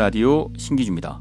라디오 0.00 0.50
신기주입니다. 0.56 1.20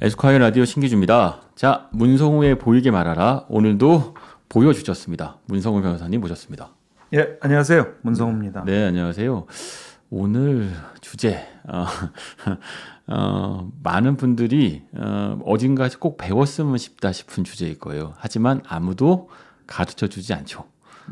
에스콰이어 0.00 0.38
라디오 0.38 0.64
신기주입니다. 0.64 1.42
자, 1.54 1.90
문성우의 1.92 2.58
보이게 2.58 2.90
말하라. 2.90 3.44
오늘도 3.50 4.14
보여주셨습니다. 4.48 5.40
문성우 5.44 5.82
변호사님 5.82 6.22
모셨습니다. 6.22 6.70
예, 7.12 7.36
안녕하세요. 7.42 7.86
문성우입니다. 8.00 8.64
네, 8.64 8.86
안녕하세요. 8.86 9.44
오늘 10.08 10.70
주제, 11.02 11.46
어, 11.68 11.84
어, 13.14 13.70
많은 13.82 14.16
분들이 14.16 14.84
어, 14.96 15.38
어딘가 15.44 15.86
꼭 16.00 16.16
배웠으면 16.16 16.78
싶다 16.78 17.12
싶은 17.12 17.44
주제일 17.44 17.78
거예요. 17.78 18.14
하지만 18.16 18.62
아무도 18.66 19.28
가르쳐 19.66 20.06
주지 20.06 20.32
않죠. 20.32 20.64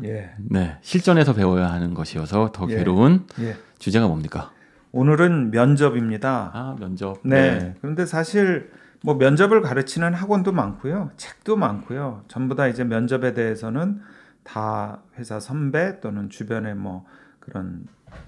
예. 0.03 0.31
네, 0.39 0.77
실전에서 0.81 1.33
배워야 1.33 1.71
하는 1.71 1.93
것이어서 1.93 2.51
더 2.51 2.65
예. 2.71 2.77
괴로운 2.77 3.27
예. 3.39 3.55
주제가 3.77 4.07
뭡니까? 4.07 4.51
오늘은 4.91 5.51
면접입니다. 5.51 6.51
아, 6.53 6.75
면접. 6.79 7.19
네. 7.23 7.75
그런데 7.81 8.05
사실 8.05 8.71
뭐 9.03 9.15
면접을 9.15 9.61
가르치는 9.61 10.13
학원도 10.13 10.51
많고요. 10.51 11.11
책도 11.17 11.55
많고요. 11.55 12.25
전부 12.27 12.55
다 12.55 12.67
이제 12.67 12.83
면접에 12.83 13.33
대해서는 13.33 14.01
다 14.43 15.01
회사 15.17 15.39
선배 15.39 15.99
또는 16.01 16.29
주변의 16.29 16.75
뭐 16.75 17.05
그런 17.39 17.85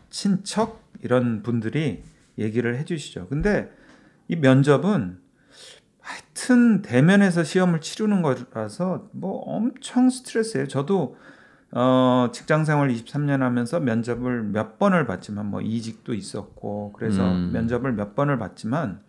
친척 0.09 0.83
이런 1.01 1.43
분들이 1.43 2.03
얘기를 2.37 2.77
해 2.77 2.85
주시죠. 2.85 3.27
근데 3.27 3.71
이 4.27 4.35
면접은 4.35 5.19
하여튼 5.99 6.81
대면에서 6.81 7.43
시험을 7.43 7.81
치르는 7.81 8.21
거라서 8.21 9.09
뭐 9.11 9.41
엄청 9.41 10.09
스트레스예요. 10.09 10.67
저도 10.67 11.17
어, 11.75 12.29
직장 12.31 12.65
생활 12.65 12.89
23년 12.89 13.39
하면서 13.39 13.79
면접을 13.79 14.43
몇 14.43 14.77
번을 14.77 15.07
봤지만 15.07 15.47
뭐 15.47 15.61
이직도 15.61 16.13
있었고 16.13 16.93
그래서 16.95 17.23
음. 17.23 17.51
면접을 17.51 17.93
몇 17.93 18.15
번을 18.15 18.37
봤지만 18.37 19.01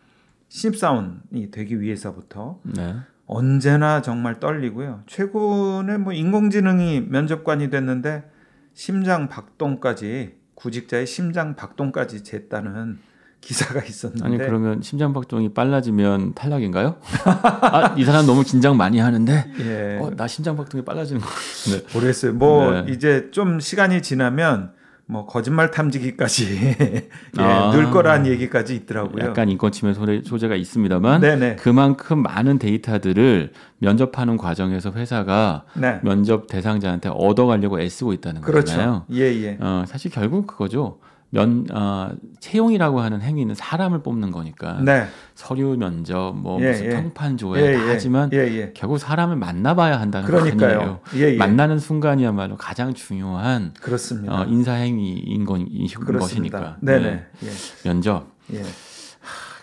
신입사원이 0.48 1.51
되기 1.51 1.81
위해서부터 1.81 2.61
네. 2.62 2.97
언제나 3.27 4.01
정말 4.01 4.41
떨리고요. 4.41 5.03
최근에 5.06 5.98
뭐 5.98 6.12
인공지능이 6.12 7.03
면접관이 7.03 7.69
됐는데 7.69 8.31
심장 8.73 9.28
박동까지 9.28 10.39
구직자의 10.55 11.06
심장 11.06 11.56
박동까지 11.56 12.23
쟀다는 12.23 12.97
기사가 13.45 13.83
있었는데 13.83 14.25
아니 14.25 14.39
그러면 14.39 14.81
심장 14.83 15.12
박동이 15.12 15.53
빨라지면 15.53 16.34
탈락인가요? 16.34 16.97
아, 17.25 17.95
이 17.97 18.05
사람 18.05 18.25
너무 18.27 18.42
긴장 18.42 18.77
많이 18.77 18.98
하는데 18.98 19.53
예. 19.61 19.98
어, 20.00 20.11
나 20.17 20.27
심장 20.27 20.56
박동이 20.56 20.84
빨라지는 20.84 21.20
거 21.20 21.27
같은데. 21.28 21.87
모르겠어요. 21.92 22.33
뭐 22.33 22.70
네. 22.70 22.92
이제 22.92 23.28
좀 23.33 23.61
시간이 23.61 24.00
지나면 24.00 24.72
뭐 25.06 25.27
거짓말 25.27 25.70
탐지기까지 25.70 26.77
예, 26.81 27.09
아. 27.37 27.70
늘 27.72 27.91
거란 27.91 28.27
얘기까지 28.27 28.75
있더라고요. 28.75 29.27
약간 29.27 29.50
인권 29.50 29.70
침해 29.70 29.92
소재, 29.92 30.22
소재가 30.25 30.55
있습니다만 30.55 31.20
네네. 31.20 31.56
그만큼 31.56 32.22
많은 32.22 32.59
데이터들을 32.59 33.53
면접하는 33.78 34.39
과정에서 34.39 34.92
회사가 34.92 35.65
네. 35.75 36.00
면접 36.03 36.47
대상자한테 36.47 37.11
얻어가려고 37.12 37.78
애쓰고 37.81 38.15
있다는 38.15 38.41
거잖아요. 38.41 39.05
그렇죠. 39.06 39.22
예, 39.22 39.42
예. 39.42 39.59
어, 39.61 39.84
사실 39.87 40.11
결국 40.11 40.47
그거죠. 40.47 40.98
면 41.35 41.67
어, 41.73 42.13
채용이라고 42.39 43.01
하는 43.01 43.21
행위는 43.21 43.57
사람을 43.57 44.05
뽑는 44.05 44.31
거니까 44.31 44.81
네. 44.81 45.07
서류 45.35 45.77
면접 45.77 46.33
뭐 46.37 46.61
예, 46.63 46.71
무슨 46.71 46.87
예. 46.87 46.91
평판 46.91 47.37
조회 47.37 47.61
예, 47.61 47.73
다 47.77 47.83
예. 47.85 47.89
하지만 47.89 48.31
예, 48.33 48.39
예. 48.39 48.73
결국 48.73 48.99
사람을 48.99 49.35
만나봐야 49.35 50.01
한다는. 50.01 50.29
그러니까요. 50.29 51.01
예, 51.17 51.33
예. 51.33 51.37
만나는 51.37 51.81
순간이야말로 51.81 52.57
가장 52.57 52.95
중요한 52.95 53.75
그렇습니다. 53.81 54.43
어, 54.43 54.45
인사 54.45 54.75
행위인 54.75 55.44
건, 55.44 55.67
인 55.69 55.89
그렇습니다. 55.89 56.59
것이니까. 56.61 56.77
네네. 56.81 57.27
네. 57.41 57.50
면접. 57.83 58.27
예. 58.53 58.59
예. 58.61 58.62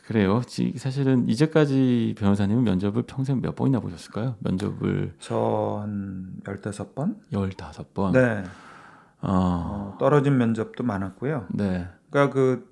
그래요. 0.07 0.41
지- 0.45 0.73
사실은 0.75 1.29
이제까지 1.29 2.15
변호사님은 2.17 2.65
면접을 2.65 3.03
평생 3.03 3.39
몇 3.39 3.55
번이나 3.55 3.79
보셨을까요? 3.79 4.35
면접을 4.39 5.13
저한 5.19 6.33
15번? 6.43 7.15
15번. 7.31 8.11
네. 8.11 8.43
어, 9.21 9.93
어, 9.93 9.97
떨어진 9.99 10.37
면접도 10.37 10.83
많았고요. 10.83 11.47
네. 11.53 11.87
그러니까 12.09 12.33
그 12.33 12.71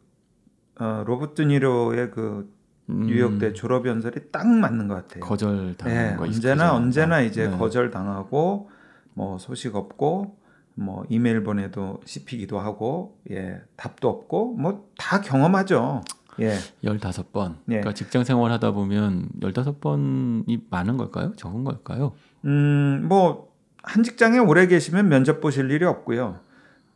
어, 0.80 1.04
로버트 1.06 1.36
드니로의 1.36 2.12
그 2.12 2.52
음, 2.90 3.06
뉴욕대 3.06 3.54
졸업 3.54 3.86
연설이 3.88 4.32
딱 4.32 4.48
맞는 4.48 4.88
것 4.88 4.96
같아요. 4.96 5.20
거절 5.24 5.76
당한 5.78 5.96
네, 6.12 6.16
거 6.16 6.24
언제나. 6.24 6.74
언제나 6.74 7.22
이제 7.22 7.48
네. 7.48 7.58
거절 7.58 7.92
당하고 7.92 8.70
뭐 9.14 9.38
소식 9.38 9.76
없고 9.76 10.38
뭐 10.76 11.04
이메일 11.10 11.44
보내도 11.44 12.00
씹히기도 12.06 12.60
하고 12.60 13.20
예 13.30 13.62
답도 13.76 14.08
없고 14.10 14.56
뭐 14.56 14.90
다 14.98 15.22
경험하죠. 15.22 16.02
예 16.40 16.54
15번. 16.84 17.56
예. 17.68 17.82
그러니까 17.82 17.94
직장 17.94 18.24
생활 18.24 18.52
하다 18.54 18.72
보면 18.72 19.30
15번이 19.42 20.62
많은 20.70 20.98
걸까요? 20.98 21.34
적은 21.36 21.64
걸까요? 21.66 22.14
음 22.46 23.06
뭐 23.10 23.49
한 23.84 24.04
직장에 24.04 24.40
오래 24.40 24.68
계시면 24.68 25.08
면접 25.10 25.40
보실 25.42 25.70
일이 25.72 25.86
없고요. 25.86 26.40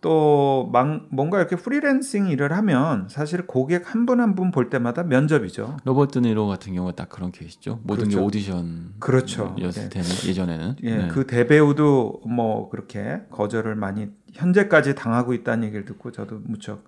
또 0.02 0.70
망, 0.74 1.08
뭔가 1.12 1.38
이렇게 1.40 1.56
freelancing 1.56 2.28
일을 2.28 2.52
하면 2.52 3.08
사실 3.10 3.48
고객 3.48 3.94
한 3.96 4.06
분 4.06 4.20
한 4.20 4.36
분 4.36 4.52
볼 4.52 4.70
때마다 4.70 5.04
면접이죠. 5.04 5.78
로버트 5.86 6.20
니로 6.20 6.46
같은 6.48 6.74
경우가 6.74 6.96
딱 6.96 7.08
그런 7.08 7.32
케이스죠. 7.32 7.80
모든 7.84 8.10
게 8.10 8.16
그렇죠. 8.16 8.26
오디션 8.26 8.94
그렇죠. 9.00 9.56
였을 9.62 9.90
예. 9.96 10.28
예전에는. 10.30 10.76
예, 10.84 10.98
네. 10.98 11.08
그 11.08 11.26
대배우도 11.26 12.24
뭐 12.28 12.70
그렇게 12.70 13.22
거절을 13.32 13.76
많이 13.76 14.10
현재까지 14.34 14.96
당하고 14.96 15.34
있다는 15.34 15.64
얘기를 15.68 15.86
듣고 15.86 16.12
저도 16.12 16.42
무척 16.44 16.84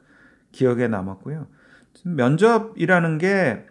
기억에 0.51 0.89
남았고요. 0.89 1.47
면접이라는 2.03 3.17
게 3.17 3.65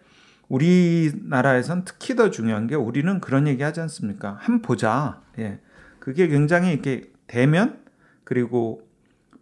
우리나라에선 0.49 1.85
특히 1.85 2.15
더 2.15 2.31
중요한 2.31 2.65
게 2.65 2.73
우리는 2.73 3.19
그런 3.19 3.47
얘기 3.47 3.61
하지 3.61 3.79
않습니까? 3.81 4.37
한 4.39 4.63
보자. 4.63 5.21
예. 5.37 5.59
그게 6.05 6.27
굉장히 6.27 6.71
이렇게 6.71 7.09
대면 7.25 7.79
그리고 8.23 8.83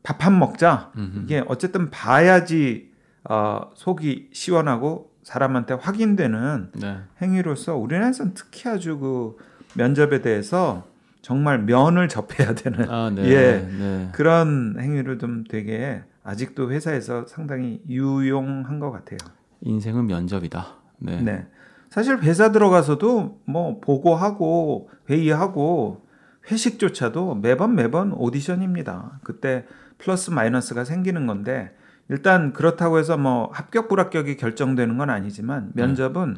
밥 0.02 0.24
한 0.26 0.40
먹자. 0.40 0.92
음흠. 0.98 1.24
이게 1.24 1.44
어쨌든 1.48 1.90
봐야지 1.90 2.90
어, 3.30 3.72
속이 3.76 4.30
시원하고 4.32 5.12
사람한테 5.24 5.74
확인되는 5.74 6.72
네. 6.80 6.98
행위로서 7.22 7.76
우리나라에서는 7.76 8.34
특히 8.34 8.70
아주 8.70 8.98
그 8.98 9.36
면접에 9.76 10.22
대해서 10.22 10.88
정말 11.22 11.60
면을 11.60 12.08
접해야 12.08 12.54
되는 12.56 12.90
아, 12.90 13.10
네. 13.14 13.24
예. 13.26 13.68
네. 13.70 14.10
그런 14.14 14.76
행위를 14.80 15.20
좀 15.20 15.44
되게 15.50 16.02
아직도 16.24 16.72
회사에서 16.72 17.26
상당히 17.28 17.82
유용한 17.90 18.80
것 18.80 18.92
같아요. 18.92 19.18
인생은 19.62 20.08
면접이다. 20.08 20.66
네. 21.00 21.22
네. 21.22 21.48
사실 21.90 22.20
회사 22.20 22.52
들어가서도 22.54 23.42
뭐 23.46 23.80
보고하고 23.82 24.90
회의하고 25.10 26.03
회식조차도 26.50 27.36
매번 27.36 27.76
매번 27.76 28.12
오디션입니다. 28.14 29.20
그때 29.24 29.66
플러스 29.98 30.30
마이너스가 30.30 30.84
생기는 30.84 31.26
건데 31.28 31.76
일단 32.10 32.52
그렇다고 32.54 33.00
해서 33.00 33.18
뭐 33.18 33.50
합격 33.54 33.88
불합격이 33.88 34.36
결정되는 34.38 34.98
건 34.98 35.10
아니지만 35.10 35.72
면접은 35.74 36.38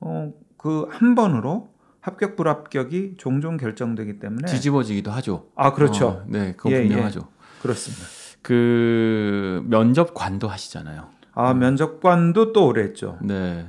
어, 0.00 0.32
그 0.56 0.86
한 0.90 1.14
번으로 1.14 1.72
합격 2.00 2.36
불합격이 2.36 3.14
종종 3.18 3.56
결정되기 3.56 4.18
때문에 4.18 4.46
뒤집어지기도 4.50 5.10
하죠. 5.12 5.46
아 5.54 5.72
그렇죠. 5.72 6.08
어, 6.08 6.24
네, 6.26 6.52
그건 6.56 6.72
예, 6.72 6.82
분명하죠. 6.86 7.28
그렇습니다. 7.62 8.04
그 8.42 9.62
면접관도 9.66 10.48
하시잖아요. 10.48 11.08
아 11.34 11.54
면접관도 11.54 12.52
또 12.52 12.66
오래 12.66 12.82
했죠. 12.82 13.18
네. 13.22 13.66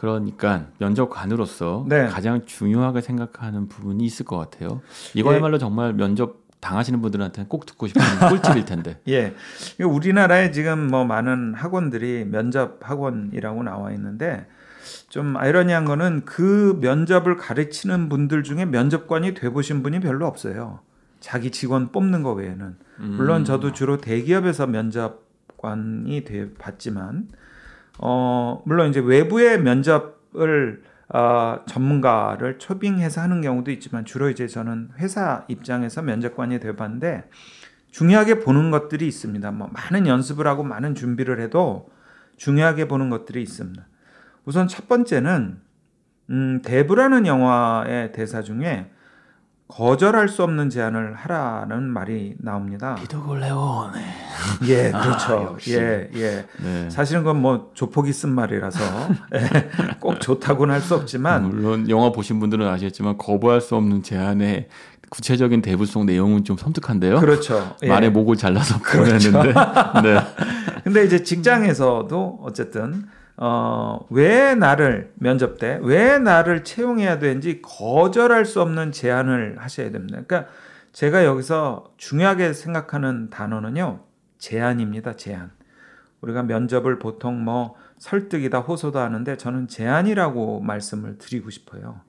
그러니까 0.00 0.68
면접관으로서 0.78 1.84
네. 1.86 2.06
가장 2.06 2.46
중요하게 2.46 3.02
생각하는 3.02 3.68
부분이 3.68 4.02
있을 4.02 4.24
것 4.24 4.38
같아요. 4.38 4.80
이거야말로 5.12 5.58
정말 5.58 5.92
면접 5.92 6.38
당하시는 6.60 7.02
분들한테는 7.02 7.50
꼭 7.50 7.66
듣고 7.66 7.86
싶은 7.86 8.00
꿀팁일 8.30 8.64
텐데. 8.64 8.98
예. 9.08 9.34
우리나라에 9.78 10.52
지금 10.52 10.88
뭐 10.88 11.04
많은 11.04 11.52
학원들이 11.52 12.24
면접 12.24 12.78
학원이라고 12.80 13.62
나와 13.62 13.92
있는데 13.92 14.46
좀 15.10 15.36
아이러니한 15.36 15.84
거는 15.84 16.24
그 16.24 16.78
면접을 16.80 17.36
가르치는 17.36 18.08
분들 18.08 18.42
중에 18.42 18.64
면접관이 18.64 19.34
돼 19.34 19.50
보신 19.50 19.82
분이 19.82 20.00
별로 20.00 20.26
없어요. 20.26 20.80
자기 21.20 21.50
직원 21.50 21.92
뽑는 21.92 22.22
거 22.22 22.32
외에는. 22.32 22.76
물론 22.96 23.44
저도 23.44 23.72
주로 23.74 23.98
대기업에서 23.98 24.66
면접관이 24.66 26.24
돼 26.24 26.54
봤지만 26.54 27.28
어 28.02 28.62
물론 28.64 28.90
이제 28.90 29.00
외부의 29.00 29.60
면접을 29.60 30.82
어, 31.12 31.60
전문가를 31.66 32.58
초빙해서 32.58 33.20
하는 33.20 33.40
경우도 33.40 33.70
있지만 33.72 34.04
주로 34.04 34.30
이제 34.30 34.46
저는 34.46 34.90
회사 34.98 35.44
입장에서 35.48 36.02
면접관이 36.02 36.60
돼 36.60 36.76
봤는데 36.76 37.28
중요하게 37.90 38.38
보는 38.40 38.70
것들이 38.70 39.08
있습니다. 39.08 39.50
뭐 39.50 39.68
많은 39.72 40.06
연습을 40.06 40.46
하고 40.46 40.62
많은 40.62 40.94
준비를 40.94 41.40
해도 41.40 41.90
중요하게 42.36 42.86
보는 42.86 43.10
것들이 43.10 43.42
있습니다. 43.42 43.84
우선 44.44 44.68
첫 44.68 44.88
번째는 44.88 45.60
음, 46.30 46.62
대부라는 46.64 47.26
영화의 47.26 48.12
대사 48.12 48.42
중에 48.42 48.88
거절할 49.70 50.28
수 50.28 50.42
없는 50.42 50.68
제안을 50.68 51.14
하라는 51.14 51.84
말이 51.84 52.34
나옵니다. 52.38 52.96
비도골레오네. 52.96 54.00
예, 54.68 54.90
아, 54.92 55.00
그렇죠. 55.00 55.50
역시. 55.52 55.74
예, 55.76 56.10
예. 56.14 56.44
네. 56.62 56.90
사실은 56.90 57.22
그건 57.22 57.40
뭐 57.40 57.70
조폭이 57.74 58.12
쓴 58.12 58.30
말이라서 58.30 58.78
예, 59.34 59.70
꼭 60.00 60.20
좋다고는 60.20 60.74
할 60.74 60.80
수 60.80 60.94
없지만 60.94 61.48
물론 61.48 61.88
영화 61.90 62.10
보신 62.10 62.40
분들은 62.40 62.66
아시겠지만 62.66 63.18
거부할 63.18 63.60
수 63.60 63.76
없는 63.76 64.02
제안의 64.02 64.68
구체적인 65.10 65.60
대부송 65.60 66.06
내용은 66.06 66.44
좀 66.44 66.56
섬뜩한데요. 66.56 67.20
그렇죠. 67.20 67.76
예. 67.82 67.88
말의 67.88 68.10
목을 68.10 68.36
잘라서 68.36 68.80
그렇죠. 68.80 69.30
보냈는데. 69.32 69.52
네. 70.02 70.20
근데 70.84 71.04
이제 71.04 71.22
직장에서도 71.22 72.40
어쨌든 72.42 73.04
어, 73.42 74.06
왜 74.10 74.54
나를 74.54 75.12
면접 75.14 75.58
때 75.58 75.78
왜 75.82 76.18
나를 76.18 76.62
채용해야 76.62 77.18
되는지 77.18 77.62
거절할 77.62 78.44
수 78.44 78.60
없는 78.60 78.92
제안을 78.92 79.56
하셔야 79.58 79.90
됩니다. 79.90 80.20
그러니까 80.26 80.50
제가 80.92 81.24
여기서 81.24 81.92
중요하게 81.96 82.52
생각하는 82.52 83.30
단어는요. 83.30 84.00
제안입니다. 84.38 85.16
제안. 85.16 85.50
우리가 86.20 86.42
면접을 86.42 86.98
보통 86.98 87.42
뭐 87.42 87.76
설득이다 87.98 88.58
호소다 88.58 89.02
하는데 89.02 89.36
저는 89.38 89.68
제안이라고 89.68 90.60
말씀을 90.60 91.16
드리고 91.16 91.48
싶어요. 91.48 92.00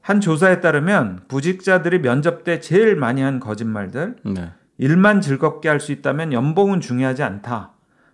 한 0.00 0.20
조사에 0.20 0.60
따르면 0.60 1.22
부직자들이 1.26 2.00
면접 2.02 2.44
때 2.44 2.60
제일 2.60 2.94
많이 2.94 3.20
한 3.22 3.40
거짓말들 3.40 4.14
네. 4.24 4.52
일만 4.78 5.20
즐겁게 5.20 5.68
할 5.68 5.80
수 5.80 5.90
있다면 5.90 6.32
연봉은 6.32 6.80
중요하지 6.80 7.24
않다. 7.24 7.72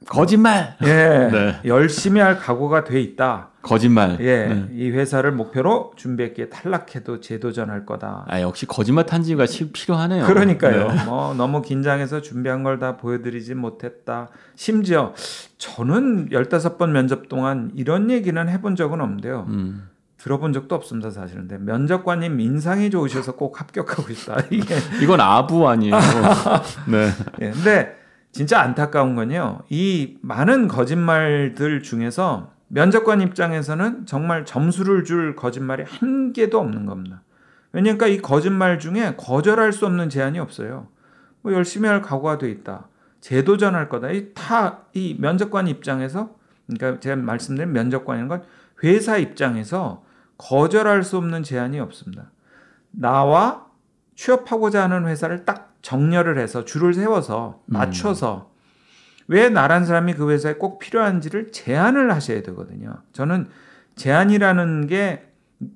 거짓말. 0.09 0.77
예, 0.83 1.29
네. 1.33 1.57
열심히 1.65 2.21
할 2.21 2.39
각오가 2.39 2.85
돼 2.85 3.01
있다. 3.01 3.49
거짓말. 3.63 4.17
예, 4.21 4.47
네. 4.47 4.67
이 4.73 4.91
회사를 4.91 5.31
목표로 5.33 5.93
준비했기에 5.97 6.49
탈락해도 6.49 7.21
재도전할 7.21 7.87
거다. 7.87 8.25
아 8.29 8.41
역시 8.41 8.67
거짓말 8.67 9.07
탄지가 9.07 9.47
시- 9.47 9.71
필요하네요. 9.71 10.27
그러니까요. 10.27 10.89
네. 10.89 11.05
뭐 11.05 11.33
너무 11.35 11.63
긴장해서 11.63 12.23
준비한 12.23 12.63
걸 12.65 12.79
다 12.81 12.97
보여드리지 12.97 13.55
못했다. 13.55 14.29
심지어 14.57 15.15
저는 15.59 16.31
15번 16.31 16.91
면접 16.91 17.29
동안 17.29 17.71
이런 17.77 18.11
얘기는 18.11 18.49
해본 18.49 18.75
적은 18.77 19.01
없는데요. 19.01 19.47
음. 19.49 19.89
들어본 20.19 20.53
적도 20.53 20.75
없습니다, 20.77 21.11
사실은. 21.11 21.49
근데 21.49 21.59
면접관님 21.65 22.39
인상이 22.41 22.91
좋으셔서 22.91 23.33
꼭 23.37 23.61
합격하고 23.61 24.13
싶다. 24.13 24.37
이게. 24.51 24.75
이건 25.03 25.21
아부 25.21 25.69
아니에요. 25.69 25.95
네. 26.91 27.09
예, 27.41 27.51
근데 27.51 27.97
진짜 28.33 28.61
안타까운 28.61 29.15
건요. 29.15 29.61
이 29.69 30.17
많은 30.23 30.69
거짓말들 30.69 31.83
중에서 31.83 32.51
면접관 32.69 33.21
입장에서는 33.21 34.07
정말 34.07 34.47
점수를 34.47 35.05
줄 35.05 35.37
거짓말이 35.37 35.85
한 35.87 36.33
개도 36.33 36.59
없는 36.59 36.87
겁니다. 36.87 37.23
왜냐니까 37.73 38.07
이 38.07 38.19
거짓말 38.23 38.79
중에 38.79 39.15
거절할 39.17 39.73
수 39.73 39.85
없는 39.87 40.09
제한이 40.09 40.39
없어요. 40.39 40.89
뭐 41.43 41.53
열심히 41.53 41.89
할 41.89 42.01
각오가 42.01 42.39
돼 42.39 42.51
있다. 42.51 42.89
재도전할 43.21 43.89
거다. 43.89 44.11
이 44.11 44.33
다 44.35 44.85
이 44.95 45.17
면접관 45.19 45.69
입장에서 45.69 46.35
그러니까 46.67 47.01
제가 47.01 47.17
말씀드린 47.17 47.73
면접관이라는 47.73 48.29
건 48.29 48.43
회사 48.83 49.17
입장에서 49.19 50.05
거절할 50.39 51.03
수 51.03 51.19
없는 51.19 51.43
제한이 51.43 51.79
없습니다. 51.81 52.31
나와 52.91 53.67
취업하고자 54.17 54.83
하는 54.85 55.07
회사를 55.07 55.45
딱 55.45 55.72
정렬을 55.83 56.39
해서 56.39 56.65
줄을 56.65 56.95
세워서 56.95 57.63
맞춰서 57.67 58.53
왜 59.29 59.49
나란 59.49 59.85
사람이 59.85 60.15
그 60.15 60.31
회사에 60.31 60.55
꼭 60.55 60.79
필요한지를 60.79 61.53
제안을 61.53 62.13
하셔야 62.13 62.43
되거든요. 62.43 63.03
저는 63.13 63.49
제안이라는 63.97 64.87
게 64.87 65.29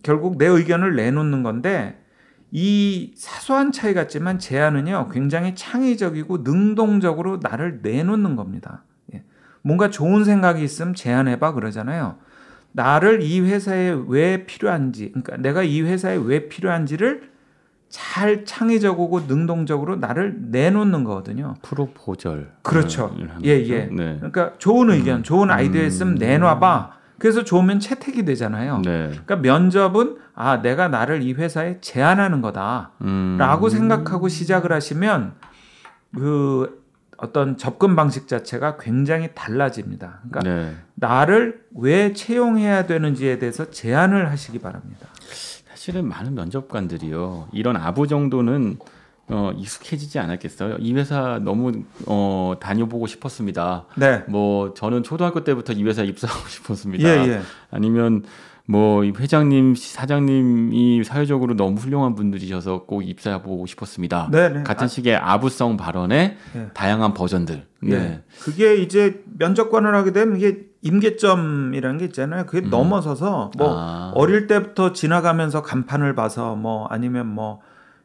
결국 0.02 0.38
내 0.38 0.46
의견을 0.46 0.96
내놓는 0.96 1.42
건데 1.42 2.02
이 2.50 3.12
사소한 3.16 3.72
차이 3.72 3.94
같지만 3.94 4.38
제안은요 4.38 5.10
굉장히 5.12 5.54
창의적이고 5.54 6.38
능동적으로 6.38 7.40
나를 7.42 7.80
내놓는 7.82 8.36
겁니다. 8.36 8.84
예. 9.14 9.24
뭔가 9.62 9.90
좋은 9.90 10.24
생각이 10.24 10.62
있으면 10.62 10.94
제안해봐 10.94 11.52
그러잖아요. 11.52 12.18
나를 12.72 13.22
이 13.22 13.40
회사에 13.40 13.96
왜 14.06 14.44
필요한지, 14.44 15.08
그러니까 15.10 15.38
내가 15.38 15.62
이 15.62 15.80
회사에 15.80 16.16
왜 16.16 16.48
필요한지를 16.48 17.30
잘 17.96 18.44
창의적이고 18.44 19.22
능동적으로 19.26 19.96
나를 19.96 20.36
내놓는 20.50 21.02
거거든요. 21.02 21.54
프로포절. 21.62 22.52
그렇죠. 22.60 23.16
을 23.18 23.30
하는 23.30 23.42
예. 23.46 23.52
예. 23.52 23.86
네. 23.90 24.16
그러니까 24.18 24.52
좋은 24.58 24.90
의견, 24.90 25.22
좋은 25.22 25.50
아이디어 25.50 25.82
있으면 25.82 26.16
내놔봐. 26.16 26.90
그래서 27.18 27.42
좋으면 27.42 27.80
채택이 27.80 28.26
되잖아요. 28.26 28.82
네. 28.84 29.08
그러니까 29.08 29.36
면접은 29.36 30.18
아 30.34 30.60
내가 30.60 30.88
나를 30.88 31.22
이 31.22 31.32
회사에 31.32 31.78
제안하는 31.80 32.42
거다라고 32.42 32.98
음. 33.00 33.68
생각하고 33.70 34.28
시작을 34.28 34.72
하시면 34.72 35.32
그 36.14 36.84
어떤 37.16 37.56
접근 37.56 37.96
방식 37.96 38.28
자체가 38.28 38.76
굉장히 38.76 39.30
달라집니다. 39.34 40.20
그러니까 40.28 40.40
네. 40.40 40.74
나를 40.96 41.62
왜 41.74 42.12
채용해야 42.12 42.84
되는지에 42.84 43.38
대해서 43.38 43.70
제안을 43.70 44.30
하시기 44.30 44.58
바랍니다. 44.58 45.08
사실은 45.86 46.08
많은 46.08 46.34
면접관들이요 46.34 47.50
이런 47.52 47.76
아부 47.76 48.08
정도는 48.08 48.78
어, 49.28 49.52
익숙해지지 49.56 50.18
않았겠어요. 50.18 50.78
이 50.80 50.94
회사 50.94 51.38
너무 51.40 51.84
어, 52.06 52.54
다녀보고 52.58 53.06
싶었습니다. 53.06 53.84
네. 53.96 54.24
뭐 54.26 54.74
저는 54.74 55.04
초등학교 55.04 55.44
때부터 55.44 55.74
이 55.74 55.84
회사에 55.84 56.06
입사하고 56.06 56.46
싶었습니다. 56.50 57.08
예, 57.08 57.28
예. 57.28 57.40
아니면 57.70 58.24
뭐이 58.66 59.12
회장님, 59.16 59.74
사장님이 59.76 61.04
사회적으로 61.04 61.54
너무 61.54 61.76
훌륭한 61.76 62.14
분들이셔서 62.16 62.84
꼭 62.84 63.08
입사해 63.08 63.42
보고 63.42 63.64
싶었습니다. 63.66 64.28
네, 64.32 64.48
네. 64.48 64.62
같은 64.64 64.88
식의 64.88 65.16
아부성 65.16 65.76
발언의 65.76 66.36
예. 66.56 66.68
다양한 66.74 67.14
버전들. 67.14 67.64
네. 67.82 67.94
예. 67.94 68.22
그게 68.40 68.76
이제 68.76 69.22
면접관을 69.38 69.94
하게 69.94 70.12
되면 70.12 70.36
이게 70.36 70.66
임계점이라는 70.82 71.98
게 71.98 72.04
있잖아요. 72.06 72.46
그게 72.46 72.66
넘어서서 72.68 73.52
뭐 73.56 73.68
음. 73.68 73.76
아. 73.76 74.12
어릴 74.14 74.48
때부터 74.48 74.92
지나가면서 74.92 75.62
간판을 75.62 76.16
봐서 76.16 76.56
뭐 76.56 76.86
아니면 76.86 77.28
뭐 77.28 77.60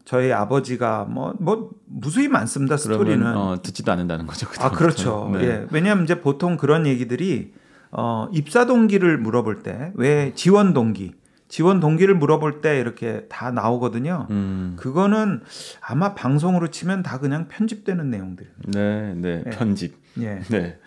저희 0.05 0.31
아버지가 0.31 1.05
뭐뭐 1.05 1.71
무수히 1.85 2.27
많습니다. 2.27 2.77
스토리는. 2.77 3.19
그러면 3.19 3.37
어, 3.37 3.61
듣지도 3.61 3.91
않는다는 3.91 4.27
거죠. 4.27 4.45
아 4.47 4.51
그다음부터. 4.51 4.77
그렇죠. 4.77 5.29
네. 5.33 5.43
예. 5.43 5.67
왜냐하면 5.71 6.03
이제 6.03 6.21
보통 6.21 6.57
그런 6.57 6.85
얘기들이 6.85 7.53
어, 7.91 8.27
입사 8.31 8.65
동기를 8.65 9.17
물어볼 9.17 9.63
때 9.63 9.91
왜 9.95 10.31
지원 10.35 10.73
동기, 10.73 11.13
지원 11.49 11.79
동기를 11.79 12.15
물어볼 12.15 12.61
때 12.61 12.79
이렇게 12.79 13.25
다 13.29 13.51
나오거든요. 13.51 14.27
음, 14.29 14.75
그거는 14.77 15.41
아마 15.81 16.13
방송으로 16.15 16.67
치면 16.69 17.03
다 17.03 17.19
그냥 17.19 17.47
편집되는 17.49 18.09
내용들입니다. 18.09 18.71
네, 18.71 19.13
네, 19.15 19.43
예. 19.45 19.49
편집. 19.49 19.95
예. 20.21 20.39
네. 20.49 20.77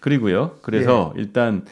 그리고요. 0.00 0.56
그래서 0.62 1.12
일단 1.16 1.64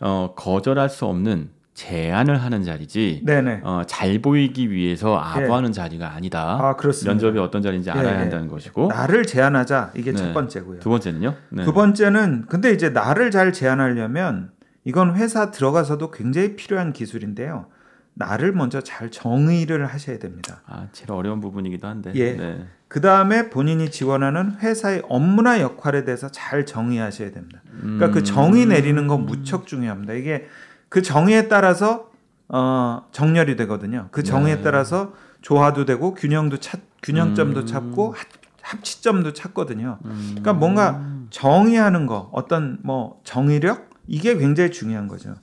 어, 0.00 0.32
거절할 0.36 0.88
수 0.90 1.06
없는 1.06 1.48
제안을 1.80 2.42
하는 2.42 2.62
자리지. 2.62 3.22
네네. 3.24 3.60
어, 3.64 3.82
잘 3.86 4.18
보이기 4.18 4.70
위해서 4.70 5.18
아부하는 5.18 5.72
자리가 5.72 6.12
아니다. 6.12 6.58
아 6.60 6.76
그렇습니다. 6.76 7.12
면접이 7.12 7.38
어떤 7.38 7.62
자리인지 7.62 7.88
예, 7.88 7.92
알아야 7.92 8.14
예. 8.14 8.18
한다는 8.18 8.48
것이고. 8.48 8.88
나를 8.88 9.24
제안하자 9.24 9.92
이게 9.96 10.12
네. 10.12 10.18
첫 10.18 10.34
번째고요. 10.34 10.80
두 10.80 10.90
번째는요. 10.90 11.34
네. 11.48 11.64
두 11.64 11.72
번째는 11.72 12.44
근데 12.48 12.72
이제 12.72 12.90
나를 12.90 13.30
잘 13.30 13.54
제안하려면 13.54 14.50
이건 14.84 15.16
회사 15.16 15.50
들어가서도 15.50 16.10
굉장히 16.10 16.54
필요한 16.54 16.92
기술인데요. 16.92 17.66
나를 18.12 18.52
먼저 18.52 18.82
잘 18.82 19.10
정의를 19.10 19.86
하셔야 19.86 20.18
됩니다. 20.18 20.60
아, 20.66 20.88
제일 20.92 21.12
어려운 21.12 21.40
부분이기도 21.40 21.88
한데. 21.88 22.12
예. 22.14 22.34
네. 22.34 22.66
그 22.88 23.00
다음에 23.00 23.48
본인이 23.48 23.90
지원하는 23.90 24.56
회사의 24.58 25.04
업무나 25.08 25.60
역할에 25.60 26.04
대해서 26.04 26.28
잘 26.28 26.66
정의하셔야 26.66 27.30
됩니다. 27.30 27.62
그러니까 27.80 28.06
음. 28.06 28.12
그 28.12 28.22
정의 28.22 28.66
내리는 28.66 29.06
건 29.06 29.24
무척 29.24 29.66
중요합니다. 29.66 30.12
이게 30.12 30.46
그 30.90 31.00
정의에 31.00 31.48
따라서 31.48 32.10
어, 32.48 33.06
정렬이 33.12 33.56
되거든요. 33.56 34.08
그 34.10 34.22
정의에 34.22 34.56
네. 34.56 34.62
따라서 34.62 35.14
조화도 35.40 35.86
되고 35.86 36.12
균형도 36.14 36.58
찾 36.58 36.80
균형점도 37.02 37.60
음. 37.60 37.66
찾고 37.66 38.12
합- 38.12 38.26
합치점도 38.60 39.32
찾거든요. 39.32 39.98
음. 40.04 40.26
그러니까 40.30 40.52
뭔가 40.52 41.02
정의하는 41.30 42.06
거, 42.06 42.28
어떤 42.32 42.78
뭐 42.82 43.20
정의력 43.24 43.88
이게 44.06 44.36
굉장히 44.36 44.70
중요한 44.72 45.08
거죠. 45.08 45.34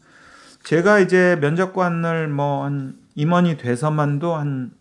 제가 0.63 0.99
이제 0.99 1.37
면접관을 1.41 2.27
뭐 2.27 2.65
한 2.65 2.97
임원이 3.15 3.57
돼서만도 3.57 4.35
한 4.35 4.71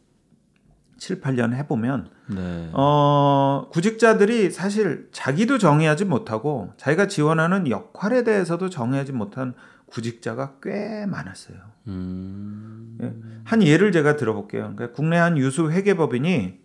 7, 0.98 1.20
8년 1.20 1.54
해보면 1.54 2.08
네. 2.28 2.70
어, 2.72 3.68
구직자들이 3.70 4.50
사실 4.50 5.08
자기도 5.12 5.58
정의하지 5.58 6.04
못하고 6.06 6.72
자기가 6.76 7.06
지원하는 7.06 7.70
역할에 7.70 8.24
대해서도 8.24 8.68
정의하지 8.68 9.12
못한 9.12 9.54
구직자가 9.86 10.54
꽤 10.62 11.06
많았어요. 11.06 11.56
음. 11.86 12.98
예. 13.02 13.14
한 13.44 13.62
예를 13.62 13.92
제가 13.92 14.16
들어볼게요. 14.16 14.72
그러니까 14.74 14.92
국내 14.92 15.16
한 15.16 15.38
유수 15.38 15.70
회계법인이 15.70 16.60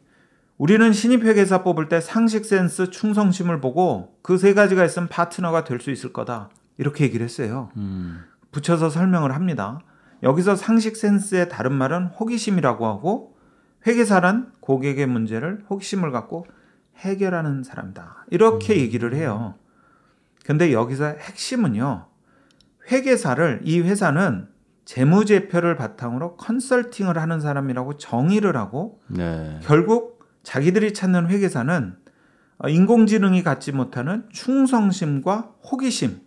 우리는 0.57 0.93
신입 0.93 1.23
회계사 1.23 1.63
뽑을 1.63 1.89
때 1.89 1.99
상식 2.01 2.45
센스, 2.45 2.89
충성심을 2.91 3.61
보고 3.61 4.15
그 4.21 4.37
세 4.37 4.53
가지가 4.53 4.85
있으면 4.85 5.07
파트너가 5.09 5.63
될 5.63 5.79
수 5.79 5.91
있을 5.91 6.13
거다. 6.13 6.49
이렇게 6.77 7.03
얘기를 7.03 7.23
했어요. 7.23 7.69
음. 7.77 8.23
붙여서 8.51 8.89
설명을 8.89 9.33
합니다. 9.33 9.79
여기서 10.23 10.55
상식 10.55 10.97
센스의 10.97 11.49
다른 11.49 11.73
말은 11.73 12.07
호기심이라고 12.07 12.85
하고 12.85 13.35
회계사란 13.87 14.51
고객의 14.59 15.07
문제를 15.07 15.63
호기심을 15.69 16.11
갖고 16.11 16.45
해결하는 16.97 17.63
사람이다. 17.63 18.25
이렇게 18.29 18.77
얘기를 18.77 19.15
해요. 19.15 19.55
근데 20.45 20.71
여기서 20.73 21.05
핵심은요. 21.05 22.05
회계사를 22.91 23.61
이 23.63 23.79
회사는 23.79 24.47
재무제표를 24.85 25.77
바탕으로 25.77 26.35
컨설팅을 26.35 27.17
하는 27.17 27.39
사람이라고 27.39 27.97
정의를 27.97 28.57
하고 28.57 28.99
네. 29.07 29.59
결국 29.63 30.19
자기들이 30.43 30.93
찾는 30.93 31.27
회계사는 31.27 31.95
어, 32.63 32.67
인공지능이 32.69 33.43
갖지 33.43 33.71
못하는 33.71 34.25
충성심과 34.31 35.53
호기심. 35.63 36.19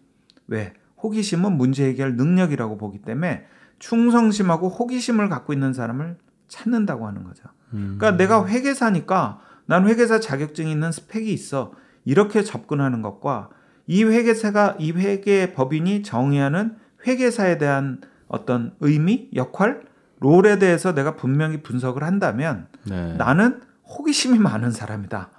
왜? 0.48 0.72
호기심은 1.02 1.52
문제 1.52 1.84
해결 1.84 2.16
능력이라고 2.16 2.78
보기 2.78 3.02
때문에 3.02 3.44
충성심하고 3.78 4.68
호기심을 4.68 5.28
갖고 5.28 5.52
있는 5.52 5.72
사람을 5.72 6.16
찾는다고 6.48 7.06
하는 7.06 7.24
거죠. 7.24 7.44
음. 7.74 7.96
그러니까 7.98 8.16
내가 8.16 8.46
회계사니까 8.46 9.40
난 9.66 9.86
회계사 9.86 10.20
자격증이 10.20 10.70
있는 10.70 10.92
스펙이 10.92 11.32
있어. 11.32 11.72
이렇게 12.04 12.42
접근하는 12.42 13.02
것과 13.02 13.50
이 13.86 14.04
회계사가 14.04 14.76
이 14.78 14.92
회계 14.92 15.52
법인이 15.52 16.02
정의하는 16.02 16.76
회계사에 17.06 17.58
대한 17.58 18.00
어떤 18.28 18.74
의미, 18.80 19.28
역할, 19.34 19.82
롤에 20.20 20.58
대해서 20.58 20.94
내가 20.94 21.16
분명히 21.16 21.62
분석을 21.62 22.02
한다면 22.02 22.66
네. 22.84 23.14
나는 23.14 23.60
호기심이 23.86 24.38
많은 24.38 24.70
사람이다. 24.70 25.30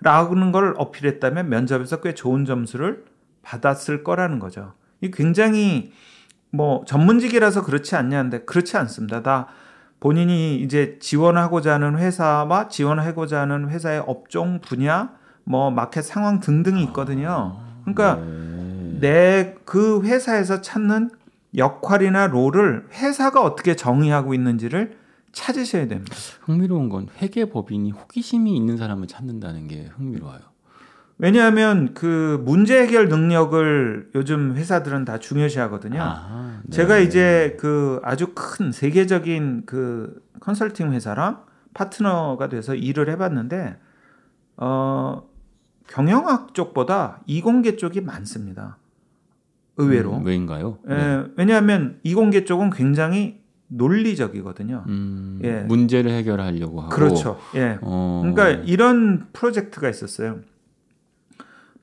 라는 0.00 0.52
걸 0.52 0.74
어필했다면 0.76 1.48
면접에서 1.48 2.00
꽤 2.00 2.14
좋은 2.14 2.44
점수를 2.44 3.04
받았을 3.42 4.04
거라는 4.04 4.38
거죠. 4.38 4.74
이 5.00 5.10
굉장히 5.10 5.92
뭐 6.50 6.84
전문직이라서 6.86 7.64
그렇지 7.64 7.96
않냐는데 7.96 8.44
그렇지 8.44 8.76
않습니다. 8.76 9.22
다 9.22 9.48
본인이 9.98 10.56
이제 10.60 10.98
지원하고자 11.00 11.74
하는 11.74 11.98
회사와 11.98 12.68
지원하고자 12.68 13.40
하는 13.40 13.68
회사의 13.68 14.04
업종 14.06 14.60
분야, 14.60 15.10
뭐 15.42 15.72
마켓 15.72 16.02
상황 16.02 16.38
등등이 16.38 16.84
있거든요. 16.84 17.58
그러니까 17.94 18.24
네. 19.00 19.54
내그 19.60 20.02
회사에서 20.02 20.60
찾는 20.60 21.10
역할이나 21.56 22.26
롤을 22.26 22.86
회사가 22.92 23.42
어떻게 23.42 23.74
정의하고 23.74 24.34
있는지를 24.34 24.96
찾으셔야 25.32 25.86
됩니다. 25.88 26.14
흥미로운 26.42 26.88
건 26.88 27.08
회계 27.20 27.46
법인이 27.46 27.90
호기심이 27.90 28.54
있는 28.56 28.76
사람을 28.76 29.06
찾는다는 29.06 29.68
게 29.68 29.90
흥미로워요. 29.96 30.40
왜냐하면 31.18 31.94
그 31.94 32.40
문제 32.44 32.80
해결 32.80 33.08
능력을 33.08 34.10
요즘 34.14 34.54
회사들은 34.54 35.04
다 35.04 35.18
중요시 35.18 35.58
하거든요. 35.60 36.00
아, 36.00 36.60
네. 36.62 36.70
제가 36.70 36.98
이제 36.98 37.56
그 37.58 38.00
아주 38.04 38.28
큰 38.34 38.70
세계적인 38.70 39.64
그 39.66 40.22
컨설팅 40.40 40.92
회사랑 40.92 41.42
파트너가 41.74 42.48
돼서 42.48 42.74
일을 42.74 43.10
해봤는데 43.10 43.78
어 44.58 45.27
경영학 45.88 46.54
쪽보다 46.54 47.20
이공계 47.26 47.76
쪽이 47.76 48.02
많습니다. 48.02 48.76
의외로. 49.76 50.16
음, 50.16 50.24
왜인가요? 50.24 50.78
예, 50.88 50.94
네. 50.94 51.24
왜냐하면 51.36 51.98
이공계 52.02 52.44
쪽은 52.44 52.70
굉장히 52.70 53.40
논리적이거든요. 53.68 54.84
음, 54.88 55.40
예. 55.42 55.60
문제를 55.62 56.10
해결하려고 56.10 56.80
하고 56.80 56.90
그렇죠. 56.90 57.38
예. 57.54 57.78
어, 57.82 58.22
그러니까 58.24 58.62
이런 58.64 59.26
프로젝트가 59.32 59.88
있었어요. 59.88 60.40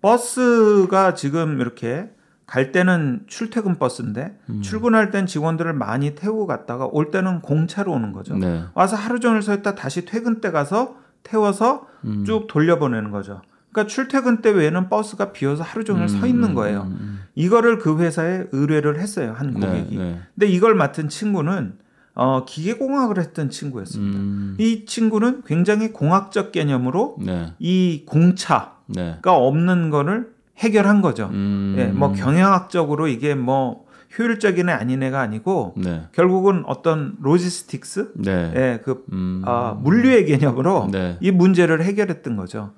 버스가 0.02 1.16
지금 1.16 1.60
이렇게 1.60 2.10
갈 2.46 2.72
때는 2.72 3.24
출퇴근 3.28 3.80
버스인데 3.80 4.38
음. 4.50 4.62
출근할 4.62 5.10
땐 5.10 5.26
직원들을 5.26 5.74
많이 5.74 6.14
태우고 6.14 6.46
갔다가 6.46 6.86
올 6.86 7.10
때는 7.10 7.42
공차로 7.42 7.92
오는 7.92 8.12
거죠. 8.12 8.36
네. 8.38 8.66
와서 8.76 8.96
하루 8.96 9.20
종일 9.20 9.42
서 9.42 9.54
있다 9.54 9.74
다시 9.74 10.06
퇴근 10.06 10.42
때 10.42 10.52
가서 10.52 10.98
태워서 11.24 11.88
음. 12.04 12.24
쭉 12.24 12.46
돌려보내는 12.48 13.10
거죠. 13.10 13.42
그러니까 13.76 13.88
출퇴근 13.88 14.42
때 14.42 14.52
외에는 14.52 14.88
버스가 14.88 15.34
비어서 15.34 15.62
하루 15.62 15.84
종일 15.84 16.08
서 16.08 16.26
있는 16.26 16.54
거예요. 16.54 16.84
음, 16.84 16.98
음, 16.98 17.20
이거를 17.36 17.78
그 17.78 18.00
회사에 18.00 18.46
의뢰를 18.54 18.98
했어요 19.02 19.34
한 19.36 19.50
음. 19.50 19.60
네, 19.60 19.68
고객이. 19.68 19.98
네. 19.98 20.20
근데 20.34 20.48
이걸 20.48 20.76
맡은 20.76 21.10
친구는 21.10 21.74
어, 22.14 22.46
기계공학을 22.46 23.20
했던 23.20 23.50
친구였습니다. 23.50 24.18
음, 24.18 24.56
이 24.58 24.86
친구는 24.86 25.42
굉장히 25.46 25.92
공학적 25.92 26.54
개념으로 26.54 27.18
네, 27.20 27.54
이 27.60 28.04
공차가 28.06 28.78
네. 28.88 29.20
없는 29.22 29.90
거를 29.90 30.30
해결한 30.58 31.02
거죠. 31.02 31.30
음, 31.34 31.76
예, 31.78 31.88
뭐 31.88 32.14
경영학적으로 32.14 33.10
이게 33.10 33.36
뭐 33.36 33.84
효율적이네 34.18 34.70
아니네가 34.70 35.20
아니고 35.20 35.74
네, 35.76 36.04
결국은 36.14 36.64
어떤 36.66 37.18
logistics, 37.20 38.14
네. 38.16 38.54
예, 38.56 38.82
그 38.86 39.04
음, 39.12 39.42
아, 39.44 39.78
물류의 39.78 40.26
개념으로 40.28 40.88
네. 40.90 41.18
이 41.20 41.32
문제를 41.32 41.84
해결했던 41.84 42.38
거죠. 42.38 42.72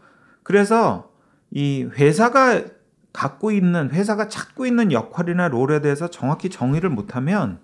그래서 0.48 1.10
이 1.52 1.86
회사가 1.98 2.62
갖고 3.12 3.52
있는 3.52 3.90
회사가 3.92 4.30
찾고 4.30 4.66
있는 4.66 4.94
역할이나 4.94 5.50
롤에 5.50 5.82
대해서 5.82 6.10
정확히 6.10 6.50
정의를 6.50 6.90
못하면 6.90 7.60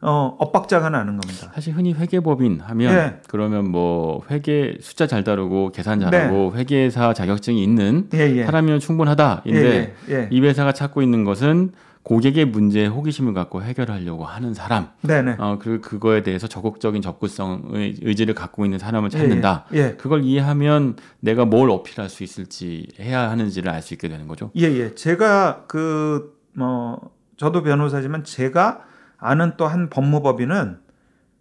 어, 0.00 0.36
엇박자가 0.38 0.90
나는 0.90 1.18
겁니다. 1.18 1.50
사실 1.52 1.74
흔히 1.74 1.92
회계법인 1.92 2.60
하면 2.60 2.94
예. 2.94 3.20
그러면 3.26 3.68
뭐 3.68 4.22
회계 4.30 4.78
숫자 4.80 5.08
잘 5.08 5.24
다루고 5.24 5.72
계산 5.72 5.98
잘하고 5.98 6.54
회계사 6.54 7.14
자격증이 7.14 7.60
있는 7.64 8.08
예, 8.14 8.18
예. 8.36 8.44
사람이면 8.44 8.78
충분하다인데 8.78 9.60
예, 9.60 9.94
예, 10.08 10.14
예. 10.14 10.28
이 10.30 10.40
회사가 10.40 10.70
찾고 10.70 11.02
있는 11.02 11.24
것은 11.24 11.72
고객의 12.02 12.46
문제에 12.46 12.86
호기심을 12.86 13.34
갖고 13.34 13.62
해결하려고 13.62 14.24
하는 14.24 14.54
사람, 14.54 14.88
네네. 15.02 15.36
어, 15.38 15.58
그리고 15.60 15.82
그거에 15.82 16.22
대해서 16.22 16.46
적극적인 16.46 17.02
접근성의 17.02 17.96
의지를 18.02 18.34
갖고 18.34 18.64
있는 18.64 18.78
사람을 18.78 19.10
찾는다. 19.10 19.66
예, 19.74 19.78
예. 19.78 19.96
그걸 19.96 20.24
이해하면 20.24 20.96
내가 21.20 21.44
뭘 21.44 21.70
어필할 21.70 22.08
수 22.08 22.24
있을지 22.24 22.88
해야 22.98 23.30
하는지를 23.30 23.70
알 23.70 23.82
수 23.82 23.92
있게 23.94 24.08
되는 24.08 24.26
거죠. 24.28 24.50
예, 24.56 24.62
예. 24.62 24.94
제가 24.94 25.64
그, 25.68 26.38
뭐, 26.54 27.10
저도 27.36 27.62
변호사지만 27.62 28.24
제가 28.24 28.80
아는 29.18 29.52
또 29.58 29.66
한 29.66 29.90
법무법인은, 29.90 30.78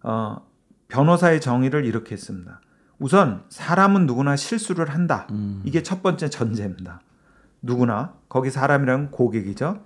어, 0.03 0.37
변호사의 0.89 1.39
정의를 1.39 1.85
이렇게 1.85 2.13
했습니다. 2.13 2.59
우선, 2.99 3.43
사람은 3.49 4.05
누구나 4.07 4.35
실수를 4.35 4.89
한다. 4.89 5.25
음, 5.31 5.61
이게 5.63 5.83
첫 5.83 6.03
번째 6.03 6.29
전제입니다. 6.29 6.99
누구나. 7.61 8.13
거기 8.27 8.49
사람이란 8.49 9.11
고객이죠. 9.11 9.79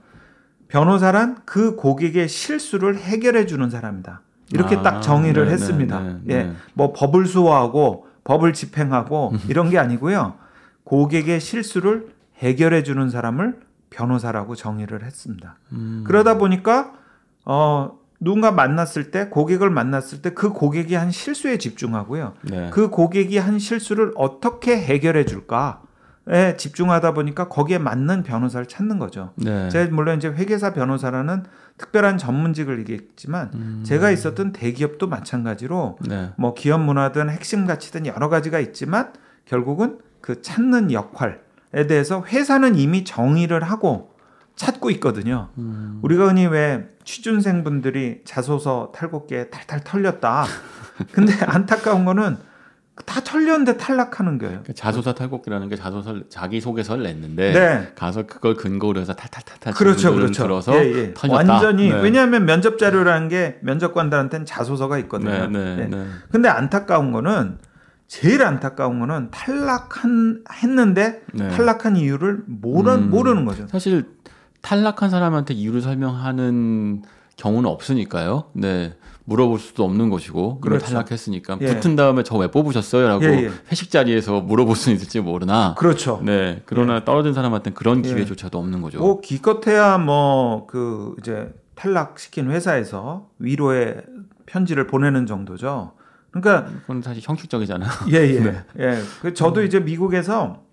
변호사란 0.68 1.38
그 1.46 1.76
고객의 1.76 2.28
실수를 2.28 2.98
해결해 2.98 3.46
주는 3.46 3.70
사람이다. 3.70 4.22
이렇게 4.52 4.76
아, 4.78 4.82
딱 4.82 5.02
정의를 5.02 5.46
네, 5.46 5.52
했습니다. 5.52 6.00
네, 6.00 6.18
네, 6.24 6.36
예. 6.36 6.44
네. 6.44 6.54
뭐 6.74 6.94
법을 6.94 7.26
수호하고 7.26 8.08
법을 8.24 8.54
집행하고 8.54 9.34
이런 9.50 9.70
게 9.70 9.78
아니고요. 9.80 10.36
고객의 10.84 11.40
실수를 11.40 12.08
해결해 12.40 12.84
주는 12.84 13.10
사람을 13.10 13.60
변호사라고 13.90 14.56
정의를 14.56 15.04
했습니다. 15.04 15.56
음, 15.72 16.04
그러다 16.06 16.38
보니까 16.38 16.94
어 17.46 17.98
누군가 18.20 18.52
만났을 18.52 19.12
때 19.12 19.28
고객을 19.28 19.70
만났을 19.70 20.22
때 20.22 20.30
그 20.32 20.50
고객이 20.52 20.96
한 20.96 21.12
실수에 21.12 21.58
집중하고요. 21.58 22.34
네. 22.44 22.70
그 22.72 22.90
고객이 22.90 23.38
한 23.38 23.60
실수를 23.60 24.12
어떻게 24.16 24.78
해결해 24.78 25.26
줄까 25.26 25.82
에 26.30 26.56
집중하다 26.56 27.14
보니까 27.14 27.50
거기에 27.50 27.80
맞는 27.80 28.24
변호사를 28.24 28.66
찾는 28.66 28.98
거죠. 28.98 29.34
네. 29.36 29.68
제가 29.68 29.94
물론 29.94 30.18
이제 30.18 30.30
회계사 30.30 30.74
변호사라는 30.74 31.44
특별한 31.78 32.18
전문직을 32.18 32.80
얘기했지만 32.80 33.52
음, 33.56 33.84
제가 33.86 34.10
있었던 34.10 34.54
대기업도 34.54 35.08
마찬가지로 35.08 35.98
네. 36.08 36.32
뭐 36.38 36.54
기업 36.54 36.80
문화든 36.80 37.30
핵심 37.30 37.68
가치든 37.68 38.06
여러 38.06 38.30
가지가 38.30 38.60
있지만 38.62 39.12
결국은 39.44 40.00
그 40.22 40.42
찾는 40.42 40.94
역할에 40.94 41.40
대해서 41.90 42.24
회사는 42.24 42.76
이미 42.76 43.04
정의를 43.04 43.64
하고 43.64 44.14
찾고 44.56 44.92
있거든요. 44.92 45.50
음, 45.58 46.00
우리가 46.04 46.28
흔히 46.28 46.46
왜 46.46 46.88
취준생 47.04 47.66
분들이 47.66 48.22
자소서 48.24 48.94
탈곡기에 48.96 49.50
탈탈 49.50 49.82
털렸다. 49.84 50.46
근데 51.12 51.34
안타까운 51.46 52.06
거는 52.06 52.38
다 53.06 53.22
털렸는데 53.22 53.78
탈락하는 53.78 54.38
거예요. 54.38 54.62
그 54.64 54.74
자소서 54.74 55.16
탈곡기라는 55.16 55.68
게 55.68 55.76
자소서 55.76 56.30
자기 56.30 56.62
소개서를 56.62 57.04
냈는데 57.04 57.52
네. 57.52 57.92
가서 57.96 58.28
그걸 58.28 58.56
근거로 58.56 59.02
해서 59.02 59.14
탈탈탈탈 59.14 59.74
그렇죠, 59.74 60.14
그렇죠. 60.14 60.44
들어서 60.44 60.76
예, 60.76 60.94
예. 60.94 61.14
털렸다. 61.16 61.54
완전히 61.54 61.90
네. 61.90 62.02
왜냐하면 62.02 62.46
면접 62.46 62.78
자료라는 62.78 63.30
게 63.30 63.58
면접관들한테는 63.62 64.46
자소서가 64.46 65.00
있거든요. 65.00 65.48
네, 65.48 65.48
네, 65.48 65.76
네. 65.76 65.88
네. 65.88 66.06
근데 66.32 66.50
안타까운 66.50 67.12
거는 67.12 67.58
제일 68.08 68.44
안타까운 68.44 69.00
거는 69.00 69.32
탈락한 69.32 70.44
했는데 70.62 71.24
네. 71.34 71.50
탈락한 71.50 71.98
이유를 71.98 72.44
모르, 72.46 72.92
음. 72.92 73.10
모르는 73.10 73.46
거죠. 73.46 73.66
사실 73.68 74.06
탈락한 74.62 75.10
사람한테 75.10 75.56
이유를 75.56 75.82
설명하는 75.82 77.02
경우는 77.38 77.68
없으니까요. 77.68 78.52
네. 78.54 78.94
물어볼 79.26 79.60
수도 79.60 79.86
없는 79.86 80.10
것이고 80.10 80.60
그렇죠. 80.60 80.86
탈락했으니까 80.86 81.58
예. 81.62 81.68
붙은 81.68 81.96
다음에 81.96 82.24
저 82.24 82.38
왜 82.38 82.48
뽑으셨어요라고 82.52 83.24
예, 83.26 83.44
예. 83.46 83.52
회식 83.72 83.90
자리에서 83.90 84.42
물어볼 84.42 84.76
수는 84.76 84.98
있을지 84.98 85.22
모르나 85.22 85.76
그렇죠. 85.76 86.22
네 86.24 86.62
그러나 86.66 87.06
떨어진 87.06 87.34
사람한테는 87.34 87.74
그런 87.76 88.04
예. 88.06 88.10
기회조차도 88.10 88.58
없는 88.58 88.82
거죠. 88.82 89.00
뭐 89.00 89.22
기껏해야 89.22 89.98
뭐 89.98 90.68
그 90.68 91.16
이제 91.20 91.54
탈락시킨 91.76 92.50
회사에서 92.52 93.30
위로의 93.40 94.02
편지를 94.46 94.88
보내는 94.88 95.26
정도죠. 95.26 95.94
그러니까 96.32 96.66
그건 96.82 97.02
사실 97.02 97.22
형식적이잖아요. 97.26 97.90
예, 98.12 98.16
예. 98.18 98.40
네. 98.42 98.64
예. 98.80 98.98
그 99.22 99.34
저도 99.34 99.64
이제 99.64 99.80
미국에서 99.80 100.64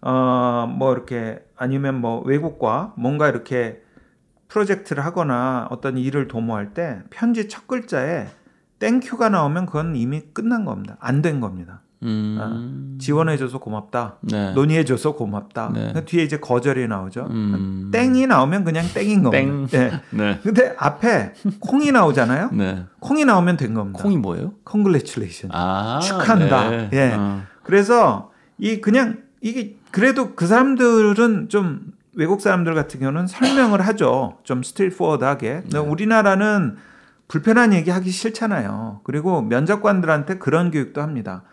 어, 0.00 0.66
뭐 0.78 0.92
이렇게 0.92 1.38
아니면 1.56 2.00
뭐 2.00 2.20
외국과 2.24 2.92
뭔가 2.96 3.28
이렇게 3.28 3.80
프로젝트를 4.48 5.04
하거나 5.04 5.66
어떤 5.70 5.98
일을 5.98 6.28
도모할 6.28 6.74
때 6.74 7.00
편지 7.10 7.48
첫 7.48 7.66
글자에 7.66 8.26
thank 8.78 9.03
you가 9.03 9.28
나오면 9.28 9.66
그건 9.66 9.96
이미 9.96 10.22
끝난 10.32 10.64
겁니다. 10.64 10.96
안 11.00 11.22
된 11.22 11.40
겁니다. 11.40 11.80
음. 12.04 12.96
지원해줘서 13.00 13.58
고맙다. 13.58 14.18
네. 14.20 14.52
논의해줘서 14.52 15.16
고맙다. 15.16 15.72
네. 15.74 15.92
그 15.92 16.04
뒤에 16.04 16.22
이제 16.22 16.38
거절이 16.38 16.86
나오죠. 16.86 17.26
음. 17.28 17.90
땡이 17.92 18.28
나오면 18.28 18.62
그냥 18.64 18.86
땡인 18.94 19.24
겁니다. 19.24 19.68
땡. 19.70 19.80
예. 19.80 20.00
네. 20.10 20.38
근데 20.44 20.74
앞에 20.78 21.34
콩이 21.58 21.90
나오잖아요. 21.90 22.50
네. 22.52 22.84
콩이 23.00 23.24
나오면 23.24 23.56
된 23.56 23.74
겁니다. 23.74 24.00
콩이 24.00 24.16
뭐예요? 24.18 24.52
Congratulation. 24.70 25.50
아. 25.52 25.98
축하한다. 26.00 26.70
네. 26.70 26.90
예. 26.92 27.14
어. 27.16 27.42
그래서 27.64 28.30
이 28.58 28.80
그냥 28.80 29.18
이게 29.40 29.74
그래도 29.90 30.34
그 30.36 30.46
사람들은 30.46 31.48
좀 31.48 31.92
외국 32.18 32.40
사람들 32.40 32.74
같은 32.74 32.98
경우는 32.98 33.28
설명을 33.28 33.80
하죠. 33.86 34.38
좀 34.42 34.64
스트레이트포워드하게. 34.64 35.60
근데 35.62 35.78
우리나라는 35.78 36.76
불편한 37.28 37.72
얘기 37.72 37.92
하기 37.92 38.10
싫잖아요. 38.10 39.02
그리고 39.04 39.40
면접관들한테 39.42 40.38
그런 40.38 40.72
교육도 40.72 41.00
합니다. 41.00 41.44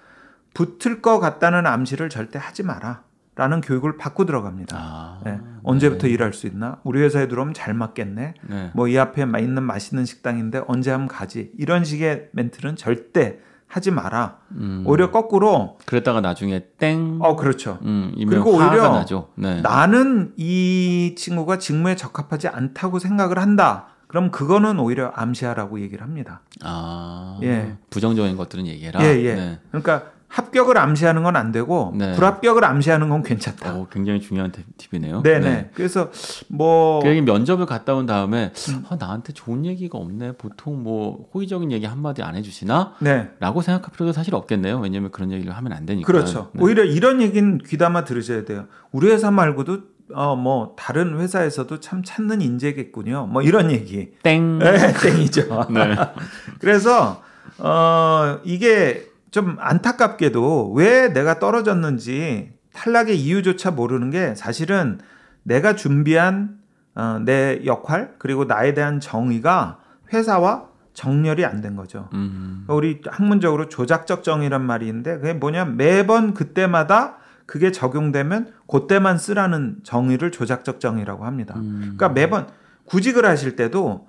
붙을 0.55 1.03
것 1.03 1.19
같다는 1.19 1.67
암시를 1.67 2.09
절대 2.09 2.39
하지 2.41 2.63
마라. 2.63 3.03
라는 3.35 3.61
교육을 3.61 3.97
받고 3.97 4.25
들어갑니다. 4.25 4.75
아. 4.79 5.21
예. 5.27 5.39
언제부터 5.61 6.07
일할 6.07 6.33
수 6.33 6.47
있나? 6.47 6.79
우리 6.83 7.01
회사에 7.01 7.27
들어오면 7.27 7.53
잘 7.53 7.73
맞겠네. 7.75 8.33
네. 8.41 8.71
뭐이 8.73 8.97
앞에 8.97 9.25
마- 9.25 9.39
있는 9.39 9.61
맛있는 9.61 10.05
식당인데 10.05 10.63
언제 10.67 10.89
하면 10.89 11.07
가지. 11.09 11.51
이런 11.59 11.83
식의 11.83 12.29
멘트는 12.31 12.75
절대 12.77 13.39
하지 13.67 13.91
마라. 13.91 14.37
음. 14.51 14.83
오히려 14.85 15.11
거꾸로 15.11 15.77
그랬다가 15.85 16.21
나중에 16.21 16.65
땡. 16.77 17.17
어 17.21 17.35
그렇죠. 17.35 17.79
음, 17.83 18.13
그리고 18.15 18.51
오히려. 18.51 19.05
네. 19.35 19.61
나는 19.61 20.33
이 20.37 21.15
친구가 21.17 21.57
직무에 21.57 21.95
적합하지 21.95 22.47
않다고 22.47 22.99
생각을 22.99 23.39
한다. 23.39 23.87
그럼 24.07 24.31
그거는 24.31 24.79
오히려 24.79 25.11
암시하라고 25.15 25.81
얘기를 25.81 26.03
합니다. 26.03 26.41
아. 26.63 27.37
예. 27.43 27.75
부정적인 27.89 28.37
것들은 28.37 28.65
얘기해라. 28.67 29.03
예, 29.03 29.21
예. 29.23 29.35
네. 29.35 29.59
그러니까 29.71 30.14
합격을 30.35 30.77
암시하는 30.77 31.23
건 31.23 31.35
안 31.35 31.51
되고 31.53 31.93
네. 31.95 32.13
불합격을 32.13 32.63
암시하는 32.65 33.07
건 33.09 33.23
괜찮다. 33.23 33.73
어, 33.75 33.87
굉장히 33.91 34.19
중요한 34.21 34.51
팁- 34.51 34.65
팁이네요. 34.77 35.21
네네. 35.23 35.71
그래서 35.73 36.11
뭐 36.49 36.99
그 37.01 37.07
면접을 37.07 37.65
갔다 37.65 37.93
온 37.95 38.05
다음에 38.05 38.51
음. 38.69 38.83
아, 38.89 38.95
나한테 38.97 39.31
좋은 39.33 39.65
얘기가 39.65 39.97
없네. 39.97 40.33
보통 40.33 40.83
뭐 40.83 41.29
호의적인 41.33 41.71
얘기 41.71 41.85
한 41.85 42.01
마디 42.01 42.21
안 42.21 42.35
해주시나? 42.35 42.95
네. 42.99 43.29
라고 43.39 43.61
생각할 43.61 43.91
필요도 43.93 44.11
사실 44.11 44.35
없겠네요. 44.35 44.79
왜냐면 44.79 45.11
그런 45.11 45.31
얘기를 45.31 45.55
하면 45.55 45.71
안 45.73 45.85
되니까. 45.85 46.05
그렇죠. 46.05 46.49
네. 46.53 46.61
오히려 46.63 46.83
이런 46.83 47.21
얘기는 47.21 47.57
귀담아 47.59 48.03
들으셔야 48.03 48.43
돼요. 48.45 48.65
우리 48.91 49.09
회사 49.11 49.31
말고도 49.31 49.79
어 50.13 50.35
뭐 50.35 50.73
다른 50.77 51.17
회사에서도 51.19 51.79
참 51.79 52.03
찾는 52.03 52.41
인재겠군요. 52.41 53.27
뭐 53.27 53.41
이런 53.41 53.71
얘기. 53.71 54.11
땡. 54.21 54.59
네, 54.59 54.93
땡이죠. 55.01 55.67
네. 55.71 55.95
그래서 56.59 57.21
어 57.57 58.39
이게 58.43 59.05
좀 59.35 59.57
안타깝게도 59.59 60.71
왜 60.77 61.11
내가 61.11 61.39
떨어졌는지 61.39 62.53
탈락의 62.71 63.19
이유조차 63.19 63.71
모르는 63.71 64.09
게 64.09 64.33
사실은 64.33 64.97
내가 65.43 65.75
준비한 65.75 66.59
어, 66.95 67.19
내 67.19 67.61
역할 67.65 68.15
그리고 68.17 68.45
나에 68.45 68.73
대한 68.73 69.01
정의가 69.01 69.79
회사와 70.13 70.67
정렬이 70.93 71.43
안 71.43 71.59
된 71.59 71.75
거죠. 71.75 72.07
음. 72.13 72.63
우리 72.69 73.01
학문적으로 73.05 73.67
조작적 73.67 74.23
정의란 74.23 74.61
말이 74.61 74.87
있는데 74.87 75.17
그게 75.17 75.33
뭐냐면 75.33 75.75
매번 75.75 76.33
그때마다 76.33 77.17
그게 77.45 77.73
적용되면 77.73 78.53
그때만 78.69 79.17
쓰라는 79.17 79.79
정의를 79.83 80.31
조작적 80.31 80.79
정의라고 80.79 81.25
합니다. 81.25 81.55
음. 81.57 81.79
그러니까 81.97 82.07
매번 82.07 82.47
구직을 82.85 83.25
하실 83.25 83.57
때도 83.57 84.07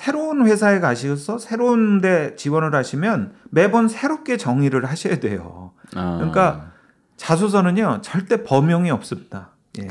새로운 0.00 0.46
회사에 0.46 0.78
가셔서 0.78 1.38
새로운 1.38 2.02
데 2.02 2.36
지원을 2.36 2.74
하시면 2.74 3.32
매번 3.48 3.88
새롭게 3.88 4.36
정의를 4.36 4.84
하셔야 4.84 5.20
돼요. 5.20 5.70
아. 5.94 6.16
그러니까 6.16 6.66
자소서는요 7.16 8.00
절대 8.02 8.44
범용이 8.44 8.90
없습니다. 8.90 9.52
예. 9.80 9.88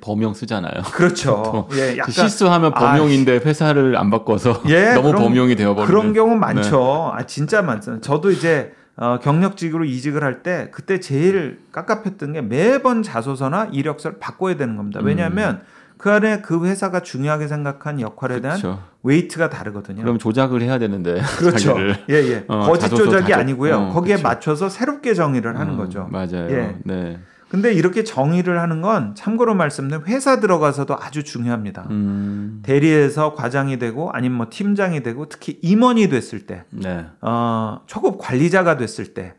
범용 0.00 0.34
쓰잖아요. 0.34 0.82
그렇죠. 0.92 1.66
예, 1.74 1.96
약간 1.98 2.12
실수하면 2.12 2.72
범용인데 2.72 3.38
회사를 3.38 3.96
안 3.96 4.10
바꿔서 4.10 4.62
예, 4.68 4.92
너무 4.94 5.08
그런- 5.08 5.22
범용이 5.24 5.56
되어버리는. 5.56 5.86
그런 5.88 6.12
경우 6.12 6.36
많죠. 6.36 7.10
아 7.12 7.26
진짜 7.26 7.60
많죠. 7.60 8.00
저도 8.00 8.30
이제 8.30 8.72
어, 8.94 9.18
경력직으로 9.20 9.84
이직을 9.86 10.22
할 10.22 10.44
때 10.44 10.68
그때 10.70 11.00
제일 11.00 11.58
깝깝했던 11.72 12.32
게 12.34 12.42
매번 12.42 13.02
자소서나 13.02 13.70
이력서를 13.72 14.20
바꿔야 14.20 14.56
되는 14.56 14.76
겁니다. 14.76 15.00
왜냐하면 15.02 15.62
그 15.98 16.10
안에 16.12 16.40
그 16.40 16.64
회사가 16.64 17.00
중요하게 17.02 17.48
생각한 17.48 18.00
역할에 18.00 18.40
대한 18.40 18.58
그렇죠. 18.58 18.80
웨이트가 19.02 19.50
다르거든요. 19.50 20.02
그럼 20.02 20.18
조작을 20.18 20.62
해야 20.62 20.78
되는데. 20.78 21.20
그렇죠. 21.38 21.76
예, 22.08 22.14
예. 22.14 22.44
어, 22.46 22.60
거짓 22.60 22.88
조작이 22.88 23.24
다 23.24 23.28
적- 23.28 23.38
아니고요. 23.40 23.76
어, 23.76 23.88
거기에 23.92 24.14
그쵸. 24.16 24.28
맞춰서 24.28 24.68
새롭게 24.68 25.14
정의를 25.14 25.58
하는 25.58 25.74
어, 25.74 25.76
거죠. 25.76 26.06
맞아요. 26.10 26.48
예. 26.50 26.76
네. 26.84 27.18
근데 27.48 27.72
이렇게 27.72 28.04
정의를 28.04 28.60
하는 28.60 28.82
건 28.82 29.14
참고로 29.14 29.54
말씀드리면 29.54 30.06
회사 30.06 30.38
들어가서도 30.38 30.96
아주 31.00 31.24
중요합니다. 31.24 31.86
음. 31.90 32.60
대리에서 32.62 33.34
과장이 33.34 33.78
되고 33.78 34.10
아니면 34.12 34.36
뭐 34.36 34.46
팀장이 34.50 35.02
되고 35.02 35.28
특히 35.30 35.58
임원이 35.62 36.10
됐을 36.10 36.46
때 36.46 36.64
네. 36.70 37.06
어, 37.22 37.80
초급 37.86 38.18
관리자가 38.18 38.76
됐을 38.76 39.14
때 39.14 39.34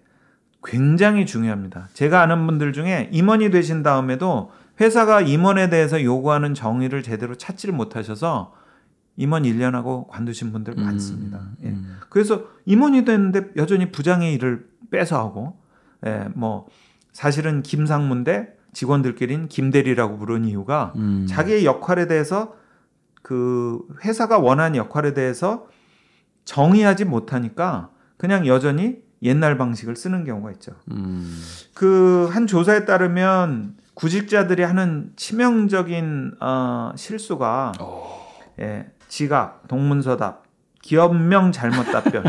굉장히 0.64 1.26
중요합니다. 1.26 1.88
제가 1.94 2.22
아는 2.22 2.46
분들 2.48 2.74
중에 2.74 3.10
임원이 3.14 3.52
되신 3.52 3.84
다음에도 3.84 4.52
회사가 4.80 5.22
임원에 5.22 5.70
대해서 5.70 6.04
요구하는 6.04 6.54
정의를 6.54 7.04
제대로 7.04 7.36
찾지를 7.36 7.76
못하셔서 7.76 8.54
임원 9.18 9.44
1년하고 9.44 10.08
관두신 10.08 10.54
분들 10.54 10.76
음, 10.78 10.84
많습니다. 10.84 11.42
예. 11.64 11.68
음. 11.68 11.98
그래서 12.10 12.46
임원이 12.66 13.04
됐는데 13.04 13.52
여전히 13.58 13.92
부장의 13.92 14.34
일을 14.36 14.70
뺏어하고, 14.92 15.60
예, 16.06 16.30
뭐 16.36 16.68
사실은 17.12 17.62
김상무인데 17.62 18.58
직원들끼리는 18.72 19.50
김대리라고 19.50 20.18
부르는 20.18 20.48
이유가 20.48 20.94
음. 20.96 21.26
자기의 21.28 21.66
역할에 21.66 22.08
대해서 22.08 22.56
그 23.22 23.82
회사가 24.06 24.40
원하는 24.40 24.78
역할에 24.78 25.14
대해서 25.14 25.68
정의하지 26.46 27.06
못하니까 27.06 27.90
그냥 28.18 28.48
여전히 28.48 28.98
옛날 29.22 29.58
방식을 29.58 29.96
쓰는 29.96 30.24
경우가 30.24 30.52
있죠. 30.54 30.72
음. 30.92 31.30
그한 31.74 32.48
조사에 32.48 32.86
따르면 32.86 33.76
구직자들이 34.00 34.64
하는 34.64 35.12
치명적인 35.18 36.36
어, 36.40 36.92
실수가 36.96 37.74
예, 38.62 38.86
지각, 39.10 39.68
동문서답, 39.68 40.44
기업명 40.82 41.52
잘못 41.52 41.84
답변. 41.92 42.24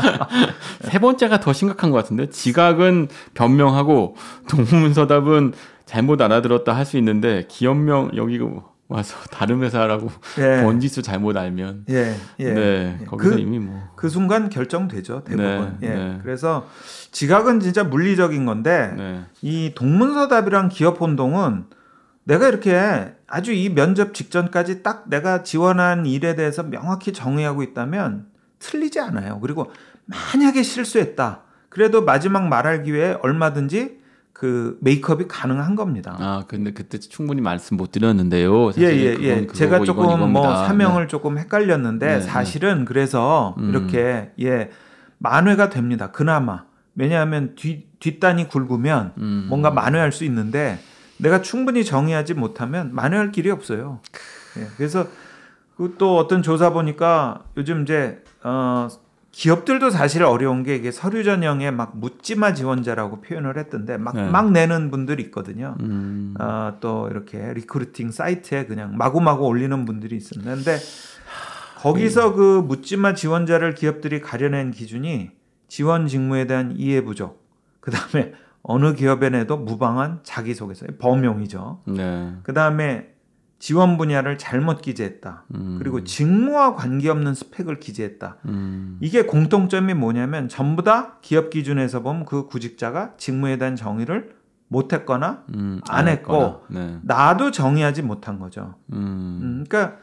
세 0.80 0.98
번째가 0.98 1.40
더 1.40 1.52
심각한 1.52 1.90
것 1.90 1.98
같은데 1.98 2.30
지각은 2.30 3.08
변명하고 3.34 4.16
동문서답은 4.48 5.52
잘못 5.84 6.22
알아들었다 6.22 6.74
할 6.74 6.86
수 6.86 6.96
있는데 6.96 7.44
기업명 7.46 8.12
여기 8.16 8.38
와서 8.88 9.16
다른 9.32 9.62
회사라고 9.62 10.10
예, 10.38 10.62
번지수 10.64 11.02
잘못 11.02 11.36
알면 11.36 11.86
예, 11.90 12.14
예. 12.38 12.52
네 12.54 12.98
예. 13.00 13.04
거기서 13.06 13.30
그- 13.34 13.38
이미 13.40 13.58
뭐 13.58 13.76
그 13.96 14.08
순간 14.10 14.48
결정되죠 14.50 15.24
대부분. 15.24 15.78
네, 15.80 15.88
예. 15.88 15.94
네. 15.94 16.18
그래서 16.22 16.66
지각은 17.12 17.60
진짜 17.60 17.82
물리적인 17.82 18.44
건데 18.44 18.92
네. 18.96 19.20
이 19.42 19.72
동문서답이랑 19.74 20.68
기업 20.68 21.00
혼동은 21.00 21.64
내가 22.24 22.46
이렇게 22.48 23.14
아주 23.26 23.52
이 23.52 23.70
면접 23.74 24.12
직전까지 24.12 24.82
딱 24.82 25.08
내가 25.08 25.42
지원한 25.42 26.04
일에 26.06 26.34
대해서 26.36 26.62
명확히 26.62 27.12
정의하고 27.12 27.62
있다면 27.62 28.26
틀리지 28.58 29.00
않아요. 29.00 29.40
그리고 29.40 29.70
만약에 30.04 30.62
실수했다. 30.62 31.42
그래도 31.70 32.04
마지막 32.04 32.48
말할 32.48 32.82
기회에 32.82 33.16
얼마든지 33.22 33.95
그 34.36 34.76
메이크업이 34.82 35.28
가능한 35.28 35.76
겁니다. 35.76 36.14
아 36.20 36.44
근데 36.46 36.70
그때 36.70 36.98
충분히 36.98 37.40
말씀 37.40 37.78
못 37.78 37.90
드렸는데요. 37.90 38.70
예, 38.76 38.82
예, 38.82 39.16
예. 39.22 39.46
제가 39.46 39.82
조금. 39.82 40.30
뭐 40.30 40.54
사명을 40.66 41.08
조금 41.08 41.38
헷갈렸는데 41.38 42.06
네, 42.06 42.20
사실은 42.20 42.84
그래서 42.84 43.54
음. 43.56 43.70
이렇게 43.70 44.32
예 44.42 44.68
만회가 45.16 45.70
됩니다. 45.70 46.10
그나마 46.10 46.64
왜냐하면 46.94 47.54
뒤 47.56 47.86
뒷단이 47.98 48.48
굵으면 48.48 49.12
네. 49.16 49.22
음. 49.22 49.46
뭔가 49.48 49.70
만회할 49.70 50.12
수 50.12 50.24
있는데 50.24 50.78
내가 51.16 51.40
충분히 51.40 51.82
정의하지 51.82 52.34
못하면 52.34 52.94
만회할 52.94 53.32
길이 53.32 53.50
없어요. 53.50 54.00
예, 54.58 54.66
그래서 54.76 55.06
그 55.78 55.94
또 55.96 56.18
어떤 56.18 56.42
조사 56.42 56.70
보니까 56.74 57.44
요즘 57.56 57.82
이제 57.82 58.22
어 58.42 58.88
기업들도 59.36 59.90
사실 59.90 60.22
어려운 60.22 60.62
게 60.62 60.76
이게 60.76 60.90
서류 60.90 61.22
전형에 61.22 61.70
막 61.70 61.98
묻지마 61.98 62.54
지원자라고 62.54 63.20
표현을 63.20 63.58
했던데 63.58 63.98
막막 63.98 64.52
네. 64.52 64.60
내는 64.60 64.90
분들이 64.90 65.24
있거든요. 65.24 65.76
음. 65.80 66.34
어, 66.40 66.78
또 66.80 67.06
이렇게 67.10 67.52
recruiting 67.52 68.12
사이트에 68.12 68.64
그냥 68.64 68.96
마구마구 68.96 69.44
올리는 69.44 69.84
분들이 69.84 70.16
있었는데 70.16 70.78
거기서 71.76 72.32
그 72.32 72.64
묻지마 72.66 73.12
지원자를 73.12 73.74
기업들이 73.74 74.22
가려낸 74.22 74.70
기준이 74.70 75.32
지원 75.68 76.06
직무에 76.06 76.46
대한 76.46 76.72
이해 76.74 77.04
부족, 77.04 77.46
그 77.80 77.90
다음에 77.90 78.32
어느 78.62 78.94
기업에 78.94 79.28
내도 79.28 79.58
무방한 79.58 80.20
자기소개서, 80.22 80.86
범용이죠. 80.98 81.82
네. 81.88 82.32
그 82.42 82.54
다음에 82.54 83.12
지원 83.58 83.96
분야를 83.96 84.38
잘못 84.38 84.82
기재했다. 84.82 85.44
음. 85.54 85.76
그리고 85.78 86.04
직무와 86.04 86.74
관계없는 86.74 87.34
스펙을 87.34 87.80
기재했다. 87.80 88.38
음. 88.46 88.98
이게 89.00 89.22
공통점이 89.22 89.94
뭐냐면 89.94 90.48
전부 90.48 90.82
다 90.82 91.18
기업 91.22 91.50
기준에서 91.50 92.02
보면 92.02 92.26
그 92.26 92.46
구직자가 92.46 93.14
직무에 93.16 93.56
대한 93.56 93.74
정의를 93.76 94.36
못했거나 94.68 95.44
음. 95.54 95.80
안 95.88 96.08
했거나. 96.08 96.60
네. 96.68 96.98
나도 97.02 97.50
정의하지 97.50 98.02
못한 98.02 98.38
거죠. 98.38 98.74
음. 98.92 99.40
음, 99.42 99.64
그러니까 99.66 99.98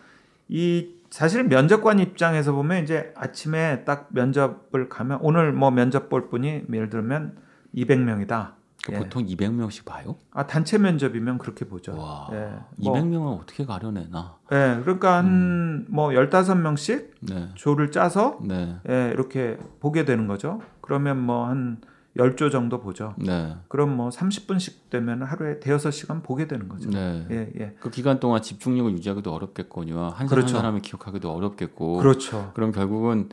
이 0.47 0.89
사실 1.09 1.43
면접관 1.43 1.99
입장에서 1.99 2.53
보면 2.53 2.83
이제 2.83 3.13
아침에 3.15 3.83
딱 3.83 4.07
면접을 4.09 4.89
가면 4.89 5.19
오늘 5.21 5.53
뭐 5.53 5.69
면접 5.69 6.09
볼 6.09 6.29
분이 6.29 6.63
예를 6.73 6.89
들면 6.89 7.37
200명이다. 7.75 8.53
그 8.83 8.93
예. 8.93 8.97
보통 8.97 9.25
200명씩 9.25 9.85
봐요? 9.85 10.17
아 10.31 10.45
단체 10.45 10.77
면접이면 10.77 11.37
그렇게 11.37 11.65
보죠. 11.65 11.97
와. 11.97 12.29
예. 12.33 12.49
뭐, 12.75 12.93
200명을 12.93 13.41
어떻게 13.41 13.65
가려내나? 13.65 14.37
예. 14.51 14.79
그러니까 14.81 15.21
음. 15.21 15.85
한뭐 15.89 16.09
15명씩 16.09 17.11
네. 17.21 17.49
조를 17.55 17.91
짜서 17.91 18.39
네. 18.43 18.75
예, 18.89 19.11
이렇게 19.13 19.57
보게 19.79 20.03
되는 20.03 20.27
거죠. 20.27 20.61
그러면 20.81 21.25
뭐 21.25 21.47
한 21.47 21.77
10조 22.17 22.51
정도 22.51 22.79
보죠. 22.79 23.15
네. 23.17 23.55
그럼 23.67 23.95
뭐 23.95 24.09
30분씩 24.09 24.89
되면 24.89 25.23
하루에 25.23 25.59
대여섯 25.59 25.91
시간 25.93 26.21
보게 26.21 26.47
되는 26.47 26.67
거죠. 26.69 26.89
네. 26.89 27.25
예, 27.31 27.51
예. 27.59 27.75
그 27.79 27.89
기간 27.89 28.19
동안 28.19 28.41
집중력을 28.41 28.91
유지하기도 28.91 29.33
어렵겠거니와 29.33 30.09
한 30.09 30.11
사람 30.11 30.27
그렇죠. 30.27 30.55
한 30.55 30.61
사람을 30.61 30.81
기억하기도 30.81 31.31
어렵겠고 31.31 31.97
그렇죠. 31.97 32.51
그럼 32.53 32.71
결국은 32.71 33.29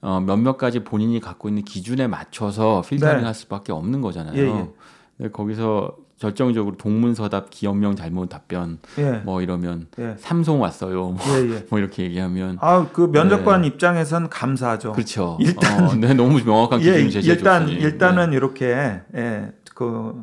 어, 0.00 0.20
몇몇 0.20 0.56
가지 0.56 0.82
본인이 0.82 1.20
갖고 1.20 1.48
있는 1.48 1.62
기준에 1.62 2.06
맞춰서 2.08 2.82
필터링 2.88 3.18
네. 3.18 3.24
할 3.24 3.34
수밖에 3.34 3.72
없는 3.72 4.00
거잖아요. 4.00 4.36
예, 4.36 4.48
예. 4.48 4.70
근데 5.22 5.30
거기서 5.30 5.96
결정적으로 6.18 6.76
동문서답 6.76 7.50
기업명 7.50 7.94
잘못 7.94 8.28
답변 8.28 8.78
예. 8.98 9.22
뭐 9.24 9.40
이러면 9.40 9.86
예. 10.00 10.16
삼성 10.18 10.60
왔어요. 10.60 11.10
뭐, 11.10 11.18
예, 11.28 11.48
예. 11.54 11.66
뭐 11.70 11.78
이렇게 11.78 12.02
얘기하면 12.02 12.58
아, 12.60 12.88
그 12.92 13.02
면접관 13.12 13.64
입장에선 13.64 14.28
감사하죠. 14.28 14.88
네. 14.88 14.94
그렇죠. 14.94 15.38
일단- 15.40 15.84
어, 15.88 15.94
네, 15.94 16.12
너무 16.14 16.40
명확한 16.44 16.80
예, 16.80 16.84
기준을 16.84 17.10
제시해 17.10 17.34
일단 17.36 17.66
줬으니. 17.66 17.80
일단은 17.80 18.32
이렇게 18.32 19.00
예, 19.14 19.52
그 19.76 20.20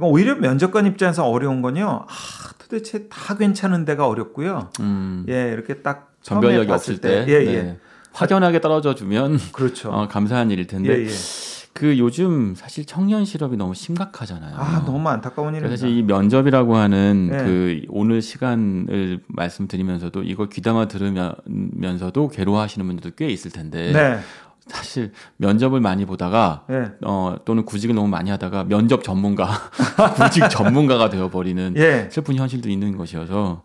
오히려 0.00 0.34
면접관 0.34 0.86
입장에서 0.86 1.24
어려운 1.28 1.62
건요. 1.62 2.04
아, 2.08 2.12
도대체 2.58 3.06
다 3.08 3.36
괜찮은 3.36 3.84
데가 3.84 4.08
어렵고요. 4.08 4.70
네. 4.78 4.84
음, 4.84 5.24
예, 5.28 5.52
이렇게 5.52 5.74
딱 5.82 6.12
전별력이 6.22 6.70
없을 6.72 6.98
때, 6.98 7.24
예, 7.28 7.38
네. 7.38 7.54
예. 7.54 7.76
확연하게 8.12 8.60
떨어져 8.60 8.94
주면 8.96 9.38
그렇죠. 9.52 9.90
어, 9.94 10.08
감사한 10.08 10.50
일일 10.50 10.66
텐데 10.66 10.98
예, 10.98 11.04
예. 11.04 11.08
그 11.74 11.98
요즘 11.98 12.54
사실 12.54 12.84
청년 12.84 13.24
실업이 13.24 13.56
너무 13.56 13.74
심각하잖아요. 13.74 14.54
아, 14.56 14.84
너무 14.84 15.08
안타까운 15.08 15.54
일입니다. 15.54 15.70
사실 15.70 15.88
이 15.88 16.02
면접이라고 16.02 16.76
하는 16.76 17.28
네. 17.30 17.38
그 17.38 17.82
오늘 17.88 18.20
시간을 18.20 19.22
말씀드리면서도 19.28 20.22
이걸 20.22 20.48
귀담아 20.48 20.88
들으면서도 20.88 22.28
괴로워하시는 22.28 22.86
분들도 22.86 23.16
꽤 23.16 23.28
있을 23.28 23.50
텐데 23.50 23.92
네. 23.92 24.18
사실 24.66 25.12
면접을 25.38 25.80
많이 25.80 26.04
보다가 26.04 26.66
예. 26.70 26.92
어 27.04 27.36
또는 27.44 27.64
구직을 27.64 27.94
너무 27.94 28.06
많이 28.06 28.30
하다가 28.30 28.64
면접 28.64 29.02
전문가 29.02 29.48
구직 30.16 30.48
전문가가 30.50 31.08
되어버리는 31.08 31.74
예. 31.76 32.08
슬픈 32.12 32.36
현실도 32.36 32.68
있는 32.68 32.96
것이어서 32.96 33.64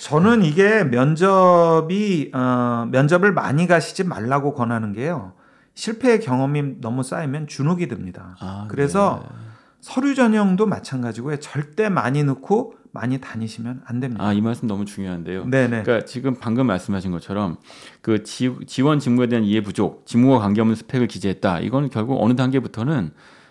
저는 0.00 0.44
이게 0.44 0.84
면접이 0.84 2.30
어, 2.32 2.86
면접을 2.92 3.32
많이 3.32 3.66
가시지 3.66 4.04
말라고 4.04 4.54
권하는 4.54 4.92
게요. 4.92 5.32
실패의 5.76 6.20
경험이 6.20 6.80
너무 6.80 7.02
쌓이면 7.04 7.46
주눅이 7.46 7.86
듭니다. 7.86 8.36
아, 8.40 8.66
그래서 8.68 9.22
네. 9.22 9.36
서류 9.80 10.14
전형도 10.16 10.66
마찬가지고요. 10.66 11.36
절대 11.36 11.88
많이 11.88 12.24
넣고 12.24 12.74
많이 12.92 13.20
다니시면 13.20 13.82
안 13.84 14.00
됩니다. 14.00 14.24
아 14.24 14.32
이 14.32 14.40
말씀 14.40 14.66
너무 14.66 14.86
중요한데요. 14.86 15.44
네네. 15.44 15.82
그러니까 15.82 16.06
지금 16.06 16.34
방금 16.40 16.66
말씀하신 16.66 17.12
것처럼 17.12 17.58
그 18.00 18.24
지, 18.24 18.56
지원 18.66 18.98
직무에 18.98 19.28
대한 19.28 19.44
이해 19.44 19.62
부족, 19.62 20.06
직무와 20.06 20.38
관계없는 20.40 20.74
스펙을 20.76 21.06
기재했다. 21.08 21.60
이거는 21.60 21.90
결국 21.90 22.20
어느 22.22 22.34
단계부터는 22.34 23.10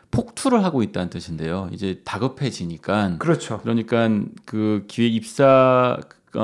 폭투를 0.10 0.64
하고 0.64 0.82
있다는 0.82 1.10
뜻인데요. 1.12 1.70
이제 1.72 2.02
다급해지니까 2.06 3.18
그렇죠. 3.20 3.60
그러니까 3.62 4.10
그 4.46 4.84
기회 4.88 5.08
입사 5.08 5.98
어, 6.00 6.00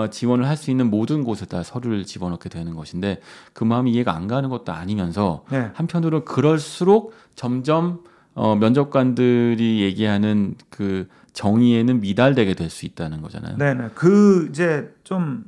지원을 0.10 0.48
할 0.48 0.58
수 0.58 0.72
있는 0.72 0.90
모든 0.90 1.24
곳에다 1.24 1.64
서류를 1.64 2.06
집어넣게 2.06 2.50
되는 2.50 2.76
것인데 2.76 3.20
그 3.54 3.64
마음이 3.64 3.92
이해가 3.94 4.14
안 4.16 4.28
가는 4.28 4.50
것도 4.50 4.72
아니면서 4.72 5.44
네. 5.52 5.72
한편으로 5.74 6.26
그럴수록 6.26 7.14
점점 7.36 8.04
어, 8.34 8.56
면접관들이 8.56 9.82
얘기하는 9.82 10.56
그 10.70 11.08
정의에는 11.34 12.02
미달되게 12.02 12.54
될 12.54 12.70
수 12.70 12.86
있다는 12.86 13.22
거잖아요. 13.22 13.58
네 13.58 13.74
네. 13.74 13.90
그 13.96 14.48
이제 14.50 14.94
좀 15.04 15.46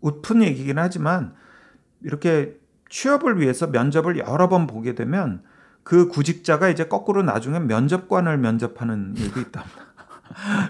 웃픈 0.00 0.42
얘기긴 0.42 0.78
하지만 0.78 1.34
이렇게 2.02 2.56
취업을 2.88 3.40
위해서 3.40 3.66
면접을 3.68 4.18
여러 4.18 4.48
번 4.48 4.66
보게 4.66 4.94
되면 4.94 5.42
그 5.82 6.08
구직자가 6.08 6.68
이제 6.68 6.86
거꾸로 6.86 7.22
나중에 7.22 7.58
면접관을 7.58 8.38
면접하는 8.38 9.14
일도 9.16 9.40
있답니다. 9.40 9.86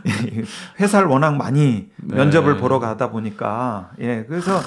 예, 0.06 0.42
회사를 0.80 1.08
워낙 1.08 1.36
많이 1.36 1.90
네. 1.96 2.16
면접을 2.16 2.56
보러 2.58 2.78
가다 2.78 3.10
보니까 3.10 3.90
예 4.00 4.24
그래서 4.28 4.60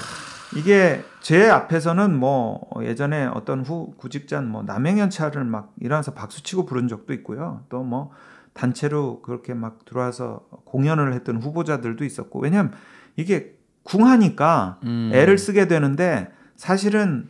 이게 0.56 1.02
제 1.20 1.48
앞에서는 1.50 2.16
뭐 2.16 2.68
예전에 2.82 3.24
어떤 3.26 3.62
후 3.64 3.94
구직자는 3.96 4.48
뭐 4.48 4.62
남행연차를 4.62 5.44
막 5.44 5.72
일어나서 5.80 6.12
박수치고 6.14 6.66
부른 6.66 6.88
적도 6.88 7.12
있고요 7.14 7.62
또 7.68 7.82
뭐 7.82 8.10
단체로 8.52 9.20
그렇게 9.22 9.52
막 9.52 9.84
들어와서 9.84 10.42
공연을 10.64 11.12
했던 11.12 11.38
후보자들도 11.38 12.04
있었고 12.04 12.38
왜냐하면 12.38 12.72
이게 13.16 13.54
궁하니까 13.82 14.78
음. 14.84 15.10
애를 15.12 15.38
쓰게 15.38 15.66
되는데 15.66 16.30
사실은 16.54 17.26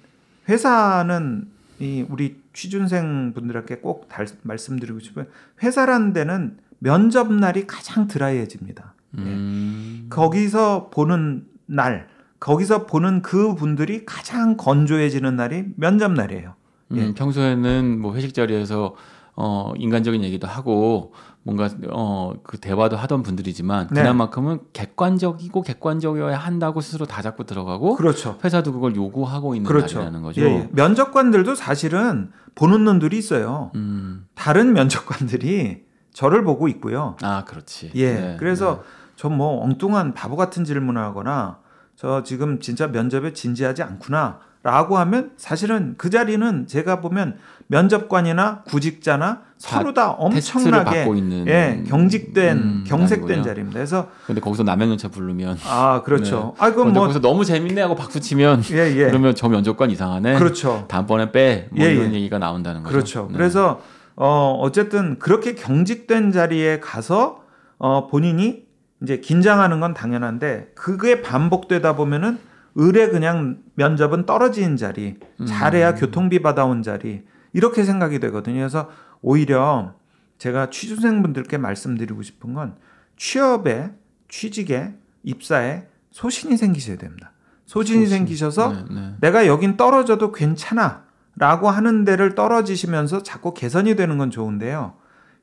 회사는 0.51 1.49
이 1.81 2.05
우리 2.09 2.41
취준생 2.53 3.33
분들에게 3.35 3.77
꼭 3.79 4.09
달- 4.09 4.27
말씀드리고 4.43 5.01
싶은 5.01 5.27
회사라는 5.63 6.13
데는 6.13 6.59
면접 6.89 7.33
날이 7.33 7.67
가장 7.67 8.07
드라이해집니다. 8.09 8.95
음. 9.17 10.07
거기서 10.11 10.91
보는 10.91 11.47
날, 11.65 12.09
거기서 12.41 12.85
보는 12.85 13.23
그 13.23 13.55
분들이 13.55 14.05
가장 14.05 14.59
건조해지는 14.59 15.35
날이 15.35 15.65
면접 15.77 16.13
날이에요. 16.13 16.53
음, 16.93 16.97
예. 16.99 17.15
평소에는 17.15 17.99
뭐 18.01 18.15
회식 18.15 18.35
자리에서 18.35 18.97
어 19.35 19.73
인간적인 19.79 20.23
얘기도 20.23 20.47
하고 20.47 21.15
뭔가 21.43 21.71
어 21.91 22.35
그 22.43 22.59
대화도 22.59 22.97
하던 22.99 23.23
분들이지만 23.23 23.89
네. 23.91 24.03
그날만큼은 24.03 24.61
객관적이고 24.75 25.63
객관적이어야 25.63 26.37
한다고 26.37 26.83
스스로 26.83 27.07
다 27.07 27.23
잡고 27.23 27.45
들어가고 27.45 27.97
그렇죠. 27.97 28.39
회사도 28.45 28.75
그걸 28.75 28.95
요구하고 28.95 29.55
있는 29.55 29.67
그렇죠. 29.67 29.99
날이라는 30.01 30.23
거죠. 30.23 30.43
예, 30.43 30.47
예. 30.47 30.69
면접관들도 30.73 31.55
사실은 31.55 32.31
보는 32.55 32.85
눈들이 32.85 33.17
있어요. 33.17 33.71
음. 33.75 34.27
다른 34.35 34.75
면접관들이 34.75 35.84
저를 36.15 36.45
보고 36.45 36.69
있고요. 36.69 37.17
아, 37.23 37.45
그렇지. 37.45 37.91
예. 37.95 38.13
네, 38.15 38.37
그래서 38.39 38.83
저뭐 39.17 39.63
엉뚱한 39.65 40.15
바보 40.15 40.37
같은 40.37 40.65
질문을 40.65 41.03
하거나 41.03 41.59
저 41.97 42.23
지금 42.23 42.61
진짜 42.61 42.87
면접에 42.87 43.35
진지하지 43.35 43.83
않구나. 43.83 44.39
라고 44.63 44.97
하면 44.97 45.33
사실은 45.37 45.95
그 45.99 46.09
자리는 46.09 46.67
제가 46.67 47.03
보면 47.03 47.37
면접관이나 47.67 48.63
구직자나 48.63 49.43
서로 49.59 49.93
다 49.93 50.13
엄청나게 50.13 51.07
예, 51.49 51.85
경직된 51.87 52.57
음, 52.57 52.85
경색된. 52.87 53.43
자리입니다. 53.43 53.75
그래서 53.79 54.09
근데 54.27 54.41
거기서 54.41 54.63
남양연차 54.63 55.09
부르면 55.09 55.59
아 55.69 56.01
그렇죠. 56.03 56.55
아 56.57 56.65
먼저 56.65 56.77
그건 56.77 56.93
뭐 56.95 57.03
거기서 57.03 57.21
너무 57.21 57.45
재밌네 57.45 57.83
하고 57.83 57.95
박수 57.95 58.21
치면 58.21 58.63
예, 58.71 58.91
예. 58.97 59.07
그러면 59.09 59.35
저 59.35 59.51
면접관 59.51 59.91
이상하네. 59.91 60.39
그렇죠. 60.39 60.87
다음번에 60.89 61.31
빼. 61.31 61.69
뭐 61.71 61.85
예, 61.85 61.93
이런 61.93 62.13
예. 62.13 62.15
얘기가 62.15 62.39
나온다는 62.39 62.83
거죠. 62.83 62.91
그렇죠. 62.95 63.27
네. 63.31 63.37
그래서 63.37 63.83
어 64.17 64.59
어쨌든 64.61 65.19
그렇게 65.19 65.55
경직된 65.55 66.33
자리에 66.33 66.81
가서 66.81 67.45
어 67.79 68.07
본인이 68.07 68.67
이제 69.03 69.19
긴장하는 69.19 69.81
건 69.81 69.95
당연한데 69.95 70.73
그게 70.75 71.23
반복되다 71.23 71.97
보면은 71.97 72.39
의뢰 72.75 73.09
그냥 73.09 73.59
면접은 73.75 74.27
떨어지는 74.27 74.77
자리, 74.77 75.17
음. 75.41 75.47
잘해야 75.47 75.95
교통비 75.95 76.43
받아온 76.43 76.83
자리 76.83 77.23
이렇게 77.53 77.85
생각이 77.85 78.19
되거든요. 78.19 78.59
그래서 78.59 78.91
오히려 79.23 79.95
제가 80.39 80.71
취준생분들께 80.71 81.59
말씀드리고 81.59 82.23
싶은 82.23 82.55
건 82.55 82.75
취업에, 83.17 83.93
취직에, 84.29 84.95
입사에 85.23 85.87
소신이 86.11 86.57
생기셔야 86.57 86.97
됩니다. 86.97 87.33
소신이 87.67 88.07
소신. 88.07 88.19
생기셔서 88.19 88.73
네, 88.73 88.85
네. 88.91 89.15
내가 89.21 89.47
여긴 89.47 89.77
떨어져도 89.77 90.33
괜찮아. 90.33 91.04
라고 91.37 91.69
하는 91.71 92.05
데를 92.05 92.35
떨어지시면서 92.35 93.23
자꾸 93.23 93.55
개선이 93.55 93.97
되는 93.97 94.19
건 94.19 94.31
좋은데요. 94.31 94.95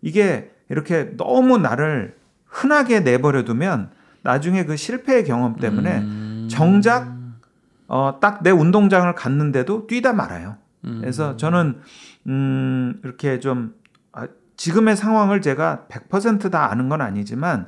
이게 0.02 0.52
이렇게 0.70 1.16
너무 1.18 1.58
나를 1.58 2.16
흔하게 2.46 3.02
내버려 3.02 3.44
두면 3.44 3.92
나중에 4.24 4.66
그 4.66 4.76
실패의 4.78 5.26
경험 5.26 5.56
때문에 5.58 5.98
음. 6.00 6.48
정작 6.50 7.14
어, 7.88 8.20
딱 8.22 8.42
내 8.42 8.52
운동장을 8.52 9.14
갔는데도 9.16 9.88
뛰다 9.88 10.14
말아요. 10.14 10.56
음. 10.86 11.00
그래서 11.02 11.36
저는 11.38 11.82
음 12.28 13.00
이렇게 13.04 13.40
좀 13.40 13.74
아, 14.14 14.28
지금의 14.56 14.96
상황을 14.96 15.42
제가 15.42 15.88
100%다 15.90 16.72
아는 16.72 16.88
건 16.88 17.02
아니지만 17.02 17.68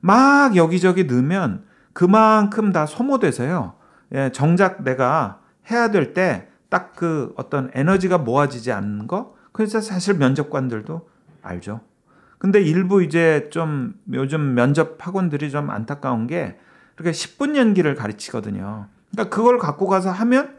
막 0.00 0.54
여기저기 0.56 1.04
넣으면 1.04 1.64
그만큼 1.92 2.72
다 2.72 2.86
소모돼서요. 2.86 3.74
예, 4.14 4.30
정작 4.32 4.84
내가 4.84 5.40
해야 5.70 5.90
될 5.90 6.12
때 6.14 6.48
딱 6.74 6.96
그 6.96 7.32
어떤 7.36 7.70
에너지가 7.72 8.18
모아지지 8.18 8.72
않는 8.72 9.06
거. 9.06 9.34
그래서 9.52 9.80
사실 9.80 10.14
면접관들도 10.14 11.08
알죠. 11.42 11.80
근데 12.38 12.60
일부 12.60 13.02
이제 13.04 13.48
좀 13.52 13.94
요즘 14.12 14.54
면접 14.54 14.96
학원들이 14.98 15.50
좀 15.52 15.70
안타까운 15.70 16.26
게 16.26 16.58
이렇게 16.96 17.12
10분 17.12 17.56
연기를 17.56 17.94
가르치거든요. 17.94 18.88
그러니까 19.12 19.34
그걸 19.34 19.58
갖고 19.58 19.86
가서 19.86 20.10
하면 20.10 20.56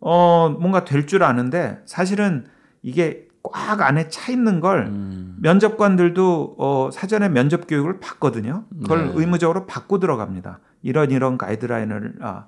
어 0.00 0.50
뭔가 0.50 0.84
될 0.84 1.06
줄 1.06 1.22
아는데 1.22 1.80
사실은 1.86 2.44
이게 2.82 3.26
꽉 3.42 3.80
안에 3.80 4.08
차 4.10 4.32
있는 4.32 4.60
걸 4.60 4.86
음. 4.88 5.36
면접관들도 5.40 6.56
어 6.58 6.90
사전에 6.92 7.30
면접 7.30 7.66
교육을 7.66 8.00
받거든요. 8.00 8.64
그걸 8.82 9.06
네. 9.06 9.12
의무적으로 9.14 9.64
받고 9.66 9.98
들어갑니다. 9.98 10.60
이런 10.82 11.10
이런 11.10 11.38
가이드라인을 11.38 12.16
아, 12.20 12.46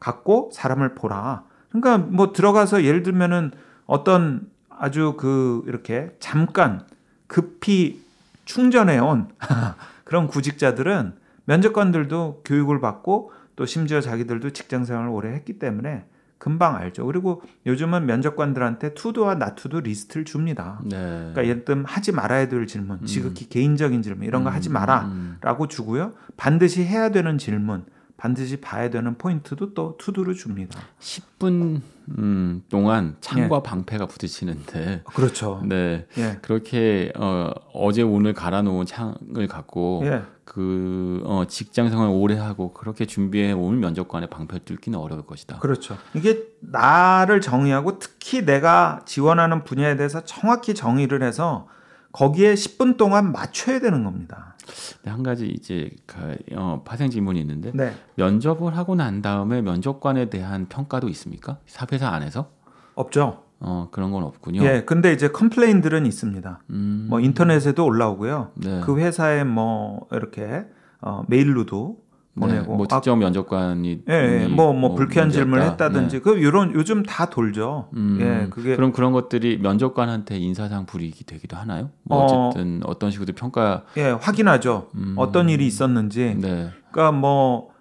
갖고 0.00 0.50
사람을 0.54 0.94
보라. 0.94 1.44
그러니까 1.74 1.98
뭐 1.98 2.32
들어가서 2.32 2.84
예를 2.84 3.02
들면은 3.02 3.50
어떤 3.86 4.46
아주 4.68 5.14
그 5.16 5.64
이렇게 5.66 6.14
잠깐 6.20 6.82
급히 7.26 8.02
충전해 8.44 8.98
온 8.98 9.28
그런 10.04 10.28
구직자들은 10.28 11.14
면접관들도 11.46 12.42
교육을 12.44 12.80
받고 12.80 13.32
또 13.56 13.66
심지어 13.66 14.00
자기들도 14.00 14.50
직장 14.50 14.84
생활을 14.84 15.10
오래 15.10 15.32
했기 15.32 15.58
때문에 15.58 16.04
금방 16.38 16.76
알죠. 16.76 17.06
그리고 17.06 17.42
요즘은 17.66 18.06
면접관들한테 18.06 18.94
투두와 18.94 19.36
나투두 19.36 19.80
리스트를 19.80 20.24
줍니다. 20.24 20.80
네. 20.84 20.96
그러니까 20.98 21.46
예를 21.46 21.64
들면 21.64 21.84
하지 21.86 22.12
말아야 22.12 22.48
될 22.48 22.66
질문, 22.66 23.04
지극히 23.06 23.48
개인적인 23.48 24.02
질문 24.02 24.26
이런 24.26 24.44
거 24.44 24.50
하지 24.50 24.68
마라라고 24.68 25.64
음. 25.64 25.68
주고요. 25.68 26.12
반드시 26.36 26.84
해야 26.84 27.10
되는 27.10 27.38
질문, 27.38 27.84
반드시 28.24 28.56
봐야 28.56 28.88
되는 28.88 29.18
포인트도 29.18 29.74
또 29.74 29.96
to 29.98 30.07
do를 30.07 30.32
줍니다. 30.32 30.80
10분 30.98 31.82
음, 32.18 32.62
동안 32.70 33.16
창과 33.20 33.56
예. 33.56 33.62
방패가 33.62 34.06
부딪히는데 34.06 35.02
그렇죠. 35.04 35.60
네. 35.68 36.06
예. 36.16 36.38
그렇게 36.40 37.12
어, 37.18 37.50
어제 37.74 38.00
오늘 38.00 38.32
갈아놓은 38.32 38.86
창을 38.86 39.46
갖고 39.46 40.04
예. 40.06 40.22
그 40.46 41.20
어, 41.26 41.44
직장 41.46 41.90
생활 41.90 42.08
오래 42.08 42.38
하고 42.38 42.72
그렇게 42.72 43.04
준비해 43.04 43.52
온 43.52 43.78
면접관의 43.80 44.30
방패를 44.30 44.64
뚫기는 44.64 44.98
어려울 44.98 45.26
것이다. 45.26 45.58
그렇죠. 45.58 45.98
이게 46.14 46.44
나를 46.60 47.42
정의하고 47.42 47.98
특히 47.98 48.46
내가 48.46 49.02
지원하는 49.04 49.64
분야에 49.64 49.96
대해서 49.96 50.24
정확히 50.24 50.74
정의를 50.74 51.22
해서 51.22 51.68
거기에 52.14 52.54
10분 52.54 52.96
동안 52.96 53.32
맞춰야 53.32 53.80
되는 53.80 54.04
겁니다. 54.04 54.54
네, 55.02 55.10
한 55.10 55.22
가지 55.22 55.48
이제 55.48 55.90
그, 56.06 56.36
어, 56.52 56.82
파생 56.84 57.10
질문이 57.10 57.40
있는데 57.40 57.72
네. 57.74 57.92
면접을 58.14 58.76
하고 58.76 58.94
난 58.94 59.20
다음에 59.20 59.60
면접관에 59.60 60.30
대한 60.30 60.66
평가도 60.68 61.08
있습니까? 61.08 61.58
사회사 61.66 62.08
안에서 62.08 62.50
없죠. 62.94 63.42
어, 63.58 63.88
그런 63.90 64.12
건 64.12 64.22
없군요. 64.22 64.62
예. 64.64 64.84
근데 64.84 65.12
이제 65.12 65.28
컴플레인들은 65.28 66.06
있습니다. 66.06 66.60
음, 66.70 67.06
뭐 67.10 67.18
인터넷에도 67.18 67.84
올라오고요. 67.84 68.52
네. 68.54 68.80
그 68.84 68.96
회사에 68.98 69.42
뭐 69.42 70.06
이렇게 70.12 70.64
어, 71.00 71.24
메일로도 71.28 71.98
보내고 72.38 72.72
네, 72.72 72.76
뭐 72.76 72.86
아, 72.90 72.96
특정 72.96 73.18
면접관이 73.18 74.02
예, 74.08 74.42
예. 74.42 74.48
뭐, 74.48 74.72
뭐 74.72 74.94
불쾌한 74.94 75.28
문제였다. 75.28 75.44
질문을 75.44 75.70
했다든지 75.70 76.16
네. 76.16 76.22
그 76.22 76.38
이런 76.38 76.74
요즘 76.74 77.02
다 77.02 77.30
돌죠. 77.30 77.88
음, 77.94 78.18
예, 78.20 78.48
그게 78.50 78.74
그럼 78.76 78.92
그런 78.92 79.12
것들이 79.12 79.58
면접관한테 79.58 80.38
인사상 80.38 80.86
불이익이 80.86 81.24
되기도 81.24 81.56
하나요? 81.56 81.90
뭐 82.02 82.18
어, 82.18 82.48
어쨌든 82.48 82.80
어떤 82.84 83.10
식으로 83.10 83.32
평가 83.34 83.84
예, 83.96 84.10
확인하죠. 84.10 84.88
음, 84.96 85.14
어떤 85.16 85.48
일이 85.48 85.66
있었는지. 85.66 86.36
네. 86.40 86.70
그러니까 86.90 87.12
뭐 87.12 87.74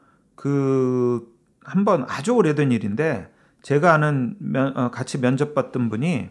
그 0.44 1.26
한번 1.64 2.06
아주 2.10 2.34
오래된 2.34 2.74
일인데 2.74 3.30
제가 3.62 3.94
아는 3.94 4.36
면, 4.40 4.76
어, 4.76 4.92
같이 4.92 5.22
면접 5.22 5.56
봤던 5.56 5.88
분이 5.88 6.30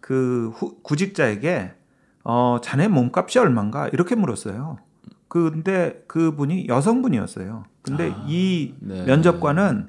그 0.00 0.50
후, 0.56 0.78
구직자에게 0.82 1.72
어 2.24 2.58
자네 2.60 2.88
몸값이 2.88 3.38
얼마인가 3.38 3.86
이렇게 3.92 4.16
물었어요. 4.16 4.78
근데 5.34 6.04
그분이 6.06 6.68
여성분이었어요. 6.68 7.64
근데 7.82 8.12
아, 8.12 8.24
이 8.28 8.72
네. 8.78 9.04
면접관은 9.04 9.88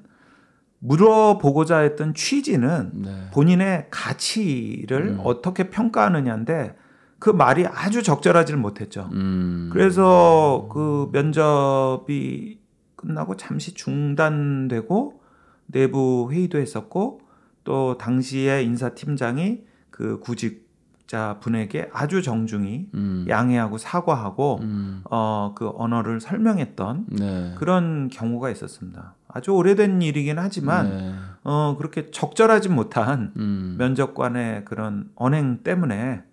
물어보고자 0.80 1.82
했던 1.82 2.16
취지는 2.16 2.90
네. 2.96 3.30
본인의 3.32 3.90
가치를 3.92 5.10
음. 5.10 5.22
어떻게 5.24 5.70
평가하느냐인데 5.70 6.76
그 7.20 7.30
말이 7.30 7.68
아주 7.68 8.02
적절하지를 8.02 8.60
못했죠. 8.60 9.12
음. 9.14 9.70
그래서 9.72 10.68
그 10.72 11.10
면접이 11.14 12.58
끝나고 12.96 13.38
잠시 13.38 13.76
중단되고 13.76 15.22
내부 15.68 16.30
회의도 16.32 16.58
했었고 16.58 17.22
또 17.64 18.00
당시에 18.00 18.64
인사팀장이 18.64 19.62
그 19.92 20.20
구직 20.22 20.65
자 21.08 21.38
분에게 21.40 21.90
아주 21.94 22.22
정중히 22.24 22.88
음. 22.96 23.26
양해하고 23.30 23.78
사과하고 23.78 24.60
음. 24.62 25.02
어그 25.04 25.74
언어를 25.76 26.20
설명했던 26.20 27.06
네. 27.10 27.54
그런 27.58 28.10
경우가 28.10 28.50
있었습니다. 28.50 29.14
아주 29.28 29.52
오래된 29.52 30.02
일이긴 30.02 30.40
하지만 30.40 30.90
네. 30.90 31.14
어 31.44 31.76
그렇게 31.78 32.10
적절하지 32.10 32.70
못한 32.70 33.34
음. 33.38 33.76
면접관의 33.78 34.66
그런 34.66 35.10
언행 35.16 35.60
때문에 35.64 36.24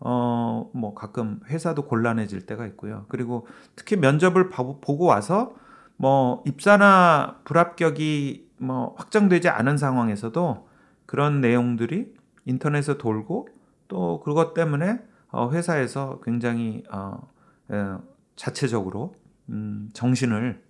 어 0.00 0.42
뭐 0.74 0.94
가끔 0.94 1.40
회사도 1.48 1.82
곤란해질 1.84 2.46
때가 2.46 2.66
있고요. 2.68 3.04
그리고 3.08 3.46
특히 3.76 3.96
면접을 3.96 4.48
봐- 4.48 4.62
보고 4.80 5.04
와서 5.04 5.52
뭐 5.96 6.42
입사나 6.46 7.36
불합격이 7.44 8.48
뭐 8.58 8.94
확정되지 8.96 9.48
않은 9.50 9.76
상황에서도 9.76 10.66
그런 11.06 11.40
내용들이 11.40 12.06
인터넷에 12.46 12.96
돌고 12.96 13.48
또 13.92 14.20
그것 14.20 14.54
때문에 14.54 15.00
어 15.30 15.50
회사에서 15.50 16.18
굉장히 16.24 16.82
어 16.90 17.28
에, 17.70 17.74
자체적으로 18.36 19.14
음 19.50 19.90
정신을 19.92 20.62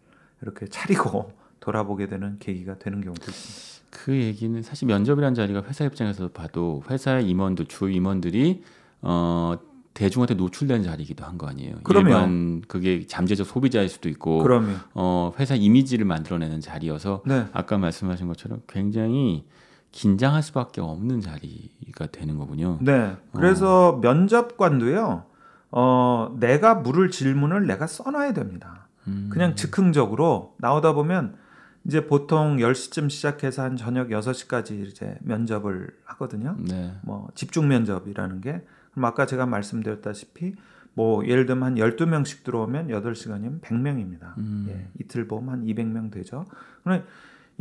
이렇게 0.42 0.66
차리고 0.66 1.30
돌아보게 1.60 2.08
되는 2.08 2.36
계기가 2.40 2.78
되는 2.78 3.00
경우도 3.00 3.22
있습니다. 3.30 3.82
그 3.90 4.12
얘기는 4.12 4.60
사실 4.62 4.88
면접이라는 4.88 5.34
자리가 5.34 5.62
회사 5.68 5.84
입장에서 5.84 6.28
봐도 6.28 6.82
회사의 6.90 7.28
임원들 7.28 7.66
주 7.66 7.88
임원들이 7.88 8.64
어 9.02 9.54
대중한테 9.94 10.34
노출된 10.34 10.82
자리이기도 10.82 11.24
한 11.24 11.38
거 11.38 11.46
아니에요. 11.46 11.76
그럼요. 11.84 12.08
일반 12.08 12.60
그게 12.66 13.06
잠재적 13.06 13.46
소비자일 13.46 13.88
수도 13.88 14.08
있고 14.08 14.42
그러면 14.42 14.80
어 14.94 15.32
회사 15.38 15.54
이미지를 15.54 16.06
만들어내는 16.06 16.60
자리여서 16.60 17.22
네. 17.26 17.46
아까 17.52 17.78
말씀하신 17.78 18.26
것처럼 18.26 18.62
굉장히 18.66 19.44
긴장할 19.92 20.42
수밖에 20.42 20.80
없는 20.80 21.20
자리가 21.20 22.06
되는 22.10 22.38
거군요. 22.38 22.78
네. 22.80 23.16
그래서 23.34 23.98
면접관도요. 24.02 25.24
어, 25.70 26.36
내가 26.38 26.74
물을 26.74 27.10
질문을 27.10 27.66
내가 27.66 27.86
써놔야 27.86 28.32
됩니다. 28.32 28.88
음. 29.06 29.28
그냥 29.32 29.54
즉흥적으로 29.54 30.54
나오다 30.58 30.92
보면 30.92 31.36
이제 31.84 32.06
보통 32.06 32.56
10시쯤 32.58 33.10
시작해서 33.10 33.62
한 33.62 33.76
저녁 33.76 34.08
6시까지 34.08 34.86
이제 34.86 35.16
면접을 35.20 35.88
하거든요. 36.04 36.56
네. 36.58 36.94
뭐 37.02 37.28
집중 37.34 37.68
면접이라는 37.68 38.40
게 38.40 38.62
그럼 38.92 39.04
아까 39.06 39.26
제가 39.26 39.46
말씀드렸다시피 39.46 40.54
뭐 40.94 41.26
예를 41.26 41.46
들면 41.46 41.62
한 41.62 41.74
12명씩 41.74 42.44
들어오면 42.44 42.88
8시간이면 42.88 43.60
100명입니다. 43.62 44.36
음. 44.38 44.66
예, 44.68 44.88
이틀 45.00 45.26
보면 45.26 45.48
한 45.54 45.64
200명 45.64 46.12
되죠. 46.12 46.44
그럼 46.84 47.02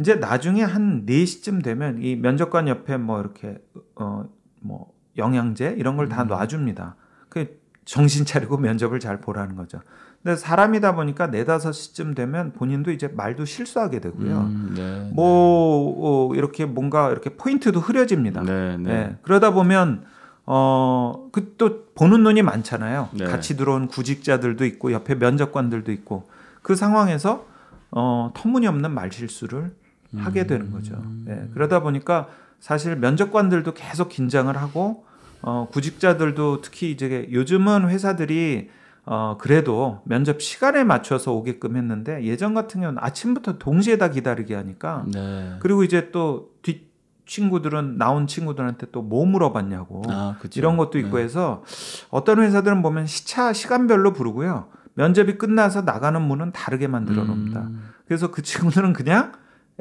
이제 0.01 0.15
나중에 0.15 0.63
한 0.63 1.05
4시쯤 1.05 1.63
되면 1.63 2.01
이 2.01 2.15
면접관 2.17 2.67
옆에 2.67 2.97
뭐 2.97 3.19
이렇게 3.21 3.57
어 3.95 4.25
뭐 4.61 4.93
영양제 5.17 5.75
이런 5.77 5.97
걸 5.97 6.05
음. 6.05 6.09
다 6.09 6.23
놔줍니다. 6.23 6.95
그 7.29 7.59
정신 7.83 8.25
차리고 8.25 8.57
면접을 8.57 8.99
잘 8.99 9.19
보라는 9.19 9.55
거죠. 9.55 9.81
근데 10.23 10.35
사람이다 10.37 10.93
보니까 10.93 11.25
4, 11.27 11.31
5시쯤 11.31 12.15
되면 12.15 12.53
본인도 12.53 12.91
이제 12.91 13.07
말도 13.07 13.45
실수하게 13.45 13.99
되고요. 13.99 14.37
음, 14.37 14.73
네. 14.75 15.11
뭐 15.13 16.29
어, 16.29 16.35
이렇게 16.35 16.65
뭔가 16.65 17.09
이렇게 17.11 17.31
포인트도 17.31 17.79
흐려집니다. 17.79 18.43
네, 18.43 18.77
네. 18.77 18.83
네. 18.83 19.15
그러다 19.23 19.51
보면 19.51 20.03
어, 20.45 21.27
그 21.31 21.55
또 21.57 21.85
보는 21.95 22.23
눈이 22.23 22.43
많잖아요. 22.43 23.09
네. 23.13 23.25
같이 23.25 23.57
들어온 23.57 23.87
구직자들도 23.87 24.63
있고 24.65 24.91
옆에 24.91 25.15
면접관들도 25.15 25.91
있고 25.91 26.27
그 26.61 26.75
상황에서 26.75 27.45
어, 27.91 28.31
터무니없는 28.35 28.91
말 28.91 29.11
실수를 29.11 29.73
하게 30.17 30.45
되는 30.47 30.71
거죠. 30.71 30.95
음. 30.95 31.23
네. 31.25 31.47
그러다 31.53 31.81
보니까 31.81 32.27
사실 32.59 32.95
면접관들도 32.95 33.73
계속 33.73 34.09
긴장을 34.09 34.55
하고 34.55 35.05
어, 35.41 35.67
구직자들도 35.71 36.61
특히 36.61 36.91
이제 36.91 37.27
요즘은 37.31 37.89
회사들이 37.89 38.69
어, 39.05 39.37
그래도 39.39 40.01
면접 40.05 40.41
시간에 40.41 40.83
맞춰서 40.83 41.33
오게끔 41.33 41.75
했는데 41.75 42.23
예전 42.23 42.53
같은 42.53 42.81
경우는 42.81 43.01
아침부터 43.01 43.57
동시에 43.57 43.97
다 43.97 44.09
기다리게 44.09 44.53
하니까 44.53 45.05
네. 45.11 45.55
그리고 45.59 45.83
이제 45.83 46.11
또 46.11 46.51
뒷 46.61 46.91
친구들은 47.25 47.97
나온 47.97 48.27
친구들한테 48.27 48.87
또 48.91 49.01
뭐 49.01 49.25
물어봤냐고 49.25 50.03
아. 50.09 50.35
이런 50.55 50.77
것도 50.77 50.99
있고 50.99 51.17
네. 51.17 51.23
해서 51.23 51.63
어떤 52.09 52.39
회사들은 52.39 52.81
보면 52.81 53.07
시차 53.07 53.53
시간별로 53.53 54.13
부르고요. 54.13 54.67
면접이 54.93 55.37
끝나서 55.37 55.81
나가는 55.81 56.21
문은 56.21 56.51
다르게 56.51 56.87
만들어 56.87 57.23
놓습니다. 57.23 57.61
음, 57.61 57.89
그래서 58.05 58.29
그 58.29 58.41
친구들은 58.41 58.93
그냥 58.93 59.31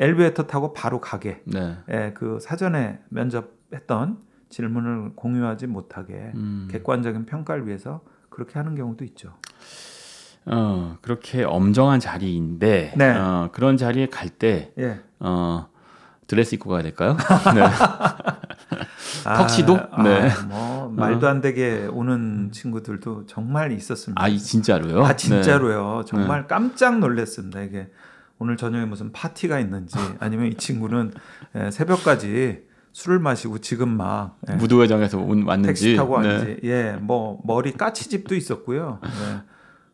엘리베이터 0.00 0.46
타고 0.46 0.72
바로 0.72 1.00
가게. 1.00 1.42
네. 1.44 1.76
예, 1.90 2.12
그 2.14 2.38
사전에 2.40 2.98
면접했던 3.10 4.18
질문을 4.48 5.12
공유하지 5.14 5.66
못하게 5.66 6.32
음. 6.34 6.68
객관적인 6.70 7.26
평가를 7.26 7.68
위해서 7.68 8.00
그렇게 8.30 8.58
하는 8.58 8.74
경우도 8.74 9.04
있죠. 9.04 9.34
어, 10.46 10.96
그렇게 11.02 11.44
엄정한 11.44 12.00
자리인데 12.00 12.94
네. 12.96 13.10
어, 13.10 13.50
그런 13.52 13.76
자리에 13.76 14.06
갈때 14.06 14.72
예. 14.78 15.00
어, 15.20 15.68
드레스 16.26 16.54
입고 16.54 16.70
가야 16.70 16.82
될까요? 16.82 17.16
네. 17.54 19.36
턱시도? 19.36 19.78
아, 19.90 20.02
네. 20.02 20.30
뭐 20.48 20.88
말도 20.88 21.28
안 21.28 21.42
되게 21.42 21.86
오는 21.90 22.50
친구들도 22.52 23.26
정말 23.26 23.72
있었습니다. 23.72 24.22
아, 24.22 24.28
이 24.28 24.38
진짜로요? 24.38 25.04
아 25.04 25.10
네. 25.10 25.16
진짜로요. 25.16 26.04
정말 26.06 26.46
깜짝 26.46 26.98
놀랐습니다. 27.00 27.60
이게 27.60 27.90
오늘 28.40 28.57
저녁에 28.57 28.87
무슨 28.87 29.12
파티가 29.12 29.61
있는지 29.61 29.96
아니면 30.18 30.46
이 30.46 30.55
친구는 30.55 31.12
예, 31.57 31.70
새벽까지 31.70 32.64
술을 32.92 33.18
마시고 33.20 33.59
지금 33.59 33.96
막 33.96 34.38
예, 34.50 34.55
무도회장에서 34.55 35.18
온, 35.18 35.44
왔는지. 35.44 35.66
택시 35.68 35.96
타고 35.96 36.20
네. 36.20 36.29
왔는지 36.29 36.61
예, 36.64 36.96
뭐 37.00 37.40
머리 37.44 37.72
까치집도 37.72 38.35
있었고요. 38.35 38.98
예, 39.05 39.42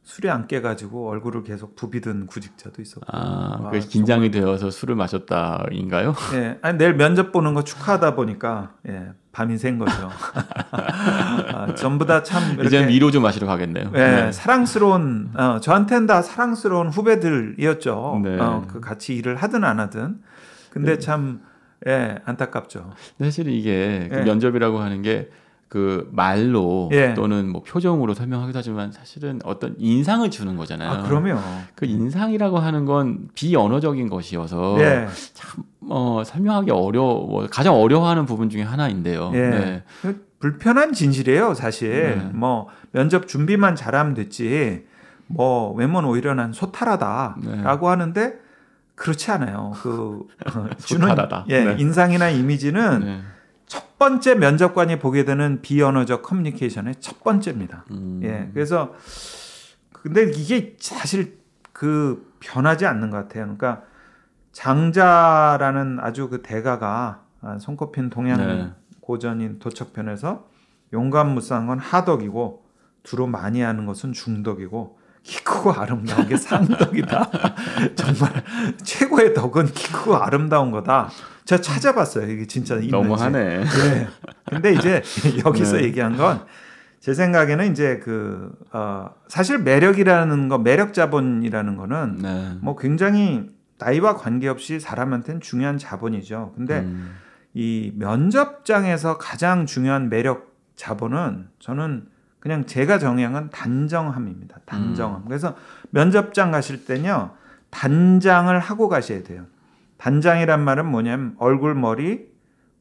술이 0.04 0.30
안 0.30 0.46
깨가지고 0.46 1.10
얼굴을 1.10 1.42
계속 1.42 1.74
부비던 1.74 2.28
구직자도 2.28 2.80
있었고. 2.80 3.04
아, 3.08 3.58
와, 3.64 3.70
그 3.72 3.80
긴장이 3.80 4.30
되어서 4.30 4.70
술을 4.70 4.94
마셨다인가요? 4.94 6.14
예, 6.34 6.58
아니, 6.62 6.78
내일 6.78 6.94
면접 6.94 7.32
보는 7.32 7.52
거 7.52 7.64
축하하다 7.64 8.14
보니까 8.14 8.74
예, 8.88 9.08
밤이 9.32 9.58
샌 9.58 9.78
거죠. 9.78 10.08
아, 11.76 11.80
전부 11.80 12.06
다 12.06 12.22
참 12.22 12.60
이제는 12.64 12.88
위로 12.88 13.10
좀 13.10 13.22
마시러 13.22 13.46
가겠네요. 13.46 13.90
예, 13.94 13.98
네. 13.98 14.32
사랑스러운 14.32 15.30
어, 15.34 15.60
저한테는 15.60 16.06
다 16.06 16.22
사랑스러운 16.22 16.88
후배들이었죠. 16.88 18.20
네. 18.24 18.38
어, 18.40 18.64
그 18.66 18.80
같이 18.80 19.14
일을 19.14 19.36
하든 19.36 19.64
안 19.64 19.78
하든. 19.80 20.16
근데 20.70 20.98
참 20.98 21.40
예, 21.86 22.16
안타깝죠. 22.24 22.90
사실 23.20 23.48
이게 23.48 24.08
그 24.10 24.18
예. 24.18 24.22
면접이라고 24.22 24.78
하는 24.78 25.02
게그 25.02 26.08
말로 26.12 26.88
예. 26.92 27.14
또는 27.14 27.50
뭐 27.50 27.62
표정으로 27.62 28.14
설명하기도 28.14 28.58
하지만 28.58 28.92
사실은 28.92 29.40
어떤 29.44 29.74
인상을 29.78 30.28
주는 30.30 30.56
거잖아요. 30.56 30.90
아, 30.90 31.02
그럼요. 31.02 31.38
그 31.74 31.86
인상이라고 31.86 32.58
하는 32.58 32.84
건 32.86 33.28
비언어적인 33.34 34.08
것이어서 34.08 34.76
예. 34.80 35.06
참 35.34 35.64
어, 35.88 36.22
설명하기 36.24 36.70
어려워 36.72 37.46
가장 37.50 37.74
어려워하는 37.74 38.26
부분 38.26 38.50
중에 38.50 38.62
하나인데요. 38.62 39.30
예. 39.34 39.38
네. 39.38 39.82
그 40.02 40.25
불편한 40.38 40.92
진실이에요, 40.92 41.54
사실. 41.54 42.18
네. 42.18 42.30
뭐 42.32 42.68
면접 42.92 43.26
준비만 43.26 43.76
잘하면 43.76 44.14
됐지. 44.14 44.86
뭐 45.26 45.72
외모는 45.72 46.08
오히려 46.08 46.34
난 46.34 46.52
네. 46.52 46.58
소탈하다라고 46.58 47.88
하는데 47.88 48.38
그렇지 48.94 49.30
않아요. 49.32 49.72
그 49.76 50.26
어, 50.54 50.68
주는 50.78 51.08
소탈하다. 51.08 51.46
예, 51.48 51.64
네. 51.64 51.76
인상이나 51.78 52.28
이미지는 52.30 53.00
네. 53.00 53.20
첫 53.66 53.98
번째 53.98 54.36
면접관이 54.36 54.98
보게 54.98 55.24
되는 55.24 55.60
비언어적 55.62 56.22
커뮤니케이션의 56.22 56.96
첫 57.00 57.24
번째입니다. 57.24 57.84
음. 57.90 58.20
예. 58.22 58.50
그래서 58.54 58.94
근데 59.92 60.30
이게 60.30 60.76
사실 60.78 61.38
그 61.72 62.32
변하지 62.40 62.86
않는 62.86 63.10
것 63.10 63.16
같아요. 63.16 63.44
그러니까 63.44 63.82
장자라는 64.52 65.98
아주 66.00 66.28
그 66.28 66.42
대가가 66.42 67.22
아, 67.42 67.58
손꼽힌 67.58 68.08
동양 68.08 68.38
네. 68.38 68.72
고전인 69.06 69.58
도척편에서 69.58 70.48
용감 70.92 71.30
무쌍한 71.34 71.66
건 71.66 71.78
하덕이고 71.78 72.64
두루 73.02 73.26
많이 73.26 73.60
하는 73.60 73.86
것은 73.86 74.12
중덕이고 74.12 74.98
키 75.22 75.42
크고 75.42 75.72
아름다운 75.72 76.28
게 76.28 76.36
상덕이다. 76.36 77.30
정말 77.96 78.44
최고의 78.82 79.34
덕은 79.34 79.66
키 79.66 79.92
크고 79.92 80.16
아름다운 80.16 80.70
거다. 80.70 81.10
제가 81.44 81.62
찾아봤어요. 81.62 82.30
이게 82.30 82.46
진짜 82.46 82.74
있는지. 82.74 82.92
너무하네. 82.92 83.64
네. 83.64 84.08
근데 84.44 84.72
이제 84.72 85.02
여기서 85.44 85.76
네. 85.76 85.84
얘기한 85.84 86.16
건 86.16 86.46
제 87.06 87.14
생각에는 87.14 87.70
이제 87.70 88.00
그 88.02 88.50
어, 88.72 89.10
사실 89.28 89.58
매력이라는 89.58 90.48
거, 90.48 90.58
매력 90.58 90.92
자본이라는 90.92 91.76
거는 91.76 92.18
네. 92.20 92.58
뭐 92.60 92.74
굉장히 92.74 93.48
나이와 93.78 94.16
관계없이 94.16 94.80
사람한테는 94.80 95.40
중요한 95.40 95.78
자본이죠. 95.78 96.54
근데 96.56 96.80
음. 96.80 97.14
이 97.58 97.90
면접장에서 97.94 99.16
가장 99.16 99.64
중요한 99.64 100.10
매력 100.10 100.54
자본은 100.74 101.48
저는 101.58 102.06
그냥 102.38 102.66
제가 102.66 102.98
정의한 102.98 103.32
건 103.32 103.48
단정함입니다. 103.48 104.58
단정함. 104.66 105.24
그래서 105.24 105.56
면접장 105.88 106.50
가실 106.50 106.84
때는요, 106.84 107.30
단장을 107.70 108.58
하고 108.60 108.90
가셔야 108.90 109.22
돼요. 109.22 109.46
단장이란 109.96 110.62
말은 110.66 110.84
뭐냐면 110.84 111.34
얼굴, 111.38 111.74
머리, 111.74 112.30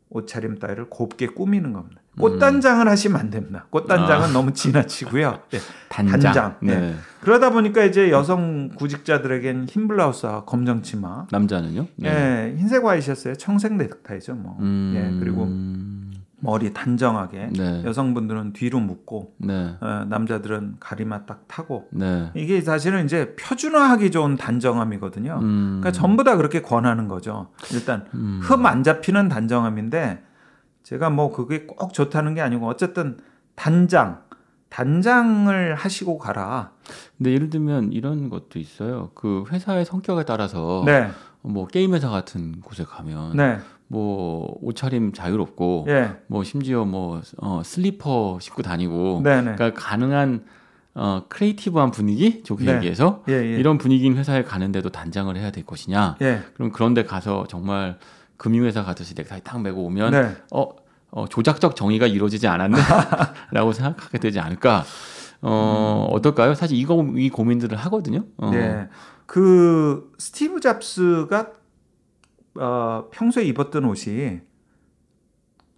옷차림 0.09 0.59
따위를 0.59 0.89
곱게 0.89 1.27
꾸미는 1.27 1.71
겁니다. 1.71 2.01
꽃단장을 2.19 2.87
하시면 2.87 3.19
안 3.19 3.29
됩니다. 3.29 3.65
꽃단장은 3.69 4.33
너무 4.33 4.53
지나치고요. 4.53 5.39
예, 5.53 5.57
단장. 5.89 6.19
단장. 6.19 6.55
네. 6.61 6.79
네. 6.79 6.95
그러다 7.21 7.49
보니까 7.49 7.83
이제 7.83 8.11
여성 8.11 8.69
구직자들에겐 8.75 9.65
흰 9.69 9.87
블라우스와 9.87 10.45
검정 10.45 10.81
치마, 10.81 11.25
남자는요? 11.31 11.87
네. 11.95 12.09
예, 12.09 12.55
흰색 12.57 12.83
와이셔츠에 12.83 13.33
청색 13.35 13.75
넥타이죠, 13.75 14.35
뭐. 14.35 14.57
음. 14.61 14.93
예, 14.95 15.19
그리고 15.19 15.45
머리 16.45 16.73
단정하게 16.73 17.49
네. 17.57 17.83
여성분들은 17.83 18.53
뒤로 18.53 18.79
묶고 18.79 19.33
네. 19.39 19.75
어, 19.79 20.05
남자들은 20.07 20.75
가리마 20.79 21.25
딱 21.25 21.47
타고 21.47 21.87
네. 21.91 22.29
이게 22.35 22.61
사실은 22.61 23.05
이제 23.05 23.35
표준화하기 23.35 24.11
좋은 24.11 24.37
단정함이거든요. 24.37 25.39
음. 25.41 25.79
그러니까 25.81 25.91
전부 25.91 26.23
다 26.23 26.37
그렇게 26.37 26.61
권하는 26.61 27.07
거죠. 27.07 27.47
일단 27.73 28.05
음. 28.13 28.39
흠 28.43 28.70
안 28.70 28.83
잡히는 28.83 29.27
단정함인데 29.27 30.21
제가 30.85 31.09
뭐 31.09 31.31
그게 31.31 31.65
꼭 31.65 31.93
좋다는 31.93 32.35
게 32.35 32.41
아니고 32.41 32.67
어쨌든 32.67 33.17
단장 33.55 34.21
단장을 34.69 35.73
하시고 35.73 36.19
가라. 36.19 36.71
근데 37.17 37.31
예를 37.31 37.49
들면 37.49 37.91
이런 37.91 38.29
것도 38.29 38.59
있어요. 38.59 39.09
그 39.15 39.45
회사의 39.51 39.85
성격에 39.85 40.25
따라서 40.25 40.83
네, 40.85 41.09
뭐 41.41 41.65
게임 41.65 41.95
회사 41.95 42.09
같은 42.09 42.61
곳에 42.61 42.83
가면 42.83 43.35
네, 43.35 43.57
뭐 43.87 44.59
옷차림 44.61 45.13
자유롭고 45.13 45.85
예, 45.87 46.17
뭐 46.27 46.43
심지어 46.43 46.85
뭐 46.85 47.21
어, 47.37 47.61
슬리퍼 47.63 48.37
신고 48.39 48.61
다니고 48.61 49.21
네, 49.23 49.41
네, 49.41 49.55
그러니까 49.55 49.73
가능한 49.73 50.45
어, 50.93 51.23
creative한 51.29 51.89
분위기 51.89 52.43
좋게 52.43 52.63
네. 52.65 52.75
얘기해서 52.75 53.23
예, 53.27 53.33
예, 53.33 53.57
이런 53.57 53.79
분위기인 53.79 54.17
회사에 54.17 54.43
가는데도 54.43 54.89
단장을 54.89 55.35
해야 55.35 55.49
될 55.49 55.65
것이냐? 55.65 56.17
예, 56.21 56.41
그럼 56.53 56.71
그런데 56.71 57.03
가서 57.03 57.45
정말 57.49 57.97
금융회사 58.37 58.83
가듯이 58.83 59.13
넥타이 59.15 59.41
딱 59.43 59.61
메고 59.61 59.83
오면 59.85 60.11
네, 60.11 60.35
어, 60.51 60.69
어, 61.11 61.27
조작적 61.27 61.75
정의가 61.75 62.07
이루어지지 62.07 62.47
않았네라고 62.47 63.71
생각하게 63.73 64.17
되지 64.17 64.39
않을까? 64.39 64.83
어, 65.41 66.07
어떨까요? 66.11 66.55
사실 66.55 66.77
이거 66.77 67.05
이 67.15 67.29
고민들을 67.29 67.77
하거든요. 67.77 68.25
어. 68.37 68.51
예. 68.53 68.89
그 69.25 70.11
스티브 70.17 70.59
잡스가 70.59 71.51
어, 72.55 73.07
평소에 73.11 73.43
입었던 73.43 73.85
옷이 73.85 74.41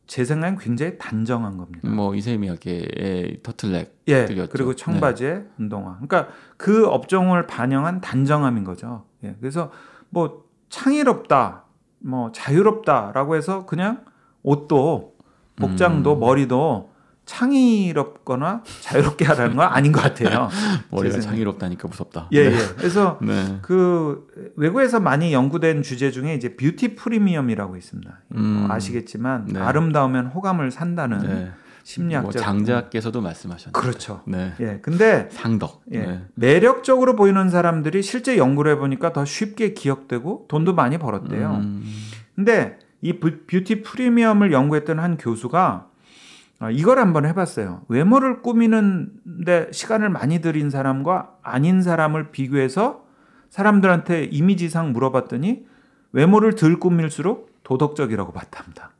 제 0.07 0.23
생각엔 0.23 0.57
굉장히 0.57 0.97
단정한 0.97 1.57
겁니다. 1.57 1.87
뭐 1.89 2.15
이세미야계의 2.15 3.41
터틀넥 3.43 4.03
예, 4.07 4.25
들렸죠. 4.25 4.51
그리고 4.51 4.73
청바지에 4.73 5.43
운동화. 5.59 5.97
그러니까 5.99 6.29
그 6.55 6.87
업종을 6.87 7.45
반영한 7.45 7.99
단정함인 7.99 8.63
거죠. 8.63 9.05
예, 9.23 9.35
그래서 9.39 9.71
뭐 10.09 10.45
창의롭다, 10.69 11.65
뭐 11.99 12.31
자유롭다라고 12.31 13.35
해서 13.35 13.65
그냥 13.65 14.05
옷도 14.43 15.15
복장도 15.55 16.15
음. 16.15 16.19
머리도 16.19 16.91
창의롭거나 17.25 18.63
자유롭게 18.81 19.25
하라는 19.25 19.57
건 19.57 19.67
아닌 19.67 19.91
것 19.91 20.01
같아요. 20.01 20.49
머리가 20.89 21.19
창의롭다니까 21.19 21.87
무섭다. 21.87 22.29
예, 22.31 22.49
네. 22.49 22.55
예. 22.55 22.59
그래서 22.77 23.19
네. 23.21 23.59
그 23.61 24.27
외국에서 24.55 24.99
많이 24.99 25.33
연구된 25.33 25.83
주제 25.83 26.09
중에 26.09 26.33
이제 26.35 26.55
뷰티 26.55 26.95
프리미엄이라고 26.95 27.75
있습니다. 27.75 28.19
뭐 28.29 28.41
음. 28.41 28.67
아시겠지만 28.71 29.47
네. 29.51 29.59
아름다우면 29.59 30.27
호감을 30.27 30.71
산다는 30.71 31.19
네. 31.19 31.51
심리학자 31.87 32.21
뭐 32.23 32.31
장자께서도 32.31 33.21
말씀하셨는데. 33.21 33.79
그렇죠. 33.79 34.21
네. 34.25 34.51
예. 34.59 34.79
근데 34.81 35.29
상덕. 35.31 35.83
예. 35.93 35.99
네. 36.01 36.25
매력적으로 36.35 37.15
보이는 37.15 37.49
사람들이 37.49 38.01
실제 38.03 38.37
연구를 38.37 38.73
해 38.73 38.77
보니까 38.77 39.13
더 39.13 39.23
쉽게 39.23 39.73
기억되고 39.73 40.47
돈도 40.49 40.75
많이 40.75 40.97
벌었대요. 40.97 41.61
음. 41.63 41.85
근데 42.35 42.77
이 43.01 43.13
beau- 43.13 43.39
beauty 43.47 43.83
premium을 43.83 44.51
연구했던 44.51 44.99
한 44.99 45.15
교수가 45.15 45.87
아, 46.59 46.71
이걸 46.71 46.99
한번 46.99 47.25
해봤어요. 47.25 47.83
외모를 47.87 48.41
꾸미는데 48.41 49.69
시간을 49.71 50.09
많이 50.09 50.41
들인 50.41 50.69
사람과 50.69 51.35
아닌 51.41 51.81
사람을 51.81 52.31
비교해서 52.31 53.05
사람들한테 53.49 54.25
이미지상 54.25 54.91
물어봤더니 54.91 55.65
외모를 56.11 56.55
덜 56.55 56.79
꾸밀수록 56.81 57.49
도덕적이라고 57.63 58.33
봤답니다. 58.33 58.91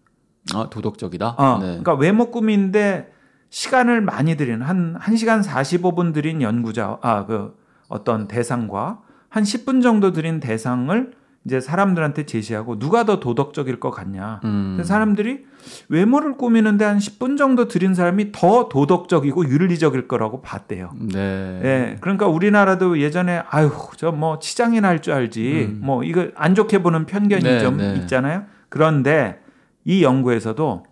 아 0.54 0.68
도덕적이다. 0.70 1.28
어, 1.38 1.58
네. 1.60 1.66
그러니까 1.68 1.94
외모 1.96 2.32
꾸미는데 2.32 3.12
시간을 3.50 4.02
많이 4.02 4.36
들인 4.36 4.62
한 4.62 4.98
1시간 5.00 5.44
45분 5.44 6.14
들인 6.14 6.42
연구자 6.42 6.98
아 7.02 7.26
그 7.26 7.56
어떤 7.90 8.28
대상과 8.28 9.00
한 9.30 9.44
10분 9.44 9.82
정도 9.82 10.12
들인 10.12 10.40
대상을 10.42 11.12
이제 11.46 11.62
사람들한테 11.62 12.26
제시하고 12.26 12.78
누가 12.78 13.06
더 13.06 13.22
도덕적일 13.22 13.80
것 13.80 13.92
같냐. 13.92 14.42
음. 14.44 14.82
사람들이 14.84 15.46
외모를 15.88 16.36
꾸미는데 16.36 16.84
한 16.84 16.98
10분 16.98 17.38
정도 17.38 17.70
들인 17.70 17.94
사람이 17.94 18.34
더 18.34 18.68
도덕적이고 18.68 19.46
윤리적일 19.48 20.10
거라고 20.10 20.42
봤대요. 20.42 20.92
네. 21.00 21.62
예. 21.64 21.96
그러니까 22.02 22.28
우리나라도 22.28 23.00
예전에 23.00 23.44
아유, 23.50 23.72
저 23.96 24.12
뭐 24.12 24.40
치장이나 24.40 24.90
할 24.90 25.00
줄 25.00 25.14
알지. 25.14 25.70
음. 25.72 25.80
뭐 25.82 26.04
이거 26.04 26.28
안 26.36 26.54
좋게 26.54 26.80
보는 26.84 27.06
편견이 27.06 27.44
네, 27.44 27.60
좀 27.60 27.78
네. 27.78 27.96
있잖아요. 28.02 28.44
그런데 28.68 29.40
이 29.88 30.04
연구에서도 30.04 30.86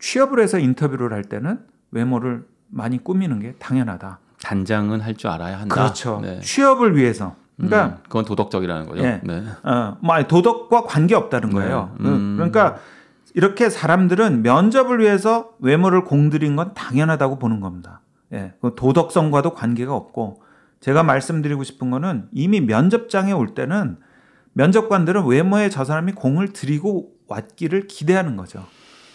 취업을 0.00 0.40
해서 0.40 0.58
인터뷰를 0.58 1.12
할 1.12 1.22
때는 1.22 1.60
외모를 1.90 2.46
많이 2.68 2.96
꾸미는 3.04 3.40
게 3.40 3.52
당연하다. 3.58 4.18
단장은 4.42 5.00
할 5.02 5.14
줄 5.16 5.28
알아야 5.30 5.60
한다. 5.60 5.74
그렇죠. 5.74 6.20
네. 6.22 6.40
취업을 6.40 6.96
위해서. 6.96 7.36
그러니까 7.56 7.86
음, 7.86 7.96
그건 8.04 8.24
도덕적이라는 8.24 8.86
거죠. 8.86 9.02
예. 9.04 9.20
네. 9.22 9.44
어, 9.64 9.98
뭐 10.00 10.22
도덕과 10.26 10.84
관계 10.84 11.14
없다는 11.14 11.50
네. 11.50 11.54
거예요. 11.56 11.94
음. 12.00 12.34
그러니까 12.36 12.78
이렇게 13.34 13.68
사람들은 13.68 14.42
면접을 14.42 15.00
위해서 15.00 15.50
외모를 15.58 16.04
공들인 16.04 16.56
건 16.56 16.72
당연하다고 16.74 17.38
보는 17.38 17.60
겁니다. 17.60 18.00
예, 18.32 18.54
그 18.62 18.74
도덕성과도 18.76 19.52
관계가 19.52 19.94
없고 19.94 20.40
제가 20.80 21.02
말씀드리고 21.02 21.64
싶은 21.64 21.90
거는 21.90 22.28
이미 22.32 22.60
면접장에 22.62 23.32
올 23.32 23.54
때는 23.54 23.98
면접관들은 24.54 25.26
외모에 25.26 25.68
저 25.68 25.84
사람이 25.84 26.12
공을 26.12 26.52
들이고 26.54 27.17
왔기를 27.28 27.86
기대하는 27.86 28.36
거죠. 28.36 28.66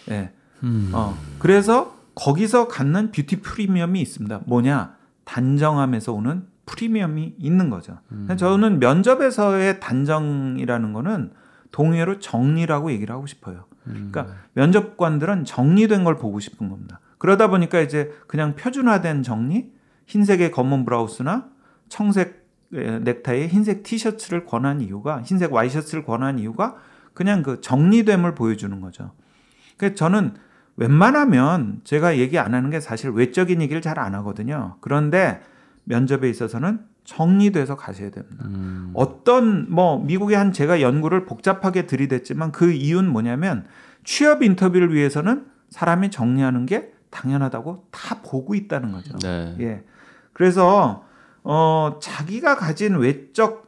예. 0.09 0.31
음. 0.63 0.91
어, 0.93 1.17
그래서 1.39 1.97
거기서 2.15 2.67
갖는 2.67 3.11
뷰티 3.11 3.41
프리미엄이 3.41 4.01
있습니다. 4.01 4.41
뭐냐? 4.45 4.95
단정함에서 5.25 6.13
오는 6.13 6.45
프리미엄이 6.65 7.35
있는 7.37 7.69
거죠. 7.69 7.99
저는 8.37 8.79
면접에서의 8.79 9.79
단정이라는 9.79 10.93
거는 10.93 11.31
동의어로 11.71 12.19
정리라고 12.19 12.91
얘기를 12.91 13.13
하고 13.13 13.25
싶어요. 13.25 13.65
그러니까 13.83 14.27
면접관들은 14.53 15.43
정리된 15.45 16.03
걸 16.03 16.17
보고 16.17 16.39
싶은 16.39 16.69
겁니다. 16.69 16.99
그러다 17.17 17.47
보니까 17.49 17.81
이제 17.81 18.13
그냥 18.27 18.55
표준화된 18.55 19.23
정리, 19.23 19.71
흰색의 20.07 20.51
검은 20.51 20.85
브라우스나 20.85 21.49
청색 21.89 22.43
에, 22.73 22.99
넥타이에 22.99 23.47
흰색 23.47 23.83
티셔츠를 23.83 24.45
권한 24.45 24.81
이유가 24.81 25.21
흰색 25.21 25.53
와이셔츠를 25.53 26.05
권한 26.05 26.39
이유가 26.39 26.75
그냥 27.13 27.43
그 27.43 27.61
정리됨을 27.61 28.35
보여주는 28.35 28.79
거죠. 28.81 29.11
그래서 29.77 29.95
저는 29.95 30.33
웬만하면 30.75 31.81
제가 31.83 32.17
얘기 32.17 32.39
안 32.39 32.53
하는 32.53 32.69
게 32.69 32.79
사실 32.79 33.11
외적인 33.11 33.61
얘기를 33.61 33.81
잘 33.81 33.99
안 33.99 34.15
하거든요. 34.15 34.77
그런데 34.81 35.41
면접에 35.83 36.29
있어서는 36.29 36.79
정리돼서 37.03 37.75
가셔야 37.75 38.09
됩니다. 38.09 38.45
음. 38.45 38.91
어떤 38.93 39.69
뭐 39.69 39.99
미국의 40.03 40.37
한 40.37 40.51
제가 40.53 40.81
연구를 40.81 41.25
복잡하게 41.25 41.85
들이댔지만 41.85 42.51
그 42.51 42.71
이유는 42.71 43.11
뭐냐면 43.11 43.65
취업 44.03 44.41
인터뷰를 44.41 44.93
위해서는 44.93 45.45
사람이 45.69 46.11
정리하는 46.11 46.65
게 46.65 46.93
당연하다고 47.09 47.87
다 47.91 48.21
보고 48.23 48.55
있다는 48.55 48.91
거죠. 48.93 49.17
네. 49.19 49.55
예. 49.59 49.83
그래서 50.31 51.05
어 51.43 51.99
자기가 52.01 52.55
가진 52.55 52.95
외적 52.95 53.62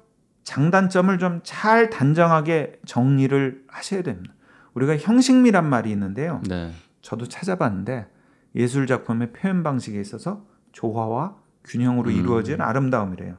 장단점을 0.46 1.18
좀 1.20 1.42
잘 1.44 1.90
단정하게 1.90 2.80
정리를 2.86 3.66
하셔야 3.68 4.02
됩니다. 4.04 4.34
우리가 4.74 4.96
형식미란 4.98 5.68
말이 5.68 5.92
있는데요. 5.92 6.42
네. 6.48 6.72
저도 7.02 7.28
찾아봤는데 7.28 8.08
예술 8.56 8.88
작품의 8.88 9.34
표현 9.34 9.64
방식에 9.64 10.00
있어서 10.00 10.46
조화와 10.72 11.36
균형으로 11.66 12.10
음. 12.10 12.16
이루어진 12.16 12.62
아름다움이래요. 12.62 13.38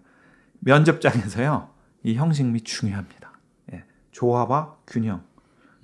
면접장에서요. 0.61 1.71
이 2.03 2.15
형식미 2.15 2.63
중요합니다. 2.63 3.33
예. 3.73 3.85
조화와 4.11 4.77
균형. 4.87 5.23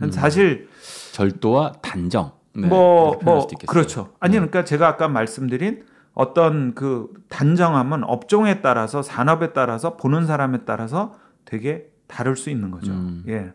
음. 0.03 0.11
사실 0.11 0.69
절도와 1.13 1.73
단정. 1.83 2.33
네. 2.55 2.67
뭐, 2.67 3.19
표현할 3.19 3.25
뭐. 3.25 3.47
그렇죠. 3.69 4.13
아니, 4.21 4.33
네. 4.33 4.39
그러니까 4.41 4.65
제가 4.65 4.89
아까 4.89 5.09
말씀드린 5.09 5.85
어떤 6.15 6.75
그 6.75 7.13
단정함은 7.29 8.05
업종에 8.05 8.61
따라서 8.61 9.03
산업에 9.03 9.53
따라서 9.53 9.97
보는 9.97 10.27
사람에 10.27 10.65
따라서 10.65 11.15
되게 11.45 11.91
다를 12.07 12.37
수 12.37 12.51
있는 12.51 12.71
거죠. 12.71 12.93
음. 12.93 13.25
예. 13.29 13.53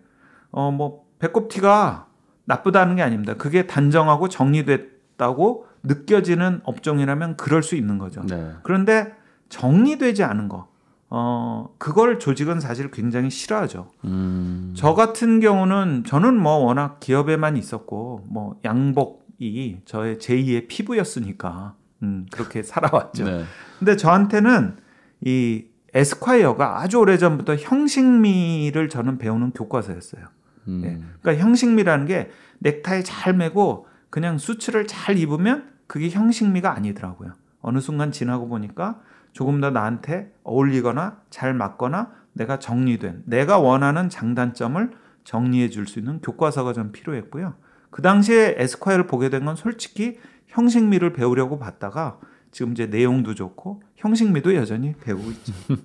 어, 0.51 0.71
뭐, 0.71 1.05
배꼽 1.19 1.49
티가 1.49 2.07
나쁘다는 2.45 2.95
게 2.95 3.01
아닙니다. 3.03 3.35
그게 3.35 3.67
단정하고 3.67 4.29
정리됐다고 4.29 5.67
느껴지는 5.83 6.61
업종이라면 6.63 7.37
그럴 7.37 7.61
수 7.61 7.75
있는 7.75 7.97
거죠. 7.97 8.23
네. 8.23 8.53
그런데 8.63 9.13
정리되지 9.49 10.23
않은 10.23 10.49
거, 10.49 10.67
어, 11.09 11.69
그걸 11.77 12.19
조직은 12.19 12.59
사실 12.59 12.91
굉장히 12.91 13.29
싫어하죠. 13.29 13.91
음. 14.05 14.73
저 14.75 14.93
같은 14.93 15.39
경우는 15.39 16.03
저는 16.05 16.37
뭐 16.37 16.57
워낙 16.57 16.99
기업에만 16.99 17.55
있었고 17.55 18.25
뭐 18.27 18.59
양복이 18.65 19.81
저의 19.85 20.17
제2의 20.17 20.67
피부였으니까 20.67 21.75
음, 22.03 22.25
그렇게 22.31 22.63
살아왔죠. 22.63 23.25
네. 23.25 23.43
근데 23.79 23.95
저한테는 23.95 24.77
이 25.21 25.65
에스콰이어가 25.93 26.81
아주 26.81 26.99
오래전부터 26.99 27.55
형식미를 27.55 28.89
저는 28.89 29.17
배우는 29.17 29.51
교과서였어요. 29.51 30.25
음. 30.67 30.81
예. 30.83 30.99
그러니까 31.21 31.43
형식미라는 31.43 32.05
게 32.05 32.29
넥타이 32.59 33.03
잘 33.03 33.33
매고 33.33 33.87
그냥 34.09 34.37
수츠를 34.37 34.87
잘 34.87 35.17
입으면 35.17 35.69
그게 35.87 36.09
형식미가 36.09 36.73
아니더라고요. 36.75 37.31
어느 37.61 37.79
순간 37.79 38.11
지나고 38.11 38.47
보니까 38.47 38.99
조금 39.33 39.61
더 39.61 39.69
나한테 39.69 40.31
어울리거나 40.43 41.17
잘 41.29 41.53
맞거나 41.53 42.11
내가 42.33 42.59
정리된 42.59 43.23
내가 43.25 43.57
원하는 43.59 44.09
장단점을 44.09 44.91
정리해 45.23 45.69
줄 45.69 45.87
수 45.87 45.99
있는 45.99 46.19
교과서가 46.21 46.73
좀 46.73 46.91
필요했고요. 46.91 47.55
그 47.89 48.01
당시에 48.01 48.55
에스콰이어를 48.57 49.07
보게 49.07 49.29
된 49.29 49.45
건 49.45 49.55
솔직히 49.55 50.19
형식미를 50.57 51.13
배우려고 51.13 51.59
봤다가 51.59 52.17
지금 52.51 52.71
이제 52.71 52.87
내용도 52.87 53.35
좋고 53.35 53.83
형식미도 53.95 54.55
여전히 54.55 54.95
배우고 55.03 55.29
있죠. 55.29 55.53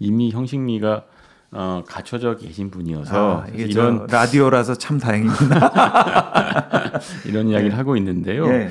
이미 0.00 0.30
형식미가 0.30 1.04
어, 1.50 1.82
갖춰져 1.86 2.36
계신 2.36 2.70
분이어서 2.70 3.42
아, 3.42 3.46
이런 3.48 4.06
저 4.08 4.16
라디오라서 4.16 4.76
참 4.76 4.98
다행입니다. 4.98 6.92
이런 7.26 7.48
이야기를 7.48 7.70
네. 7.70 7.76
하고 7.76 7.96
있는데요. 7.98 8.46
예. 8.48 8.70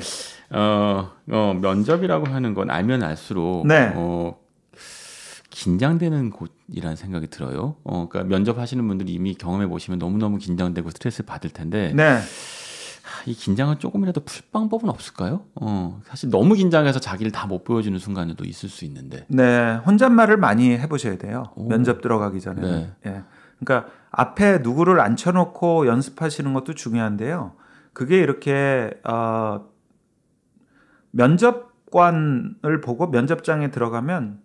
어, 0.50 1.12
어, 1.30 1.58
면접이라고 1.60 2.26
하는 2.26 2.54
건 2.54 2.70
알면 2.70 3.04
알수록 3.04 3.66
네. 3.66 3.92
어, 3.94 4.36
긴장되는 5.50 6.30
곳이라는 6.30 6.96
생각이 6.96 7.28
들어요. 7.28 7.76
어, 7.84 8.08
그러니까 8.08 8.28
면접하시는 8.28 8.86
분들이 8.88 9.12
이미 9.12 9.34
경험해 9.34 9.68
보시면 9.68 10.00
너무너무 10.00 10.38
긴장되고 10.38 10.90
스트레스 10.90 11.24
받을 11.24 11.50
텐데 11.50 11.92
네. 11.94 12.18
하, 13.28 13.30
이 13.30 13.34
긴장을 13.34 13.74
조금이라도 13.78 14.22
풀 14.24 14.42
방법은 14.52 14.88
없을까요? 14.88 15.44
어, 15.54 16.00
사실 16.04 16.30
너무 16.30 16.54
긴장해서 16.54 17.00
자기를 17.00 17.32
다 17.32 17.48
못 17.48 17.64
보여주는 17.64 17.98
순간도 17.98 18.44
있을 18.44 18.68
수 18.68 18.84
있는데. 18.84 19.24
네, 19.28 19.76
혼잣말을 19.86 20.36
많이 20.36 20.70
해보셔야 20.72 21.16
돼요. 21.16 21.44
오. 21.56 21.68
면접 21.68 22.02
들어가기 22.02 22.40
전에. 22.40 22.60
네. 22.60 22.92
예. 23.06 23.22
그러니까 23.58 23.90
앞에 24.10 24.58
누구를 24.58 25.00
앉혀놓고 25.00 25.86
연습하시는 25.86 26.52
것도 26.52 26.74
중요한데요. 26.74 27.54
그게 27.94 28.18
이렇게 28.18 28.90
어, 29.04 29.66
면접관을 31.10 32.80
보고 32.82 33.06
면접장에 33.08 33.70
들어가면 33.70 34.40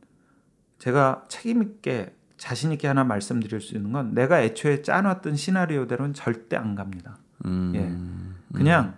제가 0.79 1.23
책임 1.27 1.61
있게 1.61 2.15
자신 2.37 2.71
있게 2.71 2.87
하나 2.87 3.03
말씀드릴 3.03 3.61
수 3.61 3.75
있는 3.75 3.91
건 3.91 4.13
내가 4.13 4.41
애초에 4.41 4.81
짜놨던 4.81 5.35
시나리오대로는 5.35 6.13
절대 6.13 6.55
안 6.55 6.75
갑니다. 6.75 7.17
음, 7.45 7.71
예. 7.75 8.42
그냥 8.53 8.95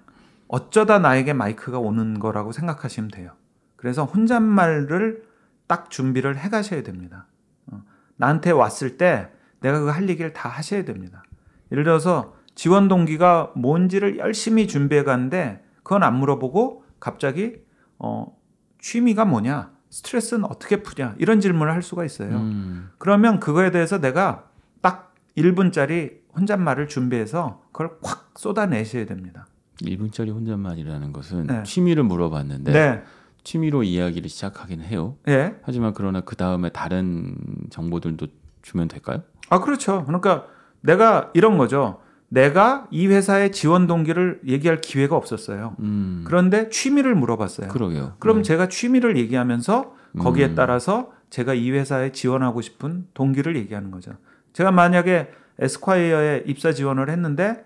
어쩌다 0.48 1.00
나에게 1.00 1.34
마이크가 1.34 1.80
오는 1.80 2.20
거라고 2.20 2.52
생각하시면 2.52 3.10
돼요. 3.12 3.32
그래서 3.76 4.06
혼잣말을 4.06 5.24
딱 5.68 5.90
준비를 5.90 6.38
해 6.38 6.50
가셔야 6.50 6.84
됩니다. 6.84 7.28
어, 7.68 7.82
나한테 8.18 8.52
왔을 8.52 8.98
때 8.98 9.30
내가 9.62 9.80
그 9.80 9.90
할 9.90 10.08
얘기를 10.10 10.34
다 10.34 10.50
하셔야 10.50 10.86
됩니다. 10.86 11.24
예를 11.72 11.84
들어서 11.84 12.36
지원 12.54 12.88
동기가 12.88 13.52
뭔지를 13.56 14.18
열심히 14.18 14.68
준비해 14.68 15.04
가는데 15.04 15.64
그건 15.84 16.04
안 16.04 16.16
물어보고 16.18 16.84
갑자기 17.00 17.58
어, 17.98 18.38
취미가 18.80 19.26
뭐냐? 19.26 19.72
스트레스는 19.90 20.44
어떻게 20.46 20.84
푸냐? 20.84 21.16
이런 21.18 21.40
질문을 21.40 21.72
할 21.74 21.82
수가 21.82 22.06
있어요. 22.06 22.36
음, 22.36 22.90
그러면 22.98 23.40
그거에 23.40 23.72
대해서 23.72 24.00
내가 24.00 24.50
딱 24.82 25.14
1분짜리 25.38 26.20
혼잣말을 26.38 26.88
준비해서 26.88 27.62
그걸 27.72 27.98
확 28.04 28.32
쏟아내셔야 28.36 29.06
됩니다. 29.06 29.48
1분짜리 29.82 30.34
혼잣말이라는 30.34 31.14
것은 31.14 31.48
네. 31.48 31.64
취미를 31.64 32.04
물어봤는데 32.04 32.72
네. 32.72 33.04
취미로 33.44 33.84
이야기를 33.84 34.30
시작하긴 34.30 34.82
해요. 34.82 35.18
예. 35.28 35.56
하지만 35.62 35.94
그러나 35.94 36.22
그 36.22 36.36
다음에 36.36 36.70
다른 36.70 37.36
정보들도 37.70 38.28
주면 38.62 38.88
될까요? 38.88 39.22
아, 39.50 39.60
그렇죠. 39.60 40.04
그러니까 40.06 40.48
내가 40.82 41.32
이런 41.34 41.58
거죠. 41.58 42.00
내가 42.28 42.88
이 42.90 43.08
회사의 43.08 43.52
지원 43.52 43.86
동기를 43.88 44.42
얘기할 44.48 44.82
기회가 44.82 45.16
없었어요. 45.16 45.76
음. 45.80 46.24
그런데 46.26 46.70
취미를 46.70 47.14
물어봤어요. 47.16 47.70
그러게요. 47.70 48.16
그럼 48.20 48.38
네. 48.38 48.44
제가 48.44 48.68
취미를 48.68 49.16
얘기하면서 49.18 49.94
거기에 50.20 50.48
음. 50.48 50.56
따라서 50.56 51.12
제가 51.30 51.54
이 51.54 51.72
회사에 51.72 52.12
지원하고 52.12 52.62
싶은 52.62 53.08
동기를 53.14 53.56
얘기하는 53.58 53.92
거죠. 53.92 54.14
제가 54.54 54.72
만약에 54.72 55.30
에스콰이어에 55.60 56.44
입사 56.46 56.72
지원을 56.74 57.10
했는데 57.10 57.66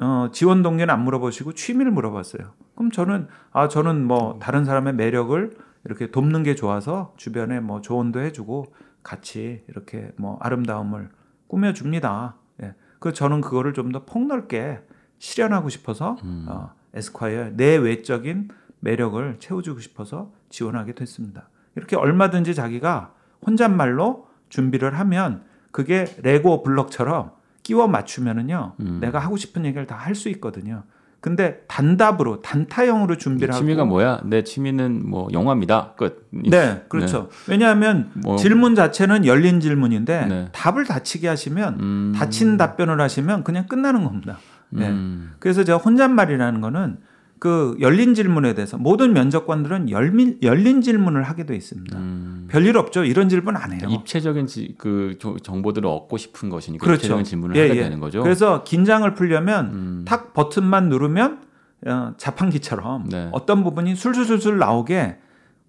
어, 0.00 0.28
지원 0.32 0.62
동기는 0.62 0.92
안 0.92 1.04
물어보시고 1.04 1.54
취미를 1.54 1.92
물어봤어요. 1.92 2.52
그럼 2.74 2.90
저는 2.90 3.28
아 3.52 3.68
저는 3.68 4.04
뭐 4.04 4.38
다른 4.40 4.64
사람의 4.64 4.94
매력을 4.94 5.50
이렇게 5.84 6.10
돕는 6.10 6.42
게 6.42 6.54
좋아서 6.54 7.14
주변에 7.16 7.60
뭐 7.60 7.80
조언도 7.80 8.20
해주고 8.20 8.66
같이 9.02 9.62
이렇게 9.68 10.12
뭐 10.16 10.38
아름다움을 10.40 11.10
꾸며줍니다. 11.48 12.36
예. 12.62 12.74
그 12.98 13.12
저는 13.12 13.40
그거를 13.40 13.72
좀 13.72 13.92
더 13.92 14.04
폭넓게 14.04 14.80
실현하고 15.18 15.68
싶어서 15.68 16.16
음. 16.24 16.46
어, 16.48 16.72
에스콰이어 16.94 17.56
내 17.56 17.76
외적인 17.76 18.48
매력을 18.80 19.36
채워주고 19.38 19.80
싶어서 19.80 20.32
지원하게 20.48 20.94
됐습니다. 20.94 21.48
이렇게 21.74 21.96
얼마든지 21.96 22.54
자기가 22.54 23.14
혼잣말로 23.46 24.28
준비를 24.48 24.98
하면 24.98 25.44
그게 25.70 26.06
레고 26.22 26.62
블럭처럼 26.62 27.30
끼워 27.62 27.86
맞추면은요 27.88 28.72
음. 28.80 28.98
내가 29.00 29.18
하고 29.18 29.36
싶은 29.36 29.64
얘기를 29.64 29.86
다 29.86 29.96
할 29.96 30.14
수 30.14 30.28
있거든요. 30.30 30.82
근데 31.20 31.62
단답으로 31.66 32.42
단타형으로 32.42 33.16
준비를 33.18 33.52
하고 33.52 33.60
취미가 33.60 33.84
뭐야? 33.84 34.20
내 34.24 34.44
취미는 34.44 35.02
뭐 35.04 35.28
영화입니다. 35.32 35.94
끝. 35.96 36.28
네, 36.30 36.84
그렇죠. 36.88 37.28
왜냐하면 37.48 38.10
뭐- 38.14 38.36
질문 38.36 38.76
자체는 38.76 39.26
열린 39.26 39.58
질문인데 39.58 40.26
네. 40.26 40.48
답을 40.52 40.84
닫히게 40.84 41.26
하시면 41.26 41.80
음. 41.80 42.12
닫힌 42.14 42.56
답변을 42.56 43.00
하시면 43.00 43.42
그냥 43.42 43.66
끝나는 43.66 44.04
겁니다. 44.04 44.38
네. 44.70 44.88
음. 44.88 45.32
그래서 45.40 45.64
제가 45.64 45.78
혼잣말이라는 45.78 46.60
거는 46.60 46.98
그 47.40 47.76
열린 47.80 48.14
질문에 48.14 48.54
대해서 48.54 48.78
모든 48.78 49.12
면접관들은 49.12 49.90
열민, 49.90 50.38
열린 50.42 50.82
질문을 50.82 51.24
하게 51.24 51.46
돼 51.46 51.56
있습니다. 51.56 51.98
음. 51.98 52.37
별일 52.48 52.76
없죠. 52.76 53.04
이런 53.04 53.28
질문 53.28 53.56
안 53.56 53.72
해요. 53.72 53.80
입체적인 53.88 54.46
지, 54.46 54.74
그 54.78 55.16
조- 55.18 55.38
정보들을 55.38 55.88
얻고 55.88 56.16
싶은 56.16 56.48
것이니까 56.50 56.84
그렇죠. 56.84 56.98
입체적인 57.00 57.24
질문을 57.24 57.56
예, 57.56 57.68
하게 57.68 57.78
예. 57.78 57.82
되는 57.84 58.00
거죠. 58.00 58.22
그래서 58.22 58.64
긴장을 58.64 59.12
풀려면 59.14 59.66
음. 59.66 60.04
탁 60.06 60.32
버튼만 60.34 60.88
누르면 60.88 61.42
어, 61.86 62.12
자판기처럼 62.16 63.08
네. 63.08 63.28
어떤 63.32 63.62
부분이 63.62 63.94
술술술술 63.94 64.58
나오게 64.58 65.18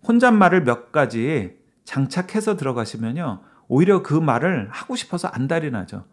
혼잣말을 0.08 0.64
몇 0.64 0.92
가지 0.92 1.52
장착해서 1.86 2.56
들어가시면요. 2.58 3.40
오히려 3.68 4.02
그 4.02 4.14
말을 4.14 4.68
하고 4.72 4.96
싶어서 4.96 5.28
안달이 5.28 5.72
나죠. 5.72 6.06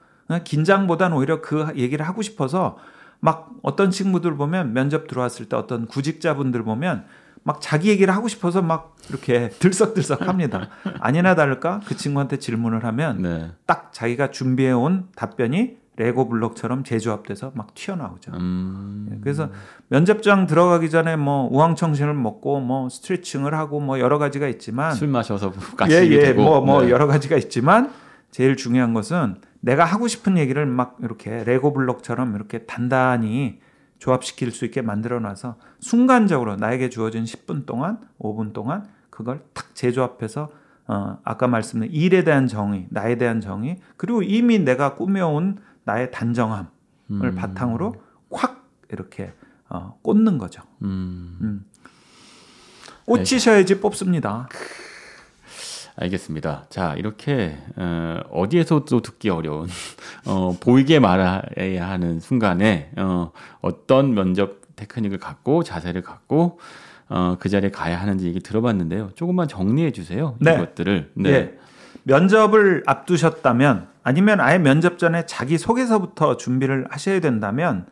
긴장보다는 0.45 1.17
오히려 1.17 1.41
그 1.41 1.69
얘기를 1.77 2.07
하고 2.07 2.21
싶어서 2.21 2.77
막 3.21 3.51
어떤 3.63 3.91
친구들 3.91 4.37
보면 4.37 4.73
면접 4.75 5.07
들어왔을 5.07 5.49
때 5.49 5.57
어떤 5.57 5.87
구직자분들 5.87 6.63
보면 6.65 7.05
막 7.47 7.61
자기 7.61 7.91
얘기를 7.91 8.13
하고 8.13 8.27
싶어서 8.27 8.61
막 8.61 8.97
이렇게 9.09 9.51
들썩들썩 9.51 10.27
합니다. 10.27 10.69
아니나 10.99 11.37
다를까 11.37 11.81
그 11.87 11.97
친구한테 11.97 12.39
질문을 12.41 12.85
하면 12.85 13.23
네. 13.23 13.53
딱 13.67 13.93
자기가 13.93 14.33
준비해 14.33 14.73
온 14.73 15.07
답변이 15.15 15.77
레고 15.95 16.29
블록처럼 16.29 16.83
재조합돼서 16.83 17.53
막 17.55 17.73
튀어나오죠. 17.75 18.33
음. 18.33 19.09
예, 19.13 19.19
그래서 19.23 19.49
면접장 19.89 20.49
들어가기 20.49 20.91
전에 20.91 21.15
뭐 21.15 21.49
우황청심을 21.53 22.15
먹고 22.15 22.59
뭐 22.59 22.89
스트레칭을 22.89 23.55
하고 23.55 23.79
뭐 23.79 24.01
여러 24.01 24.19
가지가 24.19 24.49
있지만 24.49 24.95
술 24.95 25.07
마셔서 25.07 25.53
예, 25.55 25.77
까시게 25.77 26.17
예, 26.17 26.21
되고 26.21 26.43
뭐, 26.43 26.61
뭐 26.61 26.83
네. 26.83 26.91
여러 26.91 27.07
가지가 27.07 27.37
있지만 27.37 27.93
제일 28.33 28.57
중요한 28.57 28.93
것은 28.93 29.37
내가 29.61 29.85
하고 29.85 30.09
싶은 30.09 30.37
얘기를 30.37 30.67
막 30.67 30.97
이렇게 31.01 31.45
레고 31.45 31.73
블록처럼 31.73 32.35
이렇게 32.35 32.65
단단히 32.65 33.61
조합시킬 33.99 34.51
수 34.51 34.65
있게 34.65 34.83
만들어 34.83 35.21
놔서 35.21 35.57
순간적으로 35.81 36.57
나에게 36.57 36.91
주어진 36.91 37.25
10분 37.25 37.67
동안, 37.67 38.01
5분 38.19 38.53
동안 38.53 38.87
그걸 39.11 39.43
탁 39.55 39.75
재조합해서 39.75 40.51
어, 40.89 41.19
아까 41.25 41.49
말씀드린 41.49 41.93
일에 41.93 42.23
대한 42.23 42.47
정의, 42.47 42.87
나에 42.91 43.17
대한 43.17 43.41
정의, 43.41 43.81
그리고 43.97 44.23
이미 44.23 44.59
내가 44.59 44.95
꾸며온 44.95 45.59
나의 45.85 46.11
단정함을 46.11 46.67
음. 47.11 47.35
바탕으로 47.35 47.95
확 48.31 48.69
이렇게 48.93 49.33
어, 49.69 49.99
꽂는 50.03 50.39
거죠. 50.39 50.63
음. 50.83 51.39
음. 51.41 51.65
꽂히셔야지 53.07 53.81
뽑습니다. 53.81 54.49
알겠습니다. 55.97 56.67
자, 56.69 56.95
이렇게 56.95 57.57
어, 57.77 58.21
어디에서도 58.31 59.01
듣기 59.01 59.31
어려운 59.31 59.69
어, 60.27 60.55
보이게 60.61 60.99
말해야 60.99 61.89
하는 61.89 62.21
순간에 62.21 62.91
어, 62.97 63.33
어떤 63.63 64.15
면접 64.15 64.61
테크닉을 64.77 65.19
갖고 65.19 65.63
자세를 65.63 66.03
갖고 66.03 66.61
어, 67.09 67.37
그 67.41 67.49
자리에 67.49 67.71
가야 67.71 68.01
하는지 68.01 68.27
얘기 68.27 68.41
들어봤는데요. 68.41 69.11
조금만 69.15 69.49
정리해 69.49 69.91
주세요. 69.93 70.37
네. 70.39 70.55
이것들을. 70.55 71.13
네. 71.15 71.31
예. 71.31 71.59
면접을 72.03 72.83
앞두셨다면 72.87 73.89
아니면 74.03 74.41
아예 74.41 74.59
면접 74.59 74.99
전에 74.99 75.27
자기 75.27 75.59
소개서부터 75.59 76.37
준비를 76.37 76.87
하셔야 76.91 77.21
된다면 77.21 77.87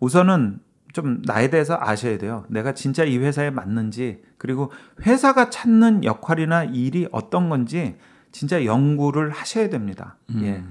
우선은 0.00 0.58
좀 0.94 1.20
나에 1.26 1.50
대해서 1.50 1.76
아셔야 1.78 2.16
돼요. 2.18 2.44
내가 2.48 2.72
진짜 2.72 3.02
이 3.02 3.18
회사에 3.18 3.50
맞는지 3.50 4.22
그리고 4.38 4.70
회사가 5.04 5.50
찾는 5.50 6.04
역할이나 6.04 6.64
일이 6.64 7.08
어떤 7.10 7.48
건지 7.50 7.96
진짜 8.30 8.64
연구를 8.64 9.30
하셔야 9.30 9.68
됩니다. 9.68 10.16
예. 10.40 10.62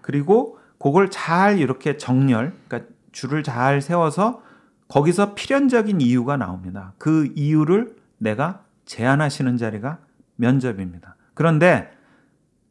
그리고 0.00 0.58
그걸 0.78 1.10
잘 1.10 1.58
이렇게 1.58 1.96
정렬, 1.96 2.54
그러니까 2.68 2.92
줄을 3.10 3.42
잘 3.42 3.82
세워서 3.82 4.42
거기서 4.86 5.34
필연적인 5.34 6.00
이유가 6.00 6.36
나옵니다. 6.36 6.92
그 6.98 7.32
이유를 7.34 7.96
내가 8.18 8.62
제안하시는 8.84 9.56
자리가 9.56 9.98
면접입니다. 10.36 11.16
그런데 11.34 11.90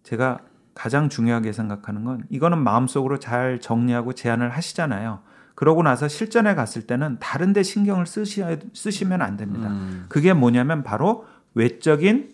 제가 0.04 0.40
가장 0.74 1.10
중요하게 1.10 1.52
생각하는 1.52 2.06
건 2.06 2.24
이거는 2.30 2.58
마음속으로 2.60 3.20
잘 3.20 3.60
정리하고 3.60 4.14
제안을 4.14 4.50
하시잖아요. 4.50 5.20
그러고 5.62 5.84
나서 5.84 6.08
실전에 6.08 6.56
갔을 6.56 6.88
때는 6.88 7.18
다른 7.20 7.54
데 7.54 7.62
신경을 7.62 8.08
쓰시, 8.08 8.44
쓰시면 8.74 9.22
안 9.22 9.38
됩니다. 9.38 9.70
음. 9.70 10.08
그게 10.10 10.34
뭐냐면 10.34 10.82
바로 10.82 11.28
외적인 11.54 12.34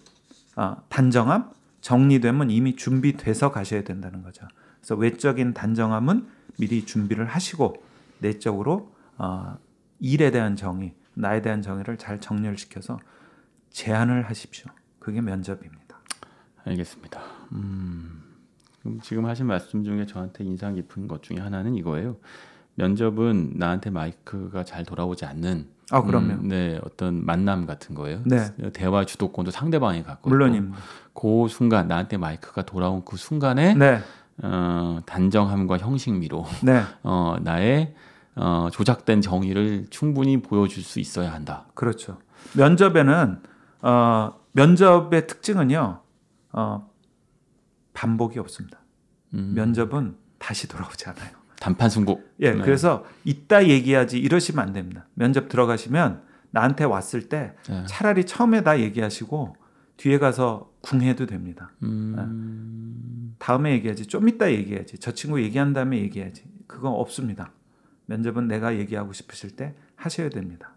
어, 0.56 0.78
단정함, 0.88 1.50
정리되면 1.82 2.50
이미 2.52 2.78
준비돼서 2.78 3.52
가셔야 3.52 3.84
된다는 3.84 4.24
거죠. 4.24 4.48
그래서 4.80 4.96
외적인 4.96 5.54
단정함은 5.54 6.26
미리 6.58 6.86
준비를 6.86 7.26
하시고 7.26 7.84
내적으로 8.20 8.94
어, 9.18 9.58
일에 10.00 10.32
대한 10.32 10.56
정의, 10.56 10.94
나에 11.14 11.42
대한 11.42 11.62
정의를 11.62 11.98
잘 11.98 12.22
정렬시켜서 12.22 12.98
제안을 13.72 14.22
하십시오. 14.30 14.72
그게 15.00 15.20
면접입니다. 15.20 16.00
알겠습니다. 16.64 17.20
음, 17.52 18.24
지금 19.04 19.26
하신 19.26 19.48
말씀 19.48 19.84
중에 19.84 20.06
저한테 20.06 20.46
인상 20.46 20.76
깊은 20.76 21.10
것 21.10 21.24
중에 21.24 21.40
하나는 21.40 21.76
이거예요. 21.76 22.16
면접은 22.78 23.54
나한테 23.56 23.90
마이크가 23.90 24.64
잘 24.64 24.86
돌아오지 24.86 25.26
않는 25.26 25.68
아 25.90 26.02
그럼요. 26.02 26.34
음, 26.34 26.48
네, 26.48 26.80
어떤 26.84 27.26
만남 27.26 27.66
같은 27.66 27.96
거예요. 27.96 28.22
네. 28.26 28.54
대화 28.74 29.06
주도권도 29.06 29.52
상대방이 29.52 30.04
갖고. 30.04 30.30
있고, 30.58 31.44
그 31.44 31.48
순간 31.50 31.88
나한테 31.88 32.18
마이크가 32.18 32.64
돌아온 32.64 33.04
그 33.06 33.16
순간에 33.16 33.74
네, 33.74 34.02
어, 34.44 35.00
단정함과 35.06 35.78
형식미로 35.78 36.46
네, 36.64 36.84
어, 37.04 37.38
나의 37.42 37.96
어, 38.36 38.68
조작된 38.72 39.22
정의를 39.22 39.88
충분히 39.90 40.42
보여줄 40.42 40.84
수 40.84 41.00
있어야 41.00 41.34
한다. 41.34 41.66
그렇죠. 41.74 42.20
면접에는 42.54 43.42
어, 43.82 44.34
면접의 44.52 45.26
특징은요, 45.26 46.02
어, 46.52 46.90
반복이 47.94 48.38
없습니다. 48.40 48.80
음, 49.34 49.54
면접은 49.56 50.18
다시 50.38 50.68
돌아오지 50.68 51.10
않아요. 51.10 51.37
단판 51.60 51.90
승부. 51.90 52.22
예, 52.40 52.52
네. 52.52 52.62
그래서 52.62 53.06
이따 53.24 53.68
얘기하지 53.68 54.20
이러시면 54.20 54.66
안 54.66 54.74
됩니다. 54.74 55.08
면접 55.14 55.50
들어가시면 55.50 56.22
나한테 56.52 56.84
왔을 56.84 57.30
때 57.30 57.54
네. 57.70 57.84
차라리 57.88 58.26
처음에 58.26 58.64
다 58.64 58.80
얘기하시고 58.80 59.56
뒤에 59.98 60.20
가서 60.20 60.72
궁해도 60.82 61.26
됩니다. 61.26 61.72
음, 61.84 63.36
다음에 63.40 63.72
얘기하지. 63.74 64.06
좀 64.06 64.30
이따 64.30 64.52
얘기하지. 64.52 65.00
저 65.00 65.12
친구 65.12 65.42
얘기한 65.42 65.74
다음에 65.74 65.98
얘기하지. 65.98 66.44
그거 66.68 66.90
없습니다. 66.90 67.52
면접은 68.06 68.48
내가 68.48 68.78
얘기하고 68.78 69.12
싶으실 69.14 69.56
때 69.56 69.76
하셔야 69.96 70.30
됩니다. 70.30 70.72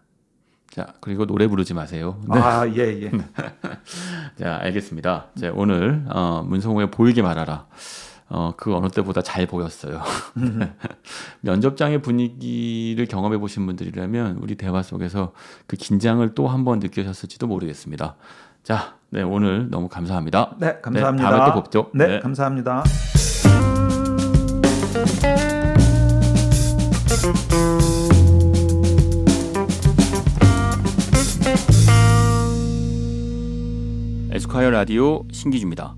자 0.69 0.93
그리고 1.01 1.25
노래 1.25 1.47
부르지 1.47 1.73
마세요. 1.73 2.19
네. 2.27 2.39
아, 2.39 2.67
예, 2.67 3.03
예. 3.03 3.11
자, 4.39 4.57
알겠습니다. 4.61 5.27
자, 5.39 5.51
오늘 5.53 6.05
어, 6.09 6.43
문성호의 6.47 6.91
보이게 6.91 7.21
말하라. 7.21 7.67
어, 8.33 8.53
그 8.55 8.73
어느 8.73 8.87
때보다 8.87 9.21
잘 9.21 9.45
보였어요. 9.45 10.01
면접장의 11.41 12.01
분위기를 12.01 13.05
경험해 13.05 13.37
보신 13.39 13.65
분들이라면 13.65 14.37
우리 14.37 14.55
대화 14.55 14.81
속에서 14.81 15.33
그 15.67 15.75
긴장을 15.75 16.33
또 16.33 16.47
한 16.47 16.63
번 16.63 16.79
느끼셨을지도 16.79 17.47
모르겠습니다. 17.47 18.15
자, 18.63 18.95
네, 19.09 19.21
오늘 19.21 19.69
너무 19.69 19.89
감사합니다. 19.89 20.55
네, 20.59 20.79
감사합니다. 20.81 21.29
네, 21.29 21.37
다음에 21.37 21.53
또 21.53 21.63
뵙죠. 21.63 21.91
네, 21.93 22.07
네. 22.07 22.19
감사합니다. 22.19 22.83
에스콰이어 34.31 34.69
라디오 34.71 35.23
신기주입니다. 35.31 35.95